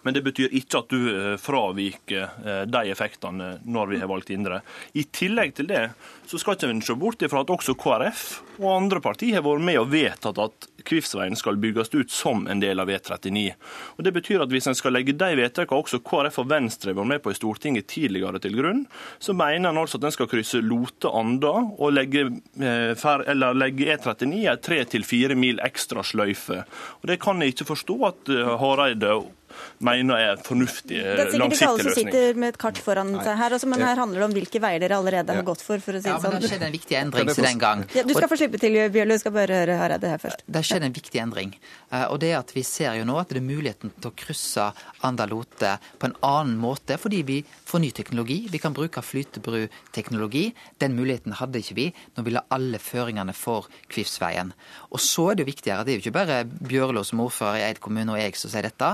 Men 0.03 0.15
det 0.15 0.23
betyr 0.25 0.53
ikke 0.55 0.83
at 0.83 0.93
du 0.93 0.99
eh, 1.11 1.35
fraviker 1.41 2.23
eh, 2.43 2.63
de 2.69 2.83
effektene 2.93 3.57
når 3.63 3.93
vi 3.93 4.01
har 4.01 4.11
valgt 4.11 4.33
Indre. 4.33 4.61
I 4.93 5.05
tillegg 5.11 5.55
til 5.57 5.69
det 5.71 5.85
så 6.29 6.39
skal 6.39 6.57
ikke 6.57 6.71
vi 6.71 6.81
se 6.85 6.95
bort 6.97 7.23
ifra 7.25 7.43
at 7.43 7.51
også 7.53 7.75
KrF 7.79 8.23
og 8.59 8.69
andre 8.69 9.01
partier 9.03 9.39
har 9.39 9.45
vært 9.45 9.65
med 9.65 9.79
og 9.81 9.89
vedtatt 9.91 10.39
at 10.41 10.67
Kvivsveien 10.83 11.35
skal 11.39 11.57
bygges 11.61 11.93
ut 11.93 12.11
som 12.11 12.43
en 12.51 12.59
del 12.59 12.81
av 12.83 12.89
E39. 12.91 13.53
Og 13.97 14.03
Det 14.03 14.13
betyr 14.13 14.43
at 14.43 14.51
hvis 14.51 14.67
en 14.67 14.77
skal 14.77 14.93
legge 14.95 15.15
de 15.15 15.29
vedtakene 15.39 15.79
også 15.79 16.01
KrF 16.05 16.41
og 16.43 16.49
Venstre 16.51 16.91
har 16.91 16.99
vært 16.99 17.11
med 17.13 17.23
på 17.23 17.31
i 17.31 17.37
Stortinget 17.37 17.87
tidligere 17.91 18.41
til 18.43 18.57
grunn, 18.59 18.83
så 19.23 19.35
mener 19.35 19.71
en 19.71 19.79
altså 19.79 19.99
at 19.99 20.09
en 20.09 20.15
skal 20.15 20.29
krysse 20.31 20.61
Lote-Anda 20.63 21.53
og 21.77 21.95
legge, 21.95 22.25
eh, 22.59 23.05
legge 23.55 23.89
E39 23.95 24.43
ei 24.43 24.57
tre 24.63 24.81
til 24.91 25.07
fire 25.07 25.37
mil 25.39 25.61
ekstra 25.63 26.03
sløyfe. 26.03 26.63
Og 27.01 27.07
Det 27.13 27.19
kan 27.23 27.41
jeg 27.41 27.55
ikke 27.55 27.71
forstå 27.71 27.97
at 28.07 28.35
Hareide 28.59 29.15
mener 29.79 30.15
er 30.17 30.43
fornuftig 30.43 30.99
langsiktig 30.99 30.99
løsning. 30.99 31.17
Det 31.17 31.23
er 31.23 31.31
sikkert 31.31 31.53
ikke 31.53 31.69
alle 31.69 31.83
som 31.83 31.97
sitter 31.97 32.39
med 32.39 32.53
et 32.53 32.59
kart 32.61 32.79
foran 32.83 33.13
seg 33.19 33.37
her, 33.39 33.55
også, 33.57 33.69
men 33.71 33.83
her 33.85 34.01
handler 34.01 34.23
det 34.23 34.27
om 34.27 34.35
hvilke 34.37 34.61
veier 34.63 34.83
dere 34.83 34.99
allerede 34.99 35.37
har 35.37 35.47
gått 35.47 35.63
for. 35.65 35.81
for 35.83 35.97
å 35.97 36.01
si 36.01 36.09
det 36.09 36.15
sånn. 36.15 36.23
Ja, 36.23 36.33
men 36.33 36.41
Det 36.43 36.51
skjedde 36.51 36.67
en 36.69 36.75
viktig 36.77 36.97
endring 36.99 37.31
til 37.33 37.47
den 37.47 37.61
gang. 37.61 37.85
Ja, 37.93 38.03
du 38.03 38.13
skal 38.13 38.29
få 38.31 38.39
slippe 38.39 38.59
til, 38.61 38.77
Bjørlo. 38.93 39.17
skal 39.19 39.35
bare 39.35 39.59
høre 39.63 39.77
Hareide 39.79 40.09
her 40.09 40.21
først. 40.21 40.43
Det 40.47 40.61
har 40.61 40.67
skjedd 40.69 40.87
en 40.89 40.95
viktig 40.95 41.21
endring. 41.21 41.55
Eh, 41.91 42.05
og 42.09 42.19
det 42.19 42.31
er 42.33 42.39
at 42.39 42.51
Vi 42.53 42.61
ser 42.61 42.93
jo 42.99 43.05
nå 43.05 43.17
at 43.19 43.29
det 43.29 43.37
er 43.37 43.45
muligheten 43.47 43.91
til 43.99 44.11
å 44.11 44.13
krysse 44.13 44.71
Andalote 45.03 45.79
på 45.99 46.05
en 46.05 46.15
annen 46.21 46.57
måte, 46.61 46.97
fordi 47.01 47.23
vi 47.25 47.43
får 47.65 47.81
ny 47.81 47.91
teknologi. 47.91 48.47
Vi 48.51 48.59
kan 48.61 48.73
bruke 48.73 49.01
flytebruteknologi. 49.01 50.53
Den 50.79 50.95
muligheten 50.95 51.33
hadde 51.39 51.59
ikke 51.59 51.75
vi 51.75 51.87
når 52.15 52.23
vi 52.27 52.35
la 52.35 52.43
alle 52.53 52.77
føringene 52.77 53.33
for 53.33 53.67
Kvivsveien. 53.89 54.53
Og 54.91 54.99
så 54.99 55.31
er 55.31 55.35
det 55.35 55.45
jo 55.45 55.51
viktigere, 55.51 55.85
det 55.85 55.93
er 55.93 55.99
jo 55.99 56.03
ikke 56.05 56.17
bare 56.19 56.43
Bjørlo 56.45 57.03
som 57.03 57.23
ordfører 57.23 57.59
i 57.61 57.65
Eid 57.69 57.81
kommune 57.83 58.13
og 58.13 58.19
jeg 58.21 58.37
som 58.39 58.53
sier 58.53 58.67
dette. 58.67 58.93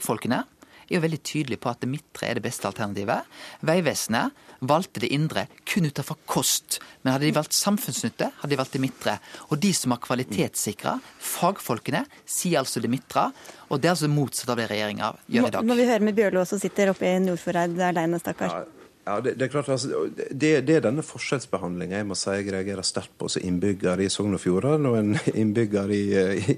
Fagfolkene 0.00 0.44
er 0.90 0.96
jo 0.96 1.02
veldig 1.04 1.20
tydelige 1.22 1.60
på 1.62 1.70
at 1.70 1.82
det 1.84 1.90
midtre 1.90 2.26
er 2.26 2.38
det 2.38 2.42
beste 2.42 2.66
alternativet. 2.66 3.28
Vegvesenet 3.66 4.34
valgte 4.66 5.02
det 5.04 5.12
indre 5.14 5.44
kun 5.68 5.86
ut 5.86 6.00
fra 6.02 6.16
kost. 6.26 6.80
Men 7.02 7.14
hadde 7.14 7.28
de 7.28 7.36
valgt 7.36 7.54
samfunnsnytte, 7.54 8.30
hadde 8.40 8.50
de 8.50 8.58
valgt 8.58 8.74
det 8.74 8.82
midtre. 8.82 9.14
Og 9.48 9.60
de 9.62 9.70
som 9.76 9.94
har 9.94 10.02
kvalitetssikra, 10.02 10.96
fagfolkene, 11.30 12.02
sier 12.26 12.58
altså 12.64 12.82
det 12.82 12.90
midtre. 12.90 13.28
Og 13.68 13.78
det 13.78 13.90
er 13.90 13.94
altså 13.94 14.10
motsatt 14.10 14.50
av 14.50 14.58
det 14.58 14.66
regjeringa 14.72 15.12
gjør 15.28 15.48
i 15.48 15.54
dag. 15.54 15.62
Må, 15.62 15.72
må 15.72 15.78
vi 15.78 15.88
høre 15.92 16.10
med 16.10 16.18
Bjørlo 16.18 16.44
som 16.48 16.60
sitter 16.62 16.90
oppe 16.90 17.06
i 17.06 17.16
Nordfjordeid 17.22 17.78
aleine, 17.92 18.18
stakkar. 18.22 18.58
Ja. 18.64 18.79
Ja, 19.04 19.16
det, 19.20 19.32
det, 19.34 19.46
er 19.46 19.48
klart, 19.48 19.68
altså, 19.72 20.04
det, 20.12 20.50
det 20.68 20.74
er 20.76 20.82
denne 20.84 21.02
forskjellsbehandlinga 21.02 22.02
jeg 22.02 22.06
må 22.06 22.16
si 22.18 22.34
jeg 22.36 22.50
reagerer 22.52 22.84
sterkt 22.84 23.14
på 23.18 23.30
som 23.32 23.42
innbygger 23.48 24.02
i 24.04 24.10
Sogn 24.12 24.36
og 24.36 24.42
Fjordane, 24.42 24.90
og 24.90 24.98
en 24.98 25.16
innbygger 25.40 25.92
i, 25.96 26.02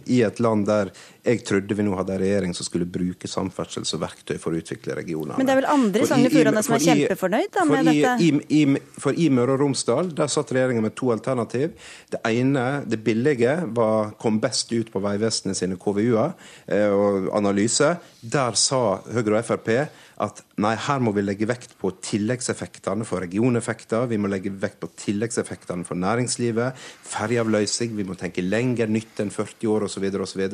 i, 0.03 0.19
et 0.27 0.43
land 0.43 0.67
der 0.67 0.91
jeg 1.23 1.45
trodde 1.47 1.77
vi 1.79 1.87
nå 1.87 1.95
hadde 1.95 2.17
en 2.17 2.21
regjering 2.25 2.57
som 2.59 2.67
skulle 2.67 2.89
bruke 2.91 3.31
samferdsel 3.31 3.87
som 3.87 4.03
verktøy 4.03 4.35
for 4.43 4.51
å 4.51 4.59
utvikle 4.59 4.99
regionene. 4.99 5.39
Men 5.39 5.47
det 5.47 5.55
er 5.55 5.61
vel 5.63 5.71
andre 5.71 6.03
i 6.03 6.11
Sogn 6.11 6.27
og 6.27 6.35
Fjordane 6.35 6.67
som 6.67 6.77
er 6.77 6.85
kjempefornøyd 6.89 7.55
da, 7.55 7.67
med 7.71 7.91
dette? 7.93 8.17
I, 8.59 8.63
for 9.07 9.23
i 9.23 9.31
Møre 9.39 9.55
og 9.55 9.63
Romsdal 9.63 10.11
der 10.19 10.35
satt 10.35 10.51
regjeringa 10.57 10.83
med 10.83 10.99
to 10.99 11.13
alternativ. 11.15 11.79
Det 12.11 12.25
ene, 12.27 12.67
det 12.91 13.01
billige, 13.07 13.61
var, 13.79 14.17
kom 14.19 14.43
best 14.43 14.75
ut 14.75 14.91
på 14.91 15.03
Vegvesenet 15.05 15.63
sine 15.63 15.79
KVU-er 15.79 16.35
eh, 16.67 16.91
og 16.91 17.31
analyse. 17.39 17.95
Der 18.21 18.59
sa 18.59 18.99
Høyre 19.07 19.39
og 19.39 19.47
Frp 19.47 19.77
at 20.23 20.43
nei, 20.63 20.73
her 20.79 21.03
må 21.03 21.11
vi 21.17 21.25
legge 21.25 21.49
vekt 21.51 21.75
på 21.81 21.91
tilleggseffektene 22.05 23.07
for 23.07 23.25
regioneffekter. 23.25 24.07
Vi 24.11 24.19
må 24.21 24.31
legge 24.31 24.53
vekt 24.55 24.79
på 24.83 24.91
tilleggseffektene 25.03 25.87
for 25.89 25.99
næringslivet. 25.99 26.79
Ferjeavløsning. 27.11 27.97
Vi 27.99 28.07
må 28.07 28.15
tenke 28.19 28.45
lenger 28.45 28.91
nytt 28.93 29.23
enn 29.25 29.33
40 29.35 29.73
år 29.73 29.87
osv. 29.89 30.07
osv. 30.23 30.45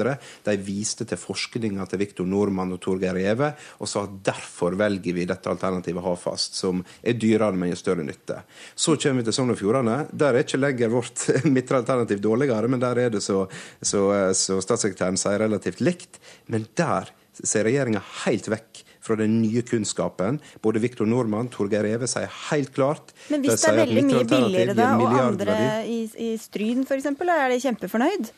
De 0.46 0.56
viste 0.64 1.04
til 1.08 1.20
forskninga 1.20 1.84
til 1.90 2.02
Viktor 2.04 2.28
Nordmann 2.28 2.72
og 2.76 2.80
Torgeir 2.84 3.16
Reve 3.18 3.52
og 3.78 3.90
sa 3.90 4.06
at 4.06 4.16
derfor 4.30 4.78
velger 4.78 5.16
vi 5.16 5.28
dette 5.28 5.52
alternativet 5.52 6.04
Hafast, 6.04 6.56
som 6.56 6.80
er 7.02 7.18
dyrere, 7.20 7.52
men 7.58 7.72
gir 7.72 7.82
større 7.82 8.06
nytte. 8.06 8.40
Så 8.74 8.96
kommer 8.96 9.22
vi 9.22 9.28
til 9.28 9.36
Sogn 9.36 9.52
og 9.52 9.60
Fjordane. 9.60 10.00
Der 10.12 10.32
er 10.32 10.46
ikke 10.46 10.60
lenger 10.60 10.92
vårt 10.96 11.28
midtre 11.56 11.82
alternativ 11.82 12.22
dårligere, 12.24 12.72
men 12.72 12.82
der 12.82 13.04
er 13.04 13.14
det, 13.14 13.22
så, 13.24 13.44
så, 13.82 14.08
så 14.32 14.60
statssekretæren 14.64 15.20
sier, 15.20 15.40
relativt 15.44 15.84
likt. 15.84 16.20
Men 16.48 16.66
der 16.78 17.12
ser 17.38 17.68
regjeringa 17.68 18.00
helt 18.24 18.48
vekk 18.50 18.87
fra 19.08 19.18
den 19.18 19.38
nye 19.42 19.64
kunnskapen. 19.66 20.40
Både 20.64 20.82
Viktor 20.84 21.08
Nordmann 21.08 21.50
Torgeir 21.52 21.86
Reve 21.88 22.08
sier 22.10 22.28
helt 22.50 22.74
klart 22.76 23.14
Men 23.32 23.44
hvis 23.44 23.64
det 23.64 23.72
er 23.72 23.80
veldig 23.82 24.04
mye 24.10 24.26
billigere 24.28 24.76
da, 24.78 24.92
og 25.00 25.16
andre 25.22 25.56
i, 25.88 26.02
i 26.28 26.34
Stryn 26.40 26.84
f.eks., 26.84 27.08
er 27.08 27.48
de 27.52 27.62
kjempefornøyd? 27.64 28.30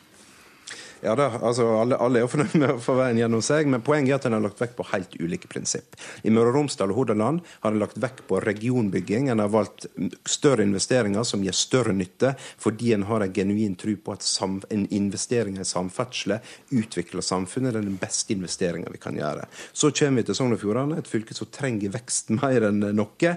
Ja 1.01 1.15
da, 1.17 1.31
altså 1.41 1.65
alle, 1.81 1.97
alle 1.97 2.19
er 2.19 2.25
jo 2.25 2.29
fornøyd 2.29 2.53
med 2.61 2.71
å 2.75 2.81
få 2.81 2.93
veien 2.99 3.17
gjennom 3.17 3.41
seg, 3.41 3.69
men 3.71 3.81
poenget 3.81 4.13
er 4.13 4.19
at 4.19 4.27
en 4.29 4.35
har 4.37 4.43
lagt 4.43 4.59
vekt 4.61 4.75
på 4.77 4.85
helt 4.91 5.15
ulike 5.17 5.49
prinsipp. 5.49 5.97
I 6.21 6.33
Møre 6.33 6.51
og 6.51 6.59
Romsdal 6.59 6.93
og 6.93 6.99
Hordaland 6.99 7.41
har 7.63 7.73
en 7.73 7.81
lagt 7.81 7.97
vekt 8.01 8.21
på 8.29 8.37
regionbygging. 8.43 9.31
En 9.33 9.41
har 9.41 9.49
valgt 9.49 9.87
større 10.29 10.61
investeringer 10.61 11.25
som 11.25 11.41
gir 11.41 11.57
større 11.57 11.95
nytte, 11.97 12.35
fordi 12.61 12.93
en 12.93 13.07
har 13.09 13.25
en 13.25 13.33
genuin 13.33 13.73
tro 13.81 13.95
på 13.97 14.13
at 14.13 14.27
en 14.69 14.85
investering 14.93 15.57
i 15.57 15.65
samferdsel 15.65 16.37
utvikler 16.69 17.25
samfunnet. 17.25 17.73
Det 17.73 17.81
er 17.81 17.89
den 17.89 17.97
beste 18.01 18.35
investeringa 18.37 18.93
vi 18.93 19.01
kan 19.01 19.17
gjøre. 19.17 19.47
Så 19.73 19.89
kommer 19.97 20.21
vi 20.21 20.29
til 20.29 20.37
Sogn 20.37 20.53
og 20.53 20.61
Fjordane, 20.61 20.99
et 21.01 21.09
fylke 21.09 21.37
som 21.37 21.49
trenger 21.49 21.95
vekst 21.97 22.29
mer 22.37 22.67
enn 22.69 22.85
noe. 22.93 23.33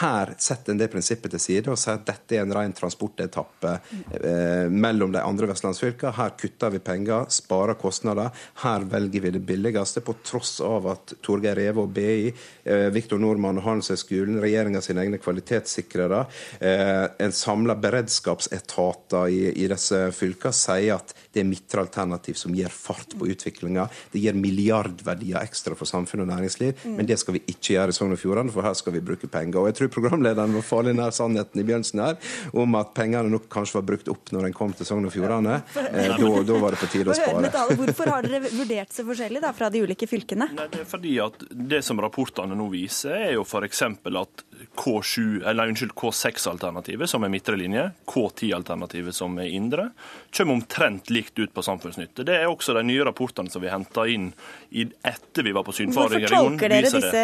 Her 0.00 0.34
setter 0.42 0.74
en 0.74 0.82
det 0.82 0.90
prinsippet 0.90 1.36
til 1.36 1.44
side 1.46 1.70
og 1.70 1.78
sier 1.78 2.00
at 2.00 2.08
dette 2.10 2.40
er 2.40 2.42
en 2.42 2.58
ren 2.58 2.74
transportetappe 2.74 3.78
eh, 4.18 4.66
mellom 4.66 5.14
de 5.14 5.22
andre 5.22 5.52
vestlandsfylkene. 5.54 6.16
Her 6.18 6.34
kutter 6.40 6.74
vi 6.74 6.82
penger 6.82 7.03
penger, 7.04 7.26
sparer 7.28 7.74
kostnader. 7.74 8.30
Her 8.62 8.80
velger 8.80 9.20
vi 9.20 9.30
det 9.30 9.40
billigste, 9.40 10.00
på 10.00 10.14
tross 10.24 10.60
av 10.60 10.86
at 10.88 11.14
Torgeir 11.22 11.56
Reve 11.56 11.82
og 11.82 11.92
BI, 11.92 12.32
eh, 12.64 12.90
Viktor 12.90 13.18
Nordmann 13.18 13.58
og 13.58 13.64
Handelshøyskolen, 13.64 14.40
regjeringa 14.40 14.80
sine 14.80 15.02
egne 15.02 15.18
kvalitetssikrere, 15.18 16.26
eh, 16.60 17.08
en 17.18 17.32
samla 17.32 17.74
beredskapsetater 17.74 19.28
i, 19.28 19.52
i 19.64 19.68
disse 19.68 20.10
fylkene 20.12 20.52
sier 20.52 20.96
at 20.96 21.14
det 21.32 21.42
er 21.42 21.48
midtre 21.48 21.80
alternativ 21.82 22.34
som 22.34 22.54
gir 22.54 22.68
fart 22.68 23.16
på 23.18 23.26
utviklinga. 23.26 23.88
Det 24.12 24.20
gir 24.22 24.34
milliardverdier 24.34 25.42
ekstra 25.42 25.74
for 25.74 25.86
samfunn 25.86 26.22
og 26.24 26.30
næringsliv, 26.30 26.74
mm. 26.84 26.96
men 26.96 27.06
det 27.06 27.18
skal 27.18 27.34
vi 27.34 27.44
ikke 27.46 27.74
gjøre 27.74 27.90
i 27.90 27.96
Sogn 27.96 28.14
og 28.14 28.20
Fjordane, 28.20 28.52
for 28.54 28.62
her 28.62 28.74
skal 28.74 28.94
vi 28.94 29.02
bruke 29.04 29.26
penger. 29.26 29.60
Og 29.60 29.70
jeg 29.70 29.80
tror 29.80 29.92
programlederen 29.98 30.54
var 30.54 30.66
farlig 30.66 30.94
nær 30.94 31.14
sannheten 31.14 31.60
i 31.60 31.66
Bjørnsen 31.66 32.04
her, 32.04 32.18
om 32.52 32.78
at 32.78 32.94
pengene 32.94 33.32
nok 33.32 33.48
kanskje 33.52 33.80
var 33.80 33.88
brukt 33.88 34.10
opp 34.12 34.30
når 34.34 34.48
en 34.48 34.56
kom 34.56 34.72
til 34.76 34.86
Sogn 34.86 35.08
og 35.08 35.14
Fjordane. 35.14 35.60
Eh, 35.74 36.14
da, 36.14 36.30
da 36.46 36.58
var 36.62 36.74
det 36.74 36.80
på 36.84 36.90
tide 36.94 37.12
å 37.12 37.16
spare. 37.18 37.50
Hvorfor 37.76 38.12
har 38.14 38.26
dere 38.26 38.40
vurdert 38.60 38.94
så 38.94 39.04
forskjellig 39.06 39.42
da, 39.44 39.52
fra 39.56 39.70
de 39.74 39.82
ulike 39.84 40.08
fylkene? 40.10 40.48
Nei, 40.54 40.68
det 40.72 40.84
er 40.84 40.88
fordi 40.88 41.16
at 41.24 41.44
det 41.74 41.82
som 41.86 42.00
rapportene 42.02 42.56
nå 42.58 42.70
viser, 42.72 43.16
er 43.28 43.36
jo 43.36 43.44
f.eks. 43.46 43.82
at 43.84 43.94
K7, 43.94 44.14
eller 44.14 44.22
unnskyld, 44.24 44.53
K6-alternativet, 44.76 47.10
som 47.10 47.24
er 47.24 47.28
midtre 47.32 47.56
linje, 47.56 47.90
K10-alternativet, 48.10 49.14
som 49.14 49.38
er 49.38 49.44
indre, 49.54 49.88
kommer 50.36 50.54
omtrent 50.54 51.10
likt 51.10 51.38
ut 51.38 51.54
på 51.54 51.62
samfunnsnytte. 51.62 52.24
Det 52.26 52.34
er 52.40 52.46
også 52.50 52.74
de 52.76 52.82
nye 52.86 53.04
rapportene 53.06 53.50
som 53.52 53.62
vi 53.62 53.68
henta 53.72 54.06
inn 54.10 54.32
etter 54.74 55.42
vi 55.46 55.52
var 55.54 55.62
på 55.66 55.72
synfaring 55.72 56.10
i 56.10 56.12
regionen. 56.24 56.34
Hvorfor 56.34 56.50
tolker 56.50 56.68
dere 56.74 56.90
disse 56.90 57.22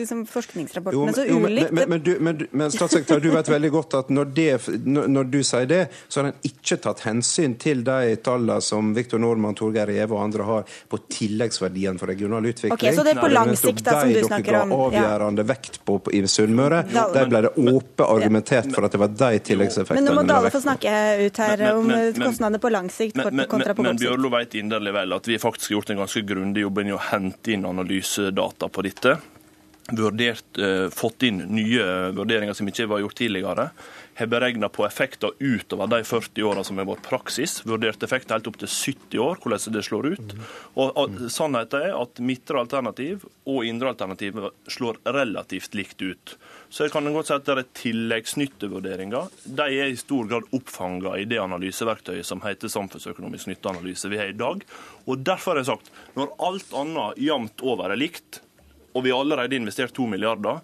liksom, 0.00 0.26
forskningsrapportene 0.28 1.12
så 1.16 1.22
ulikt? 1.24 1.70
Men, 1.72 1.88
men, 1.88 2.00
men, 2.18 2.46
men, 2.50 2.70
statssekretær, 2.74 3.20
du 3.24 3.30
vet 3.32 3.48
veldig 3.52 3.70
godt 3.72 3.94
at 4.02 4.08
når, 4.12 4.24
det, 4.36 4.52
når, 4.86 5.24
du 5.32 5.42
sier 5.46 5.66
det, 5.70 5.82
så 6.08 6.20
har 6.20 6.26
en 6.32 6.40
ikke 6.48 6.76
tatt 6.84 7.00
hensyn 7.06 7.54
til 7.60 7.78
de 7.86 8.16
tallene 8.24 8.60
som 8.64 8.92
Viktor 8.96 9.18
Nordmann, 9.22 9.56
Torgeir 9.58 9.86
Reve 9.88 10.12
og 10.16 10.22
andre 10.26 10.42
har 10.48 10.62
på 10.92 10.96
tilleggsverdien 11.12 11.96
for 12.00 12.06
regional 12.12 12.42
utvikling. 12.48 12.76
Okay, 12.76 12.92
så 12.96 13.02
det 13.06 13.12
er 13.16 13.22
på 13.22 13.30
lang 13.32 13.52
sikt 13.56 13.84
da, 13.86 13.92
som 14.00 14.12
du 14.12 14.20
snakker 14.26 14.52
om? 14.62 14.68
Avgjørende 14.88 15.44
ja. 15.44 15.50
vekt 15.52 15.74
på, 15.86 15.92
på 16.02 16.08
i 16.16 16.22
Sunnmøre. 16.28 16.71
Der 16.92 17.28
ble 17.30 17.42
det 17.46 17.52
åpent 17.56 18.04
argumentert 18.06 18.70
for 18.74 18.86
at 18.86 18.94
det 18.94 19.00
var 19.02 19.12
de 19.12 19.42
tilleggseffektene. 19.48 20.00
Men 20.00 20.08
nå 20.08 20.16
må 20.20 20.24
Dale 20.28 20.52
få 20.54 20.62
snakke 20.64 20.94
ut 21.22 21.42
her 21.44 21.64
om 21.72 21.92
kostnadene 22.18 22.62
på 22.62 22.72
lang 22.72 22.90
sikt 22.92 23.18
kontra 23.18 23.44
på 23.46 23.48
kort 23.52 23.68
sikt. 23.68 23.84
Men 23.88 24.00
Bjørlo 24.00 24.32
vet 24.36 24.56
inderlig 24.60 24.96
vel 24.98 25.18
at 25.18 25.30
vi 25.30 25.38
faktisk 25.42 25.70
har 25.70 25.78
gjort 25.78 25.94
en 25.94 26.02
ganske 26.04 26.24
grundig 26.32 26.66
jobb 26.66 26.82
i 26.84 26.90
å 26.96 27.02
hente 27.12 27.54
inn 27.54 27.68
analysedata 27.68 28.70
på 28.72 28.86
dette. 28.88 29.16
Vurdert, 29.92 30.58
eh, 30.62 30.86
fått 30.94 31.26
inn 31.26 31.42
nye 31.50 31.86
vurderinger 32.14 32.54
som 32.54 32.68
ikke 32.70 32.86
var 32.88 33.02
gjort 33.02 33.18
tidligere 33.18 33.70
har 34.14 34.26
beregna 34.26 34.68
på 34.68 34.86
effekter 34.86 35.30
utover 35.38 35.86
de 35.86 36.04
40 36.04 36.42
åra 36.42 36.64
som 36.64 36.78
har 36.78 36.88
vært 36.88 37.04
praksis. 37.06 37.60
Vurdert 37.66 38.02
effekter 38.04 38.36
helt 38.36 38.48
opp 38.50 38.58
til 38.60 38.68
70 38.68 39.22
år, 39.24 39.40
hvordan 39.40 39.76
det 39.76 39.84
slår 39.86 40.10
ut. 40.14 40.34
Og, 40.76 40.92
og 41.00 41.22
Sannheten 41.32 41.88
er 41.88 41.96
at 41.96 42.20
midtre 42.20 42.60
alternativ 42.60 43.24
og 43.48 43.64
indre 43.68 43.94
alternativ 43.94 44.38
slår 44.70 45.00
relativt 45.16 45.78
likt 45.78 46.04
ut. 46.04 46.36
Så 46.72 46.86
jeg 46.86 46.92
kan 46.94 47.04
godt 47.12 47.28
si 47.28 47.34
at 47.36 47.44
det 47.44 47.52
er 47.60 47.66
tilleggsnyttevurderinger. 47.76 49.32
De 49.44 49.64
er 49.76 49.90
i 49.92 49.96
stor 50.00 50.24
grad 50.30 50.46
oppfanga 50.56 51.18
i 51.20 51.26
det 51.28 51.36
analyseverktøyet 51.42 52.24
som 52.24 52.40
heter 52.46 52.70
samfunnsøkonomisk 52.72 53.50
nytteanalyse 53.50 54.08
vi 54.08 54.16
har 54.16 54.30
i 54.32 54.38
dag. 54.38 54.62
Og 55.04 55.20
Derfor 55.20 55.52
har 55.52 55.60
jeg 55.60 55.68
sagt 55.68 55.90
når 56.16 56.32
alt 56.48 56.72
annet 56.80 57.20
jevnt 57.20 57.60
over 57.60 57.92
er 57.92 58.00
likt, 58.00 58.40
og 58.96 59.04
vi 59.04 59.12
har 59.12 59.20
allerede 59.20 59.58
investert 59.58 59.92
to 59.92 60.06
milliarder, 60.08 60.62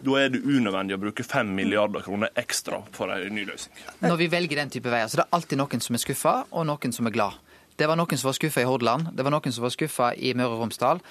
da 0.00 0.14
er 0.16 0.32
det 0.32 0.40
unødvendig 0.40 0.96
å 0.96 1.02
bruke 1.02 1.26
fem 1.28 1.52
milliarder 1.52 2.06
kroner 2.06 2.32
ekstra 2.40 2.80
for 2.96 3.12
en 3.12 3.36
ny 3.36 3.44
løsning. 3.44 3.84
Når 4.00 4.16
vi 4.16 4.30
velger 4.32 4.62
den 4.62 4.72
type 4.72 4.88
veier, 4.88 5.12
så 5.12 5.20
det 5.20 5.26
er 5.26 5.36
alltid 5.36 5.60
noen 5.60 5.84
som 5.84 5.98
er 5.98 6.04
skuffa, 6.06 6.34
og 6.56 6.66
noen 6.70 6.96
som 6.96 7.10
er 7.10 7.16
glad. 7.18 7.36
Det 7.76 7.88
var 7.88 8.00
noen 8.00 8.16
som 8.16 8.30
var 8.30 8.38
skuffa 8.40 8.64
i 8.64 8.68
Hordaland, 8.68 9.12
det 9.12 9.28
var 9.28 9.36
noen 9.36 9.52
som 9.52 9.68
var 9.68 9.76
skuffa 9.76 10.14
i 10.16 10.32
Møre 10.32 10.56
og 10.56 10.64
Romsdal. 10.64 11.04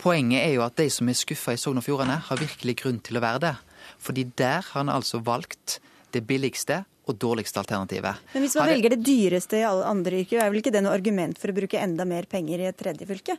Poenget 0.00 0.44
er 0.44 0.54
jo 0.58 0.68
at 0.68 0.76
de 0.76 0.88
som 0.92 1.08
er 1.08 1.16
skuffa 1.16 1.56
i 1.56 1.60
Sogn 1.60 1.80
og 1.80 1.88
Fjordane, 1.88 2.20
har 2.28 2.44
virkelig 2.44 2.76
grunn 2.84 3.00
til 3.04 3.16
å 3.16 3.24
være 3.24 3.44
det. 3.48 3.56
Fordi 4.00 4.26
der 4.38 4.64
har 4.64 4.78
han 4.80 4.92
altså 4.92 5.20
valgt 5.24 5.78
det 6.14 6.24
billigste 6.26 6.84
og 7.10 7.18
dårligste 7.18 7.60
alternativet. 7.60 8.22
Men 8.34 8.44
hvis 8.44 8.54
man 8.58 8.70
velger 8.70 8.94
det 8.94 9.00
dyreste 9.06 9.58
i 9.58 9.66
alle 9.66 9.86
andre 9.88 10.20
yrker, 10.22 10.40
er 10.42 10.50
vel 10.52 10.60
ikke 10.60 10.72
det 10.74 10.82
noe 10.84 10.94
argument 10.94 11.40
for 11.40 11.50
å 11.50 11.56
bruke 11.56 11.80
enda 11.80 12.06
mer 12.08 12.28
penger 12.30 12.62
i 12.62 12.68
et 12.70 12.78
tredje 12.78 13.08
fylke? 13.08 13.36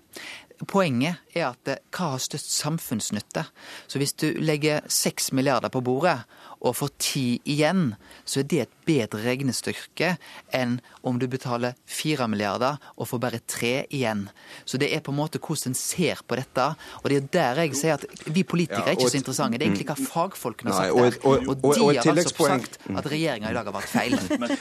Poenget 0.68 1.22
er 1.36 1.47
at 1.51 1.72
eh, 1.72 1.82
hva 1.95 2.14
har 2.16 2.24
størst 2.24 2.51
samfunnsnytte? 2.57 3.45
Så 3.88 4.01
hvis 4.01 4.16
du 4.20 4.28
legger 4.41 4.86
seks 4.91 5.32
milliarder 5.38 5.72
på 5.74 5.84
bordet, 5.86 6.20
og 6.62 6.78
får 6.78 6.91
ti 7.01 7.26
igjen, 7.49 7.95
så 8.26 8.41
er 8.41 8.47
det 8.49 8.59
et 8.66 8.76
bedre 8.86 9.22
regnestykke 9.24 10.16
enn 10.55 10.78
om 11.07 11.18
du 11.22 11.26
betaler 11.32 11.78
fire 11.89 12.28
milliarder 12.30 12.78
og 12.95 13.09
får 13.09 13.22
bare 13.24 13.39
tre 13.49 13.74
igjen. 13.89 14.28
Så 14.66 14.78
det 14.82 14.91
er 14.93 15.01
på 15.03 15.14
en 15.14 15.20
måte 15.20 15.41
hvordan 15.41 15.72
en 15.72 15.78
ser 15.78 16.22
på 16.28 16.38
dette. 16.38 16.68
Og 17.01 17.09
det 17.09 17.18
er 17.18 17.30
der 17.34 17.64
jeg 17.64 17.78
sier 17.80 17.97
at 17.97 18.05
vi 18.28 18.43
politikere 18.47 18.93
er 18.93 18.97
ikke 18.97 19.09
så 19.09 19.20
interessante. 19.22 19.57
Det 19.57 19.66
er 19.66 19.72
egentlig 19.72 19.89
hva 19.89 19.97
fagfolkene 19.97 20.76
har 20.76 20.91
sagt 20.91 20.93
der. 20.97 21.26
Og, 21.26 21.47
og, 21.47 21.66
og, 21.66 21.76
de 21.76 21.88
har 21.89 22.12
altså 22.14 22.47
sagt 22.51 22.80
at 22.89 23.09
regjeringa 23.14 23.51
i 23.51 23.57
dag 23.57 23.70
har 23.72 23.78
vært 23.78 23.91
feil. 23.91 24.18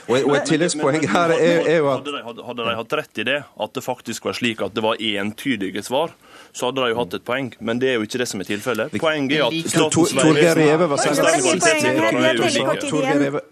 og, 0.09 0.35
et 0.37 0.49
tilleggspoeng 0.49 1.07
her 1.11 1.35
er, 1.37 1.61
er 1.61 1.81
jo 1.81 1.91
at 1.93 2.09
Hadde 2.41 2.65
de 2.65 2.73
hatt 2.75 2.93
rett 2.97 3.19
i 3.21 3.25
det, 3.27 3.37
at 3.45 3.73
det 3.75 3.83
faktisk 3.85 4.25
var 4.27 4.35
slik 4.37 4.61
at 4.65 4.73
det 4.75 4.83
var 4.83 4.99
entydige 4.99 5.83
svar, 5.85 6.13
så 6.53 6.69
hadde 6.69 6.83
de 6.83 6.89
jo 6.91 6.99
hatt 6.99 7.13
et 7.17 7.25
poeng. 7.27 7.51
Men 7.59 7.79
det 7.81 7.89
er 7.91 7.95
jo 7.99 8.07
ikke 8.07 8.19
det 8.21 8.27
som 8.31 8.43
er 8.43 8.47
tilfellet. 8.49 8.91
Poenget 9.01 9.37
er 9.37 9.43
at 9.47 9.53
Statens 9.71 10.11
vegvesen 10.17 10.61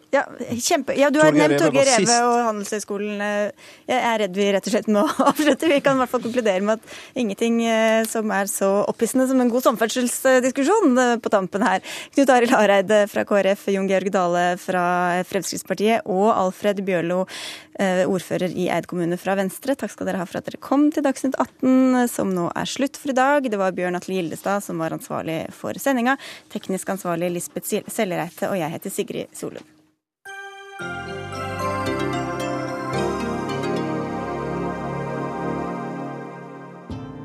ja, 0.10 0.24
kjempe. 0.58 0.96
Ja, 0.98 1.12
du 1.14 1.20
har 1.22 1.36
nevnt 1.36 1.60
Torgeir 1.62 1.86
Reve 1.86 2.16
og 2.26 2.38
Handelshøyskolen. 2.48 3.22
Jeg 3.22 4.00
er 4.00 4.18
redd 4.24 4.38
vi 4.38 4.48
rett 4.56 4.66
og 4.66 4.74
slett 4.74 4.90
må 4.90 5.04
avslutte. 5.30 5.70
Vi 5.70 5.80
kan 5.86 5.98
i 5.98 6.02
hvert 6.02 6.14
fall 6.14 6.24
konkludere 6.24 6.66
med 6.66 6.80
at 6.80 7.20
ingenting 7.20 7.62
eh, 7.68 8.02
som 8.10 8.34
er 8.34 8.50
så 8.50 8.70
opphissende 8.90 9.28
som 9.30 9.42
en 9.44 9.52
god 9.54 9.68
samferdselsdiskusjon 9.68 10.98
eh, 11.04 11.16
på 11.22 11.34
tampen 11.34 11.66
her. 11.66 11.86
Knut 12.16 12.34
Arild 12.34 12.56
Hareide 12.56 13.04
fra 13.12 13.26
KrF, 13.30 13.68
Jon 13.76 13.90
Georg 13.90 14.10
Dale 14.16 14.46
fra 14.62 14.84
Fremskrittspartiet 15.30 16.10
og 16.10 16.32
Alfred 16.34 16.82
Bjørlo 16.88 17.22
eh, 17.80 18.04
ordfører 18.10 18.54
i 18.54 18.70
Eid 18.74 18.90
kommune 18.90 19.20
fra 19.22 19.38
Venstre. 19.40 19.78
Takk 19.78 19.94
skal 19.94 20.10
dere 20.10 20.24
ha 20.24 20.28
for 20.30 20.42
at 20.42 20.50
dere 20.50 20.62
kom 20.64 20.90
til 20.94 21.06
Dagsnytt 21.06 21.38
18, 21.38 22.10
som 22.12 22.34
nå 22.34 22.50
er 22.58 22.70
slutt 22.90 22.98
for 22.98 23.10
i 23.10 23.14
dag. 23.14 23.52
Det 23.52 23.58
var 23.58 23.72
Bjørn 23.72 23.96
Atle 23.96 24.16
Gildestad 24.16 24.64
som 24.64 24.80
var 24.80 24.92
ansvarlig 24.92 25.52
for 25.54 25.74
sendinga, 25.74 26.18
teknisk 26.50 26.90
ansvarlig 26.90 27.32
Lisbeth 27.32 27.84
Sellereite, 27.88 28.50
og 28.50 28.58
jeg 28.58 28.72
heter 28.72 28.90
Sigrid 28.90 29.28
Solund. 29.34 29.66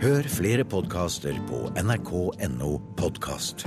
Hør 0.05 0.27
flere 0.29 0.65
podkaster 0.65 1.33
på 1.49 1.71
nrk.no 1.81 2.79
podkast. 2.97 3.65